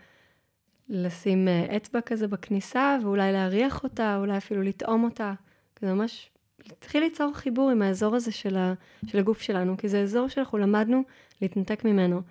לשים 0.88 1.48
אה, 1.48 1.76
אצבע 1.76 2.00
כזה 2.00 2.28
בכניסה, 2.28 2.98
ואולי 3.02 3.32
להריח 3.32 3.84
אותה, 3.84 4.16
אולי 4.16 4.36
אפילו 4.36 4.62
לטעום 4.62 5.04
אותה. 5.04 5.32
כזה 5.76 5.92
ממש 5.94 6.30
להתחיל 6.68 7.02
ליצור 7.02 7.32
חיבור 7.34 7.70
עם 7.70 7.82
האזור 7.82 8.16
הזה 8.16 8.32
של, 8.32 8.56
ה, 8.56 8.74
של 9.06 9.18
הגוף 9.18 9.40
שלנו, 9.40 9.76
כי 9.76 9.88
זה 9.88 10.00
אזור 10.02 10.28
שאנחנו 10.28 10.58
למדנו 10.58 11.02
להתנתק 11.42 11.84
ממנו, 11.84 12.22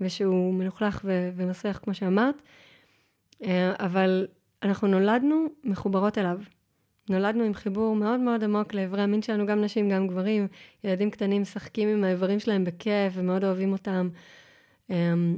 ושהוא 0.00 0.54
מלוכלך 0.54 1.00
ו- 1.04 1.30
ומסריח, 1.36 1.78
כמו 1.78 1.94
שאמרת, 1.94 2.42
אה, 3.42 3.74
אבל 3.78 4.26
אנחנו 4.62 4.88
נולדנו 4.88 5.46
מחוברות 5.64 6.18
אליו. 6.18 6.40
נולדנו 7.08 7.44
עם 7.44 7.54
חיבור 7.54 7.96
מאוד 7.96 8.20
מאוד 8.20 8.44
עמוק 8.44 8.74
לאיברי 8.74 9.02
המין 9.02 9.22
שלנו, 9.22 9.46
גם 9.46 9.60
נשים, 9.60 9.88
גם 9.88 10.06
גברים. 10.08 10.46
ילדים 10.84 11.10
קטנים 11.10 11.42
משחקים 11.42 11.88
עם 11.88 12.04
האיברים 12.04 12.40
שלהם 12.40 12.64
בכיף 12.64 13.12
ומאוד 13.12 13.44
אוהבים 13.44 13.72
אותם. 13.72 14.08
אמ, 14.90 15.36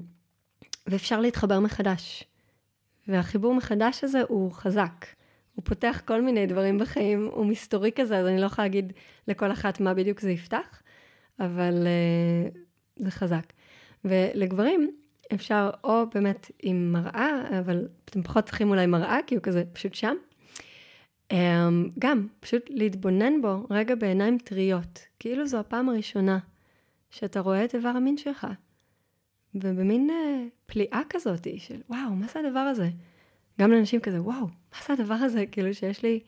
ואפשר 0.87 1.21
להתחבר 1.21 1.61
מחדש. 1.61 2.25
והחיבור 3.09 3.55
מחדש 3.55 4.05
הזה 4.05 4.23
הוא 4.29 4.53
חזק. 4.53 5.07
הוא 5.55 5.65
פותח 5.65 6.03
כל 6.05 6.23
מיני 6.23 6.47
דברים 6.47 6.79
בחיים, 6.79 7.29
הוא 7.33 7.47
מסתורי 7.47 7.91
כזה, 7.95 8.19
אז 8.19 8.27
אני 8.27 8.41
לא 8.41 8.47
יכולה 8.47 8.65
להגיד 8.65 8.93
לכל 9.29 9.53
אחת 9.53 9.81
מה 9.81 9.95
בדיוק 9.95 10.21
זה 10.21 10.31
יפתח, 10.31 10.83
אבל 11.41 11.87
uh, 11.87 12.59
זה 12.97 13.11
חזק. 13.11 13.53
ולגברים 14.05 14.91
אפשר 15.35 15.71
או 15.85 16.05
באמת 16.15 16.51
עם 16.63 16.93
מראה, 16.93 17.59
אבל 17.59 17.89
אתם 18.05 18.23
פחות 18.23 18.45
צריכים 18.45 18.71
אולי 18.71 18.87
מראה, 18.87 19.19
כי 19.27 19.35
הוא 19.35 19.43
כזה 19.43 19.65
פשוט 19.73 19.95
שם. 19.95 20.15
Um, 21.33 21.35
גם, 21.99 22.27
פשוט 22.41 22.63
להתבונן 22.69 23.43
בו 23.43 23.67
רגע 23.71 23.95
בעיניים 23.95 24.39
טריות, 24.39 25.01
כאילו 25.19 25.47
זו 25.47 25.59
הפעם 25.59 25.89
הראשונה 25.89 26.39
שאתה 27.11 27.41
רואה 27.41 27.65
את 27.65 27.75
איבר 27.75 27.89
המין 27.89 28.17
שלך. 28.17 28.47
ובמין 29.55 30.11
uh, 30.11 30.51
פליאה 30.67 31.01
כזאת 31.09 31.47
של 31.59 31.81
וואו, 31.89 32.11
מה 32.11 32.27
זה 32.27 32.41
הדבר 32.41 32.59
הזה? 32.59 32.91
גם 33.61 33.71
לאנשים 33.71 34.01
כזה, 34.01 34.23
וואו, 34.23 34.47
מה 34.47 34.79
זה 34.87 34.93
הדבר 34.93 35.15
הזה? 35.15 35.45
כאילו 35.47 35.75
שיש 35.75 36.03
לי 36.03 36.21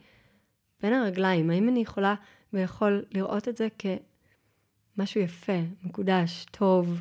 בין 0.83 0.93
הרגליים, 0.93 1.51
האם 1.51 1.69
אני 1.69 1.81
יכולה 1.81 2.15
ויכול 2.53 3.05
לראות 3.11 3.49
את 3.49 3.57
זה 3.57 3.69
כמשהו 3.79 5.21
יפה, 5.21 5.59
מקודש, 5.83 6.47
טוב? 6.51 7.01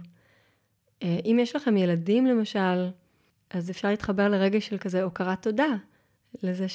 Uh, 1.00 1.06
אם 1.26 1.38
יש 1.42 1.56
לכם 1.56 1.78
ילדים 1.78 2.26
למשל, 2.26 2.90
אז 3.50 3.70
אפשר 3.72 3.88
להתחבר 3.88 4.30
לרגע 4.30 4.62
של 4.62 4.78
כזה 4.78 5.04
הוקרת 5.04 5.42
תודה, 5.42 5.76
לזה 6.44 6.68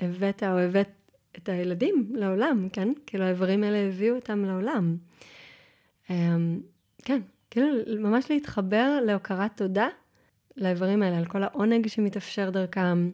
שהבאת 0.00 0.42
או 0.42 0.58
הבאת 0.58 0.90
את 1.36 1.48
הילדים 1.48 2.12
לעולם, 2.14 2.68
כן? 2.72 2.88
כאילו 3.06 3.24
האיברים 3.24 3.64
האלה 3.64 3.78
הביאו 3.78 4.16
אותם 4.16 4.44
לעולם. 4.44 4.96
Um, 6.08 6.10
כן, 7.04 7.20
כאילו, 7.50 7.66
ממש 7.98 8.30
להתחבר 8.30 8.98
להוקרת 9.06 9.56
תודה 9.56 9.88
לאיברים 10.56 11.02
האלה, 11.02 11.18
על 11.18 11.24
כל 11.24 11.42
העונג 11.42 11.86
שמתאפשר 11.86 12.50
דרכם, 12.50 13.10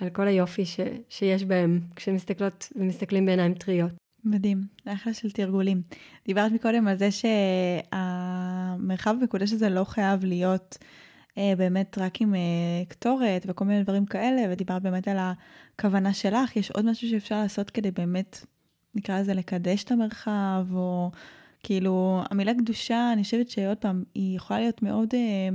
על 0.00 0.10
כל 0.10 0.26
היופי 0.28 0.64
ש, 0.64 0.80
שיש 1.08 1.44
בהם 1.44 1.80
כשמסתכלות 1.96 2.72
ומסתכלים 2.76 3.26
בעיניים 3.26 3.54
טריות. 3.54 3.92
מדהים, 4.24 4.62
אחלה 4.84 5.14
של 5.14 5.30
תרגולים. 5.30 5.82
דיברת 6.26 6.52
מקודם 6.52 6.88
על 6.88 6.96
זה 6.96 7.08
שהמרחב 7.90 9.16
המקודש 9.20 9.52
הזה 9.52 9.68
לא 9.68 9.84
חייב 9.84 10.24
להיות 10.24 10.78
באמת 11.36 11.98
רק 11.98 12.20
עם 12.20 12.34
אה, 12.34 12.40
קטורת 12.88 13.44
וכל 13.48 13.64
מיני 13.64 13.82
דברים 13.82 14.06
כאלה, 14.06 14.42
ודיברת 14.50 14.82
באמת 14.82 15.08
על 15.08 15.16
הכוונה 15.18 16.14
שלך. 16.14 16.56
יש 16.56 16.70
עוד 16.70 16.84
משהו 16.84 17.08
שאפשר 17.08 17.42
לעשות 17.42 17.70
כדי 17.70 17.90
באמת, 17.90 18.46
נקרא 18.94 19.20
לזה, 19.20 19.34
לקדש 19.34 19.84
את 19.84 19.92
המרחב, 19.92 20.66
או 20.72 21.10
כאילו, 21.62 22.22
המילה 22.30 22.54
קדושה, 22.54 23.12
אני 23.12 23.22
חושבת 23.22 23.50
שעוד 23.50 23.78
פעם, 23.78 24.04
היא 24.14 24.36
יכולה 24.36 24.60
להיות 24.60 24.82
מאוד 24.82 25.14
אה, 25.14 25.48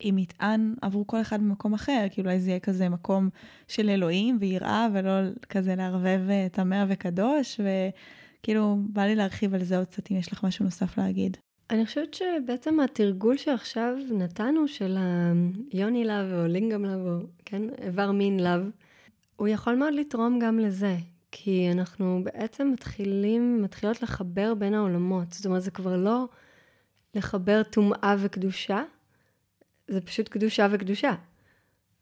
עם 0.00 0.16
מטען 0.16 0.74
עבור 0.82 1.06
כל 1.06 1.20
אחד 1.20 1.40
במקום 1.40 1.74
אחר, 1.74 2.06
כאילו 2.10 2.28
אולי 2.28 2.40
זה 2.40 2.50
יהיה 2.50 2.60
כזה 2.60 2.88
מקום 2.88 3.28
של 3.68 3.90
אלוהים 3.90 4.36
ויראה, 4.40 4.88
ולא 4.92 5.10
כזה 5.48 5.74
לערבב 5.74 6.20
אה, 6.30 6.46
טמא 6.52 6.84
וקדוש, 6.88 7.60
וכאילו, 7.60 8.76
בא 8.88 9.02
לי 9.02 9.14
להרחיב 9.14 9.54
על 9.54 9.64
זה 9.64 9.78
עוד 9.78 9.86
קצת, 9.86 10.10
אם 10.10 10.16
יש 10.16 10.32
לך 10.32 10.44
משהו 10.44 10.64
נוסף 10.64 10.98
להגיד. 10.98 11.36
אני 11.70 11.86
חושבת 11.86 12.14
שבעצם 12.14 12.80
התרגול 12.80 13.36
שעכשיו 13.36 13.96
נתנו, 14.10 14.68
של 14.68 14.96
היוני 15.72 16.04
לאו 16.04 16.42
או 16.42 16.46
לינגאם 16.46 16.84
לאו, 16.84 17.08
או 17.08 17.18
כן, 17.44 17.62
איבר 17.82 18.12
מין 18.12 18.40
לאו, 18.40 18.62
הוא 19.36 19.48
יכול 19.48 19.74
מאוד 19.74 19.94
לתרום 19.94 20.38
גם 20.38 20.58
לזה. 20.58 20.96
כי 21.32 21.68
אנחנו 21.72 22.20
בעצם 22.24 22.70
מתחילים, 22.72 23.62
מתחילות 23.62 24.02
לחבר 24.02 24.54
בין 24.54 24.74
העולמות. 24.74 25.32
זאת 25.32 25.46
אומרת, 25.46 25.62
זה 25.62 25.70
כבר 25.70 25.96
לא 25.96 26.28
לחבר 27.14 27.62
טומאה 27.62 28.16
וקדושה, 28.18 28.82
זה 29.88 30.00
פשוט 30.00 30.28
קדושה 30.28 30.68
וקדושה. 30.70 31.14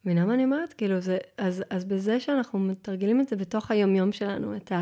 מבינה 0.05 0.27
מה 0.27 0.35
אני 0.35 0.45
אומרת? 0.45 0.73
כאילו, 0.73 1.01
זה, 1.01 1.19
אז, 1.39 1.65
אז 1.71 1.85
בזה 1.85 2.21
שאנחנו 2.21 2.59
מתרגלים 2.59 3.21
את 3.21 3.29
זה 3.29 3.37
בתוך 3.37 3.71
היומיום 3.71 4.13
שלנו, 4.13 4.57
את 4.57 4.73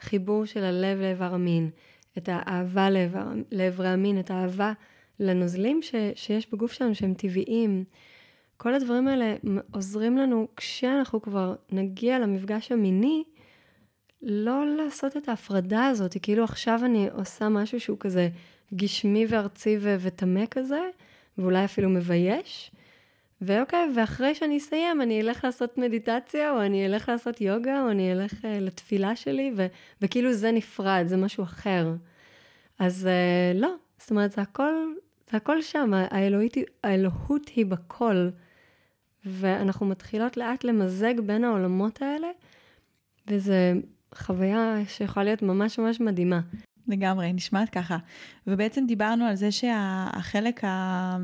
החיבור 0.00 0.44
של 0.44 0.64
הלב 0.64 1.00
לאיבר 1.00 1.34
המין, 1.34 1.70
את 2.18 2.28
האהבה 2.32 2.90
לאיבר, 2.90 3.26
לאיברי 3.52 3.88
המין, 3.88 4.20
את 4.20 4.30
האהבה 4.30 4.72
לנוזלים 5.20 5.82
ש, 5.82 5.94
שיש 6.14 6.52
בגוף 6.52 6.72
שלנו 6.72 6.94
שהם 6.94 7.14
טבעיים, 7.14 7.84
כל 8.56 8.74
הדברים 8.74 9.08
האלה 9.08 9.34
עוזרים 9.70 10.18
לנו 10.18 10.48
כשאנחנו 10.56 11.22
כבר 11.22 11.54
נגיע 11.72 12.18
למפגש 12.18 12.72
המיני, 12.72 13.22
לא 14.22 14.66
לעשות 14.76 15.16
את 15.16 15.28
ההפרדה 15.28 15.86
הזאת, 15.86 16.16
כאילו 16.22 16.44
עכשיו 16.44 16.80
אני 16.84 17.08
עושה 17.12 17.48
משהו 17.48 17.80
שהוא 17.80 17.98
כזה 18.00 18.28
גשמי 18.74 19.26
וארצי 19.28 19.78
וטמא 19.80 20.44
כזה, 20.50 20.80
ואולי 21.38 21.64
אפילו 21.64 21.90
מבייש. 21.90 22.70
ואוקיי, 23.44 23.88
ואחרי 23.96 24.34
שאני 24.34 24.58
אסיים, 24.58 25.02
אני 25.02 25.20
אלך 25.20 25.44
לעשות 25.44 25.78
מדיטציה, 25.78 26.50
או 26.50 26.60
אני 26.62 26.86
אלך 26.86 27.08
לעשות 27.08 27.40
יוגה, 27.40 27.82
או 27.82 27.90
אני 27.90 28.12
אלך 28.12 28.32
uh, 28.32 28.46
לתפילה 28.60 29.16
שלי, 29.16 29.52
ו- 29.56 29.66
וכאילו 30.02 30.32
זה 30.32 30.52
נפרד, 30.52 31.04
זה 31.06 31.16
משהו 31.16 31.44
אחר. 31.44 31.94
אז 32.78 33.08
uh, 33.08 33.58
לא, 33.58 33.74
זאת 33.98 34.10
אומרת, 34.10 34.32
זה 34.32 34.42
הכל, 34.42 34.72
זה 35.30 35.36
הכל 35.36 35.62
שם, 35.62 35.90
האלוהית, 35.94 36.56
האלוהות 36.84 37.48
היא 37.48 37.66
בכל. 37.66 38.28
ואנחנו 39.24 39.86
מתחילות 39.86 40.36
לאט 40.36 40.64
למזג 40.64 41.20
בין 41.20 41.44
העולמות 41.44 42.02
האלה, 42.02 42.28
וזה 43.26 43.72
חוויה 44.14 44.76
שיכולה 44.88 45.24
להיות 45.24 45.42
ממש 45.42 45.78
ממש 45.78 46.00
מדהימה. 46.00 46.40
לגמרי, 46.92 47.32
נשמעת 47.32 47.70
ככה. 47.70 47.96
ובעצם 48.46 48.84
דיברנו 48.86 49.24
על 49.24 49.34
זה 49.34 49.52
שהחלק, 49.52 50.64
ה... 50.64 51.16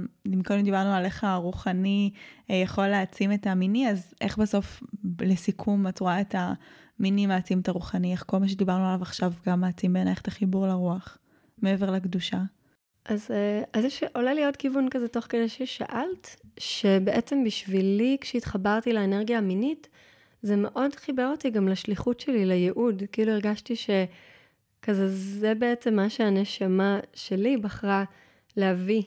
קודם 0.47 0.63
דיברנו 0.63 0.93
על 0.93 1.05
איך 1.05 1.25
הרוחני 1.25 2.11
אה, 2.51 2.57
יכול 2.57 2.87
להעצים 2.87 3.33
את 3.33 3.47
המיני, 3.47 3.91
אז 3.91 4.15
איך 4.21 4.39
בסוף, 4.39 4.83
לסיכום, 5.21 5.89
את 5.89 6.01
רואה 6.01 6.21
את 6.21 6.35
המיני 6.99 7.27
מעצים 7.27 7.61
את 7.61 7.69
הרוחני? 7.69 8.13
איך 8.13 8.25
כל 8.27 8.39
מה 8.39 8.49
שדיברנו 8.49 8.87
עליו 8.87 9.03
עכשיו 9.03 9.33
גם 9.47 9.61
מעצים 9.61 9.93
בעינייך 9.93 10.21
את 10.21 10.29
החיבור 10.29 10.67
לרוח, 10.67 11.19
מעבר 11.63 11.91
לקדושה? 11.91 12.39
אז, 13.05 13.31
אה, 13.31 13.63
אז 13.73 13.85
יש, 13.85 14.03
עולה 14.15 14.35
לי 14.35 14.45
עוד 14.45 14.57
כיוון 14.57 14.89
כזה 14.91 15.09
תוך 15.09 15.25
כדי 15.29 15.49
ששאלת, 15.49 16.37
שבעצם 16.59 17.45
בשבילי, 17.45 18.17
כשהתחברתי 18.21 18.93
לאנרגיה 18.93 19.39
המינית, 19.39 19.89
זה 20.43 20.57
מאוד 20.57 20.95
חיבר 20.95 21.29
אותי 21.31 21.51
גם 21.51 21.69
לשליחות 21.69 22.21
שלי, 22.21 22.47
לייעוד. 22.47 23.03
כאילו 23.13 23.33
הרגשתי 23.33 23.77
שכזה, 24.81 25.09
זה 25.09 25.55
בעצם 25.55 25.95
מה 25.95 26.11
שהנשמה 26.11 27.01
שלי 27.15 27.57
בחרה 27.57 28.05
להביא 28.57 29.03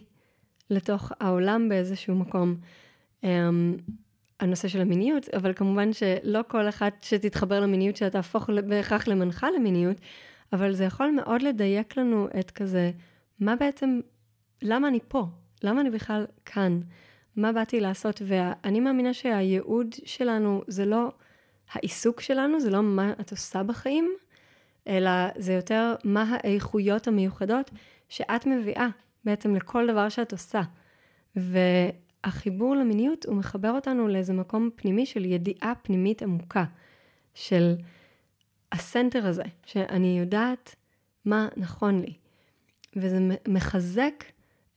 לתוך 0.70 1.12
העולם 1.20 1.70
באיזשהו 1.70 2.16
מקום. 2.16 2.56
Um, 3.22 3.26
הנושא 4.40 4.68
של 4.68 4.82
המיניות, 4.82 5.30
אבל 5.30 5.54
כמובן 5.54 5.94
שלא 5.94 6.40
כל 6.48 6.70
אחת 6.70 7.04
שתתחבר 7.04 7.60
למיניות 7.60 7.96
שלה 7.96 8.10
תהפוך 8.10 8.50
בהכרח 8.50 9.08
למנחה 9.08 9.48
למיניות, 9.52 9.98
אבל 10.54 10.74
זה 10.74 10.84
יכול 10.84 11.12
מאוד 11.12 11.42
לדייק 11.42 11.98
לנו 11.98 12.28
את 12.40 12.52
כזה, 12.52 12.92
מה 13.40 13.56
בעצם, 13.56 14.00
למה 14.62 14.88
אני 14.88 15.00
פה? 15.08 15.26
למה 15.64 15.82
אני 15.82 15.90
בכלל 15.90 16.26
כאן? 16.46 16.80
מה 17.36 17.52
באתי 17.52 17.80
לעשות? 17.80 18.22
ואני 18.26 18.80
מאמינה 18.80 19.14
שהייעוד 19.14 19.88
שלנו 20.06 20.64
זה 20.68 20.86
לא 20.86 21.12
העיסוק 21.72 22.22
שלנו, 22.22 22.60
זה 22.60 22.70
לא 22.70 22.84
מה 22.84 23.14
את 23.22 23.32
עושה 23.32 23.64
בחיים, 23.64 24.12
אלא 24.88 25.12
זה 25.38 25.54
יותר 25.54 25.96
מה 26.04 26.38
האיכויות 26.44 27.08
המיוחדות 27.08 27.72
שאת 28.10 28.46
מביאה 28.46 28.88
בעצם 29.26 29.56
לכל 29.56 29.88
דבר 29.88 30.10
שאת 30.10 30.32
עושה. 30.32 30.62
והחיבור 31.36 32.76
למיניות, 32.76 33.26
הוא 33.26 33.36
מחבר 33.36 33.72
אותנו 33.72 34.08
לאיזה 34.08 34.34
מקום 34.34 34.70
פנימי 34.76 35.06
של 35.06 35.26
ידיעה 35.26 35.74
פנימית 35.82 36.22
עמוקה, 36.22 36.64
של 37.34 37.76
הסנטר 38.72 39.28
הזה, 39.28 39.44
שאני 39.66 40.20
יודעת 40.20 40.76
מה 41.26 41.48
נכון 41.58 42.02
לי. 42.02 42.14
וזה 42.96 43.20
מחזק 43.48 44.24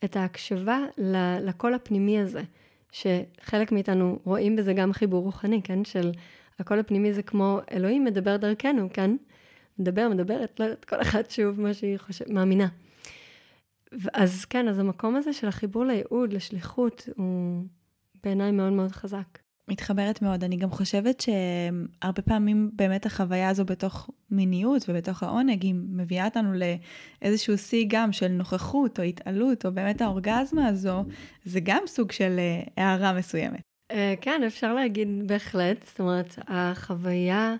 את 0.03 0.15
ההקשבה 0.15 0.79
לקול 1.41 1.73
הפנימי 1.73 2.19
הזה, 2.19 2.41
שחלק 2.91 3.71
מאיתנו 3.71 4.19
רואים 4.23 4.55
בזה 4.55 4.73
גם 4.73 4.93
חיבור 4.93 5.23
רוחני, 5.23 5.61
כן? 5.63 5.85
של 5.85 6.11
הקול 6.59 6.79
הפנימי 6.79 7.13
זה 7.13 7.23
כמו 7.23 7.59
אלוהים 7.71 8.03
מדבר 8.03 8.37
דרכנו, 8.37 8.87
כן? 8.93 9.15
מדבר, 9.79 10.09
מדברת, 10.09 10.59
לא 10.59 10.65
יודעת, 10.65 10.85
כל 10.85 11.01
אחד 11.01 11.29
שוב 11.29 11.61
מה 11.61 11.73
שהיא 11.73 11.97
חושבת, 11.97 12.29
מאמינה. 12.29 12.67
אז 14.13 14.45
כן, 14.45 14.67
אז 14.67 14.79
המקום 14.79 15.15
הזה 15.15 15.33
של 15.33 15.47
החיבור 15.47 15.85
לייעוד, 15.85 16.33
לשליחות, 16.33 17.09
הוא 17.15 17.63
בעיניי 18.23 18.51
מאוד 18.51 18.73
מאוד 18.73 18.91
חזק. 18.91 19.39
מתחברת 19.67 20.21
מאוד. 20.21 20.43
אני 20.43 20.57
גם 20.57 20.69
חושבת 20.69 21.21
שהרבה 21.21 22.21
פעמים 22.21 22.71
באמת 22.73 23.05
החוויה 23.05 23.49
הזו 23.49 23.65
בתוך 23.65 24.09
מיניות 24.31 24.89
ובתוך 24.89 25.23
העונג, 25.23 25.63
היא 25.63 25.75
מביאה 25.75 26.25
אותנו 26.25 26.53
לאיזשהו 27.21 27.57
שיא 27.57 27.85
גם 27.89 28.11
של 28.11 28.27
נוכחות 28.27 28.99
או 28.99 29.03
התעלות, 29.03 29.65
או 29.65 29.71
באמת 29.71 30.01
האורגזמה 30.01 30.67
הזו, 30.67 31.05
זה 31.45 31.59
גם 31.63 31.81
סוג 31.87 32.11
של 32.11 32.35
אה, 32.39 32.61
הערה 32.77 33.13
מסוימת. 33.13 33.61
אה, 33.91 34.13
כן, 34.21 34.41
אפשר 34.47 34.73
להגיד 34.73 35.07
בהחלט. 35.27 35.85
זאת 35.85 35.99
אומרת, 35.99 36.35
החוויה 36.47 37.55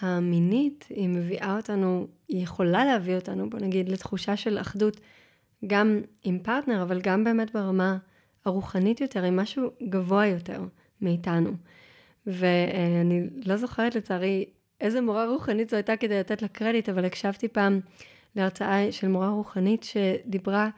המינית, 0.00 0.86
היא 0.90 1.08
מביאה 1.08 1.56
אותנו, 1.56 2.06
היא 2.28 2.42
יכולה 2.42 2.84
להביא 2.84 3.14
אותנו, 3.14 3.50
בוא 3.50 3.58
נגיד, 3.58 3.88
לתחושה 3.88 4.36
של 4.36 4.58
אחדות, 4.58 5.00
גם 5.66 6.00
עם 6.24 6.38
פרטנר, 6.38 6.82
אבל 6.82 7.00
גם 7.00 7.24
באמת 7.24 7.52
ברמה 7.52 7.96
הרוחנית 8.44 9.00
יותר, 9.00 9.24
עם 9.24 9.36
משהו 9.36 9.70
גבוה 9.88 10.26
יותר. 10.26 10.60
מאיתנו. 11.00 11.50
ואני 12.26 13.26
לא 13.46 13.56
זוכרת 13.56 13.94
לצערי 13.94 14.44
איזה 14.80 15.00
מורה 15.00 15.26
רוחנית 15.26 15.70
זו 15.70 15.76
הייתה 15.76 15.96
כדי 15.96 16.18
לתת 16.18 16.42
לה 16.42 16.48
קרדיט, 16.48 16.88
אבל 16.88 17.04
הקשבתי 17.04 17.48
פעם 17.48 17.80
להרצאה 18.36 18.92
של 18.92 19.08
מורה 19.08 19.28
רוחנית 19.28 19.82
שדיברה 19.82 20.68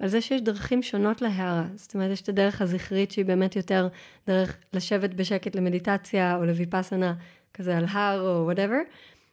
על 0.00 0.08
זה 0.08 0.20
שיש 0.20 0.40
דרכים 0.40 0.82
שונות 0.82 1.22
להארה. 1.22 1.66
זאת 1.74 1.94
אומרת, 1.94 2.10
יש 2.10 2.20
את 2.20 2.28
הדרך 2.28 2.62
הזכרית 2.62 3.10
שהיא 3.10 3.24
באמת 3.24 3.56
יותר 3.56 3.88
דרך 4.26 4.56
לשבת 4.72 5.14
בשקט 5.14 5.56
למדיטציה 5.56 6.36
או 6.36 6.44
לויפאסנה, 6.44 7.14
כזה 7.58 7.76
על 7.76 7.84
הר 7.84 8.20
או 8.20 8.44
whatever, 8.44 8.78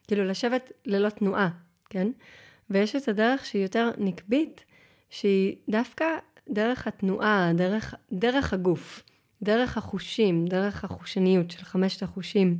כאילו 0.08 0.26
לשבת 0.26 0.72
ללא 0.86 1.10
תנועה, 1.10 1.50
כן? 1.90 2.08
ויש 2.70 2.96
את 2.96 3.08
הדרך 3.08 3.46
שהיא 3.46 3.62
יותר 3.62 3.92
נקבית, 3.98 4.64
שהיא 5.10 5.56
דווקא 5.70 6.06
דרך 6.50 6.88
התנועה, 6.88 7.52
דרך, 7.56 7.96
דרך 8.12 8.54
הגוף. 8.54 9.04
דרך 9.44 9.78
החושים, 9.78 10.46
דרך 10.46 10.84
החושניות 10.84 11.52
של 11.52 11.64
חמשת 11.64 12.04
החושים, 12.04 12.58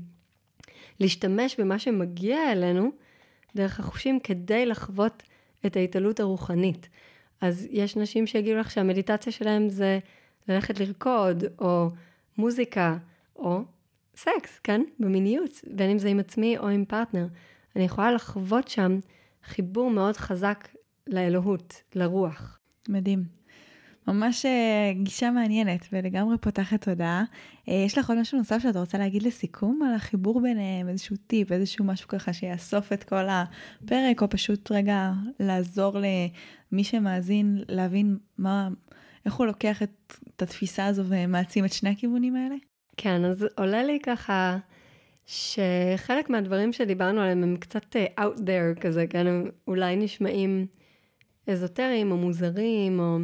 להשתמש 1.00 1.60
במה 1.60 1.80
שמגיע 1.80 2.52
אלינו 2.52 2.92
דרך 3.56 3.80
החושים 3.80 4.20
כדי 4.20 4.66
לחוות 4.66 5.24
את 5.66 5.76
ההתעלות 5.76 6.20
הרוחנית. 6.20 6.90
אז 7.42 7.68
יש 7.72 7.96
נשים 7.96 8.28
שיגידו 8.28 8.60
לך 8.60 8.72
שהמדיטציה 8.72 9.32
שלהם 9.32 9.70
זה 9.70 10.00
ללכת 10.48 10.80
לרקוד, 10.80 11.44
או 11.60 11.90
מוזיקה, 12.38 12.98
או 13.36 13.62
סקס, 14.16 14.60
כן? 14.64 14.82
במיניות, 15.00 15.52
בין 15.72 15.90
אם 15.90 16.00
זה 16.00 16.08
עם 16.08 16.20
עצמי 16.20 16.58
או 16.58 16.68
עם 16.68 16.86
פרטנר. 16.86 17.28
אני 17.76 17.84
יכולה 17.84 18.12
לחוות 18.12 18.68
שם 18.68 19.00
חיבור 19.44 19.90
מאוד 19.90 20.18
חזק 20.18 20.68
לאלוהות, 21.08 21.82
לרוח. 21.96 22.60
מדהים. 22.90 23.24
ממש 24.08 24.46
אה, 24.46 24.94
גישה 25.04 25.32
מעניינת 25.32 25.88
ולגמרי 25.92 26.38
פותחת 26.38 26.84
תודעה. 26.84 27.24
אה, 27.70 27.74
יש 27.86 27.98
לך 27.98 28.10
עוד 28.10 28.20
משהו 28.20 28.38
נוסף 28.38 28.60
שאת 28.64 28.76
רוצה 28.76 28.98
להגיד 28.98 29.24
לסיכום 29.24 29.82
על 29.88 29.94
החיבור 29.94 30.42
ביניהם, 30.42 30.90
איזשהו 30.90 31.16
טיפ, 31.28 31.52
איזשהו 31.52 31.86
משהו 31.86 32.08
ככה 32.08 32.34
שיאסוף 32.34 32.94
את 32.94 33.04
כל 33.04 33.26
הפרק, 33.30 34.22
או 34.22 34.30
פשוט 34.30 34.72
רגע 34.72 35.12
לעזור 35.40 35.98
למי 36.00 36.84
שמאזין 36.84 37.64
להבין 37.70 38.18
מה, 38.38 38.70
איך 39.26 39.34
הוא 39.34 39.46
לוקח 39.46 39.84
את, 39.84 40.14
את 40.36 40.42
התפיסה 40.42 40.86
הזו 40.86 41.04
ומעצים 41.06 41.66
את 41.66 41.74
שני 41.74 41.90
הכיוונים 41.90 42.36
האלה? 42.36 42.56
כן, 42.98 43.26
אז 43.26 43.46
עולה 43.58 43.84
לי 43.84 44.00
ככה 44.00 44.58
שחלק 45.26 46.30
מהדברים 46.30 46.74
שדיברנו 46.74 47.22
עליהם 47.22 47.44
הם 47.44 47.58
קצת 47.58 47.96
אה, 47.96 48.06
out 48.26 48.38
there 48.38 48.82
כזה, 48.82 49.08
כן, 49.08 49.28
הם 49.28 49.50
אולי 49.68 49.96
נשמעים 49.96 50.68
אזוטריים 51.48 52.12
או 52.12 52.18
מוזרים, 52.18 53.00
או... 53.00 53.18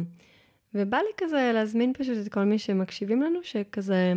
ובא 0.74 0.96
לי 0.96 1.12
כזה 1.16 1.50
להזמין 1.54 1.92
פשוט 1.98 2.26
את 2.26 2.32
כל 2.32 2.44
מי 2.44 2.58
שמקשיבים 2.58 3.22
לנו, 3.22 3.38
שכזה, 3.42 4.12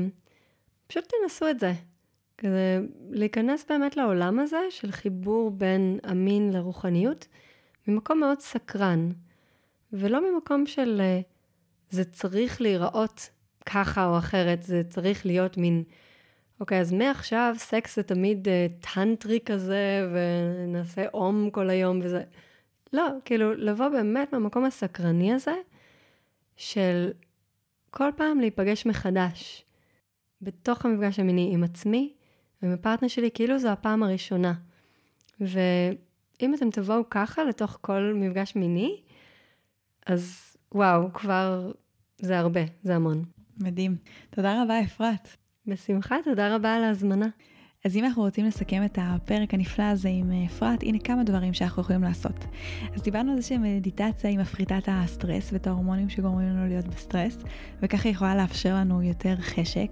פשוט 0.88 1.04
תנסו 1.22 1.50
את 1.50 1.60
זה. 1.60 1.74
כזה 2.38 2.80
להיכנס 3.10 3.66
באמת 3.70 3.98
לעולם 3.98 4.40
הזה 4.40 4.60
של 4.70 4.92
חיבור 4.92 5.52
בין 5.52 6.00
המין 6.04 6.54
לרוחניות, 6.54 7.28
ממקום 7.88 8.20
מאוד 8.20 8.40
סקרן, 8.40 9.12
ולא 9.94 10.32
ממקום 10.32 10.66
של 10.66 11.02
אה, 11.02 11.22
זה 11.90 12.04
צריך 12.06 12.62
להיראות 12.62 13.30
ככה 13.66 14.06
או 14.06 14.18
אחרת, 14.18 14.64
זה 14.64 14.82
צריך 14.90 15.26
להיות 15.26 15.58
מין, 15.58 15.84
אוקיי, 16.60 16.80
אז 16.80 16.94
מעכשיו 16.94 17.56
סקס 17.58 17.96
זה 17.96 18.04
תמיד 18.04 18.48
אה, 18.48 18.86
טנטרי 18.94 19.40
כזה, 19.46 20.10
ונעשה 20.14 21.06
אום 21.14 21.50
כל 21.50 21.70
היום 21.70 22.00
וזה. 22.04 22.24
לא, 22.94 23.08
כאילו, 23.26 23.54
לבוא 23.54 23.88
באמת 23.88 24.34
מהמקום 24.34 24.66
הסקרני 24.66 25.34
הזה, 25.34 25.56
של 26.58 27.12
כל 27.92 28.10
פעם 28.16 28.40
להיפגש 28.40 28.86
מחדש 28.86 29.66
בתוך 30.42 30.86
המפגש 30.86 31.20
המיני 31.20 31.50
עם 31.54 31.64
עצמי 31.64 32.14
ועם 32.62 32.72
הפרטנר 32.74 33.08
שלי, 33.08 33.30
כאילו 33.34 33.60
זו 33.60 33.70
הפעם 33.70 34.04
הראשונה. 34.04 34.54
ואם 35.40 36.54
אתם 36.54 36.70
תבואו 36.70 37.10
ככה 37.10 37.44
לתוך 37.44 37.78
כל 37.82 38.14
מפגש 38.16 38.56
מיני, 38.56 39.02
אז 40.06 40.56
וואו, 40.72 41.14
כבר 41.14 41.72
זה 42.18 42.40
הרבה, 42.40 42.62
זה 42.84 42.96
המון. 42.96 43.35
מדהים. 43.58 43.98
תודה 44.30 44.64
רבה, 44.64 44.82
אפרת. 44.84 45.30
בשמחה, 45.68 46.16
תודה 46.24 46.56
רבה 46.56 46.76
על 46.76 46.84
ההזמנה. 46.84 47.28
אז 47.86 47.98
אם 47.98 48.06
אנחנו 48.06 48.24
רוצים 48.24 48.46
לסכם 48.46 48.86
את 48.86 49.00
הפרק 49.02 49.54
הנפלא 49.54 49.84
הזה 49.84 50.10
עם 50.10 50.32
אה, 50.32 50.46
אפרת, 50.46 50.84
הנה 50.84 51.00
כמה 51.00 51.24
דברים 51.24 51.54
שאנחנו 51.54 51.82
יכולים 51.82 52.04
לעשות. 52.04 52.46
אז 52.96 53.02
דיברנו 53.02 53.32
על 53.32 53.42
זה 53.42 53.48
שמדיטציה 53.48 54.30
היא 54.30 54.40
מפחיתה 54.40 54.78
את 54.78 54.90
הסטרס 54.92 55.54
ואת 55.54 55.68
ההורמונים 55.68 56.10
שגורמים 56.10 56.48
לנו 56.48 56.68
להיות 56.68 56.88
בסטרס, 56.88 57.38
וככה 57.82 58.10
היא 58.10 58.16
יכולה 58.16 58.36
לאפשר 58.36 58.76
לנו 58.76 59.04
יותר 59.04 59.36
חשק. 59.36 59.88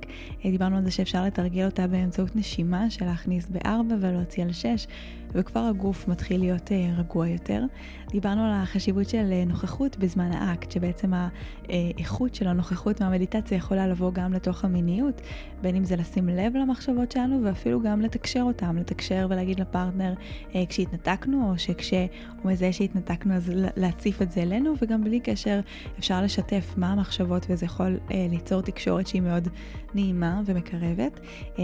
אה, 0.45 0.51
דיברנו 0.51 0.78
על 0.78 0.84
זה 0.84 0.91
שאפשר 0.91 1.24
לתרגל 1.26 1.66
אותה 1.66 1.88
באמצעות 1.88 2.36
נשימה, 2.36 2.89
של 2.89 3.05
להכניס 3.05 3.47
בארבע 3.47 3.95
ולהוציא 3.99 4.43
על 4.43 4.53
שש. 4.53 4.88
וכבר 5.36 5.60
הגוף 5.60 6.08
מתחיל 6.08 6.40
להיות 6.40 6.72
אה, 6.72 6.90
רגוע 6.98 7.28
יותר. 7.28 7.64
דיברנו 8.12 8.46
על 8.46 8.52
החשיבות 8.54 9.10
של 9.10 9.30
אה, 9.32 9.44
נוכחות 9.46 9.98
בזמן 9.98 10.32
האקט, 10.32 10.72
שבעצם 10.72 11.12
האיכות 11.14 12.36
של 12.36 12.48
הנוכחות 12.48 13.02
מהמדיטציה 13.02 13.58
יכולה 13.58 13.88
לבוא 13.88 14.12
גם 14.12 14.34
לתוך 14.34 14.66
המיניות, 14.66 15.22
בין 15.62 15.76
אם 15.76 15.84
זה 15.84 15.96
לשים 15.96 16.30
לב 16.30 16.56
למחשבות 16.56 17.12
שלנו 17.12 17.44
ואפילו 17.44 17.82
גם 17.82 18.02
לתקשר 18.02 18.42
אותם, 18.42 18.78
לתקשר 18.78 19.28
ולהגיד 19.30 19.60
לפרטנר 19.60 20.14
אה, 20.56 20.64
כשהתנתקנו, 20.70 21.50
או 21.52 21.60
שכשהוא 21.60 22.08
מזהה 22.46 22.74
שהתנתקנו 22.74 23.34
אז 23.34 23.52
להציף 23.56 24.22
את 24.22 24.32
זה 24.32 24.42
אלינו, 24.42 24.74
וגם 24.82 25.04
בלי 25.04 25.20
קשר 25.20 25.60
אפשר 26.00 26.22
לשתף 26.22 26.74
מה 26.78 26.92
המחשבות 26.92 27.46
וזה 27.50 27.66
יכול 27.66 28.00
ליצור 28.10 28.62
תקשורת 28.62 29.08
שהיא 29.08 29.22
מאוד 29.22 29.48
נעימה 29.94 30.42
ומקרבת. 30.46 31.20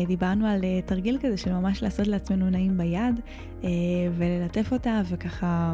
דיברנו 0.07 0.47
על 0.47 0.61
תרגיל 0.85 1.17
כזה 1.21 1.37
של 1.37 1.53
ממש 1.53 1.83
לעשות 1.83 2.07
לעצמנו 2.07 2.49
נעים 2.49 2.77
ביד. 2.77 3.19
אה, 3.63 3.69
וללטף 4.17 4.71
אותה 4.71 5.01
וככה 5.09 5.73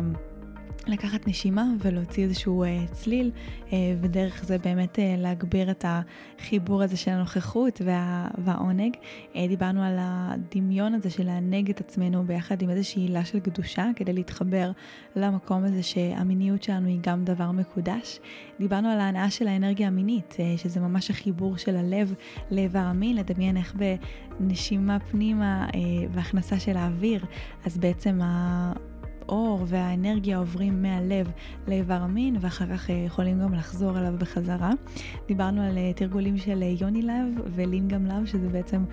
לקחת 0.88 1.28
נשימה 1.28 1.66
ולהוציא 1.80 2.24
איזשהו 2.24 2.64
uh, 2.64 2.92
צליל, 2.92 3.32
uh, 3.68 3.72
ודרך 4.02 4.44
זה 4.46 4.58
באמת 4.58 4.96
uh, 4.96 5.02
להגביר 5.18 5.72
את 5.72 5.86
החיבור 5.88 6.84
הזה 6.84 6.98
של 6.98 7.12
הנוכחות 7.12 7.82
וה, 7.86 8.28
והעונג. 8.38 8.96
Uh, 9.34 9.38
דיברנו 9.48 9.84
על 9.84 9.96
הדמיון 10.00 10.94
הזה 10.94 11.10
של 11.10 11.24
לענג 11.24 11.70
את 11.70 11.80
עצמנו 11.80 12.24
ביחד 12.24 12.62
עם 12.62 12.70
איזושהי 12.70 13.02
הילה 13.02 13.26
של 13.26 13.40
קדושה, 13.40 13.86
כדי 13.96 14.14
להתחבר 14.14 14.72
למקום 15.16 15.64
הזה 15.64 15.84
שהמיניות 15.84 16.64
שלנו 16.64 16.88
היא 16.88 17.00
גם 17.02 17.24
דבר 17.24 17.52
מקודש. 17.52 18.20
דיברנו 18.60 18.90
על 18.90 19.00
ההנאה 19.00 19.30
של 19.30 19.48
האנרגיה 19.48 19.88
המינית, 19.88 20.34
uh, 20.34 20.62
שזה 20.62 20.80
ממש 20.80 21.12
החיבור 21.12 21.58
של 21.58 21.76
הלב 21.76 22.14
לאיבר 22.52 22.80
המין, 22.80 23.16
לדמיין 23.16 23.58
איך 23.58 23.76
בנשימה 24.40 25.00
פנימה 25.00 25.68
uh, 25.70 25.76
והכנסה 26.12 26.60
של 26.60 26.78
האוויר, 26.78 27.26
אז 27.66 27.78
בעצם 27.78 28.22
ה... 28.22 28.74
האור 29.28 29.66
והאנרגיה 29.68 30.38
עוברים 30.38 30.82
מהלב 30.82 31.32
לאיבר 31.68 31.94
המין, 31.94 32.38
ואחר 32.40 32.66
כך 32.74 32.90
אה, 32.90 32.96
יכולים 32.96 33.40
גם 33.40 33.54
לחזור 33.54 33.98
אליו 33.98 34.14
בחזרה. 34.18 34.72
דיברנו 35.28 35.62
על 35.62 35.78
אה, 35.78 35.94
תרגולים 35.96 36.38
של 36.38 36.64
אה, 36.64 36.74
יוני 36.80 37.02
לב 37.02 37.42
ולינגאם 37.56 38.06
לב, 38.06 38.26
שזה 38.26 38.50
בעצם 38.50 38.84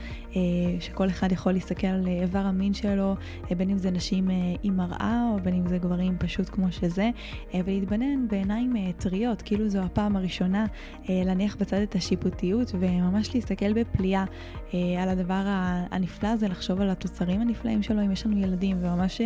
שכל 0.81 1.09
אחד 1.09 1.33
יכול 1.33 1.53
להסתכל 1.53 1.87
על 1.87 2.07
איבר 2.07 2.39
המין 2.39 2.75
שלו, 2.75 3.15
בין 3.57 3.71
אם 3.71 3.79
זה 3.79 3.91
נשים 3.91 4.31
עם 4.63 4.77
מראה, 4.77 5.31
או 5.33 5.39
בין 5.43 5.55
אם 5.55 5.67
זה 5.67 5.79
גברים 5.79 6.19
פשוט 6.19 6.49
כמו 6.49 6.73
שזה, 6.73 7.11
ולהתבונן 7.55 8.29
בעיניים 8.29 8.93
טריות, 8.93 9.43
כאילו 9.43 9.69
זו 9.69 9.79
הפעם 9.79 10.17
הראשונה, 10.17 10.67
להניח 11.09 11.57
בצד 11.57 11.77
את 11.77 11.95
השיפוטיות, 11.95 12.73
וממש 12.81 13.35
להסתכל 13.35 13.73
בפליאה 13.73 14.25
על 14.73 15.09
הדבר 15.09 15.43
הנפלא 15.91 16.29
הזה, 16.29 16.49
לחשוב 16.49 16.81
על 16.81 16.91
התוצרים 16.91 17.41
הנפלאים 17.41 17.83
שלו, 17.83 18.03
אם 18.03 18.13
יש 18.13 18.27
לנו 18.27 18.39
ילדים, 18.39 18.77
וממש 18.81 19.21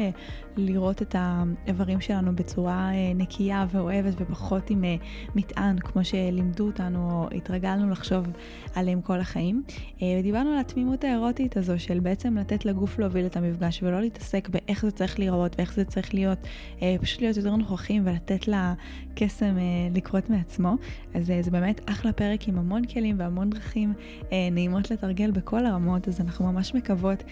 לראות 0.56 1.02
את 1.02 1.16
האיברים 1.18 2.00
שלנו 2.00 2.36
בצורה 2.36 2.90
נקייה 3.14 3.66
ואוהבת 3.70 4.14
ופחות 4.18 4.70
עם 4.70 4.84
מטען, 5.34 5.78
כמו 5.78 6.04
שלימדו 6.04 6.66
אותנו 6.66 7.10
או 7.10 7.36
התרגלנו 7.36 7.90
לחשוב 7.90 8.26
עליהם 8.74 9.00
כל 9.00 9.20
החיים. 9.20 9.62
ודיברנו 10.18 10.50
על 10.50 10.58
התמימות 10.58 11.04
האירוטית 11.04 11.56
הזו 11.56 11.78
של 11.78 12.00
בעצם 12.00 12.36
לתת 12.38 12.64
לגוף 12.64 12.98
להוביל 12.98 13.26
את 13.26 13.36
המפגש 13.36 13.82
ולא 13.82 14.00
להתעסק 14.00 14.48
באיך 14.48 14.82
זה 14.82 14.90
צריך 14.90 15.18
להיראות 15.18 15.56
ואיך 15.58 15.74
זה 15.74 15.84
צריך 15.84 16.14
להיות, 16.14 16.38
פשוט 17.00 17.20
להיות 17.20 17.36
יותר 17.36 17.56
נוכחים 17.56 18.02
ולתת 18.06 18.48
לקסם 18.48 19.56
לקרות 19.94 20.30
מעצמו. 20.30 20.74
אז 21.14 21.32
זה 21.40 21.50
באמת 21.50 21.90
אחלה 21.90 22.12
פרק 22.12 22.48
עם 22.48 22.58
המון 22.58 22.84
כלים 22.84 23.16
והמון 23.18 23.50
דרכים 23.50 23.94
נעימות 24.52 24.90
לתרגל 24.90 25.30
בכל 25.30 25.66
הרמות, 25.66 26.08
אז 26.08 26.20
אנחנו 26.20 26.52
ממש 26.52 26.74
מקוות 26.74 27.24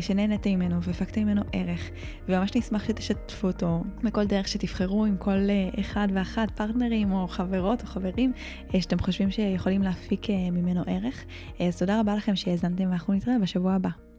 שנהנתם 0.00 0.50
ממנו 0.50 0.82
והפקתם 0.82 1.22
ממנו 1.22 1.42
ערך, 1.52 1.90
וממש 2.28 2.56
נשמח 2.56 2.71
שתשתפו 2.78 3.46
אותו 3.46 3.84
בכל 4.02 4.24
דרך 4.24 4.48
שתבחרו 4.48 5.04
עם 5.04 5.16
כל 5.16 5.38
אחד 5.80 6.08
ואחת, 6.14 6.50
פרטנרים 6.50 7.12
או 7.12 7.28
חברות 7.28 7.82
או 7.82 7.86
חברים 7.86 8.32
שאתם 8.80 8.98
חושבים 8.98 9.30
שיכולים 9.30 9.82
להפיק 9.82 10.30
ממנו 10.30 10.82
ערך. 10.86 11.24
אז 11.60 11.78
תודה 11.78 12.00
רבה 12.00 12.14
לכם 12.14 12.36
שהאזנתם 12.36 12.84
ואנחנו 12.90 13.14
נתראה 13.14 13.38
בשבוע 13.38 13.72
הבא. 13.72 14.11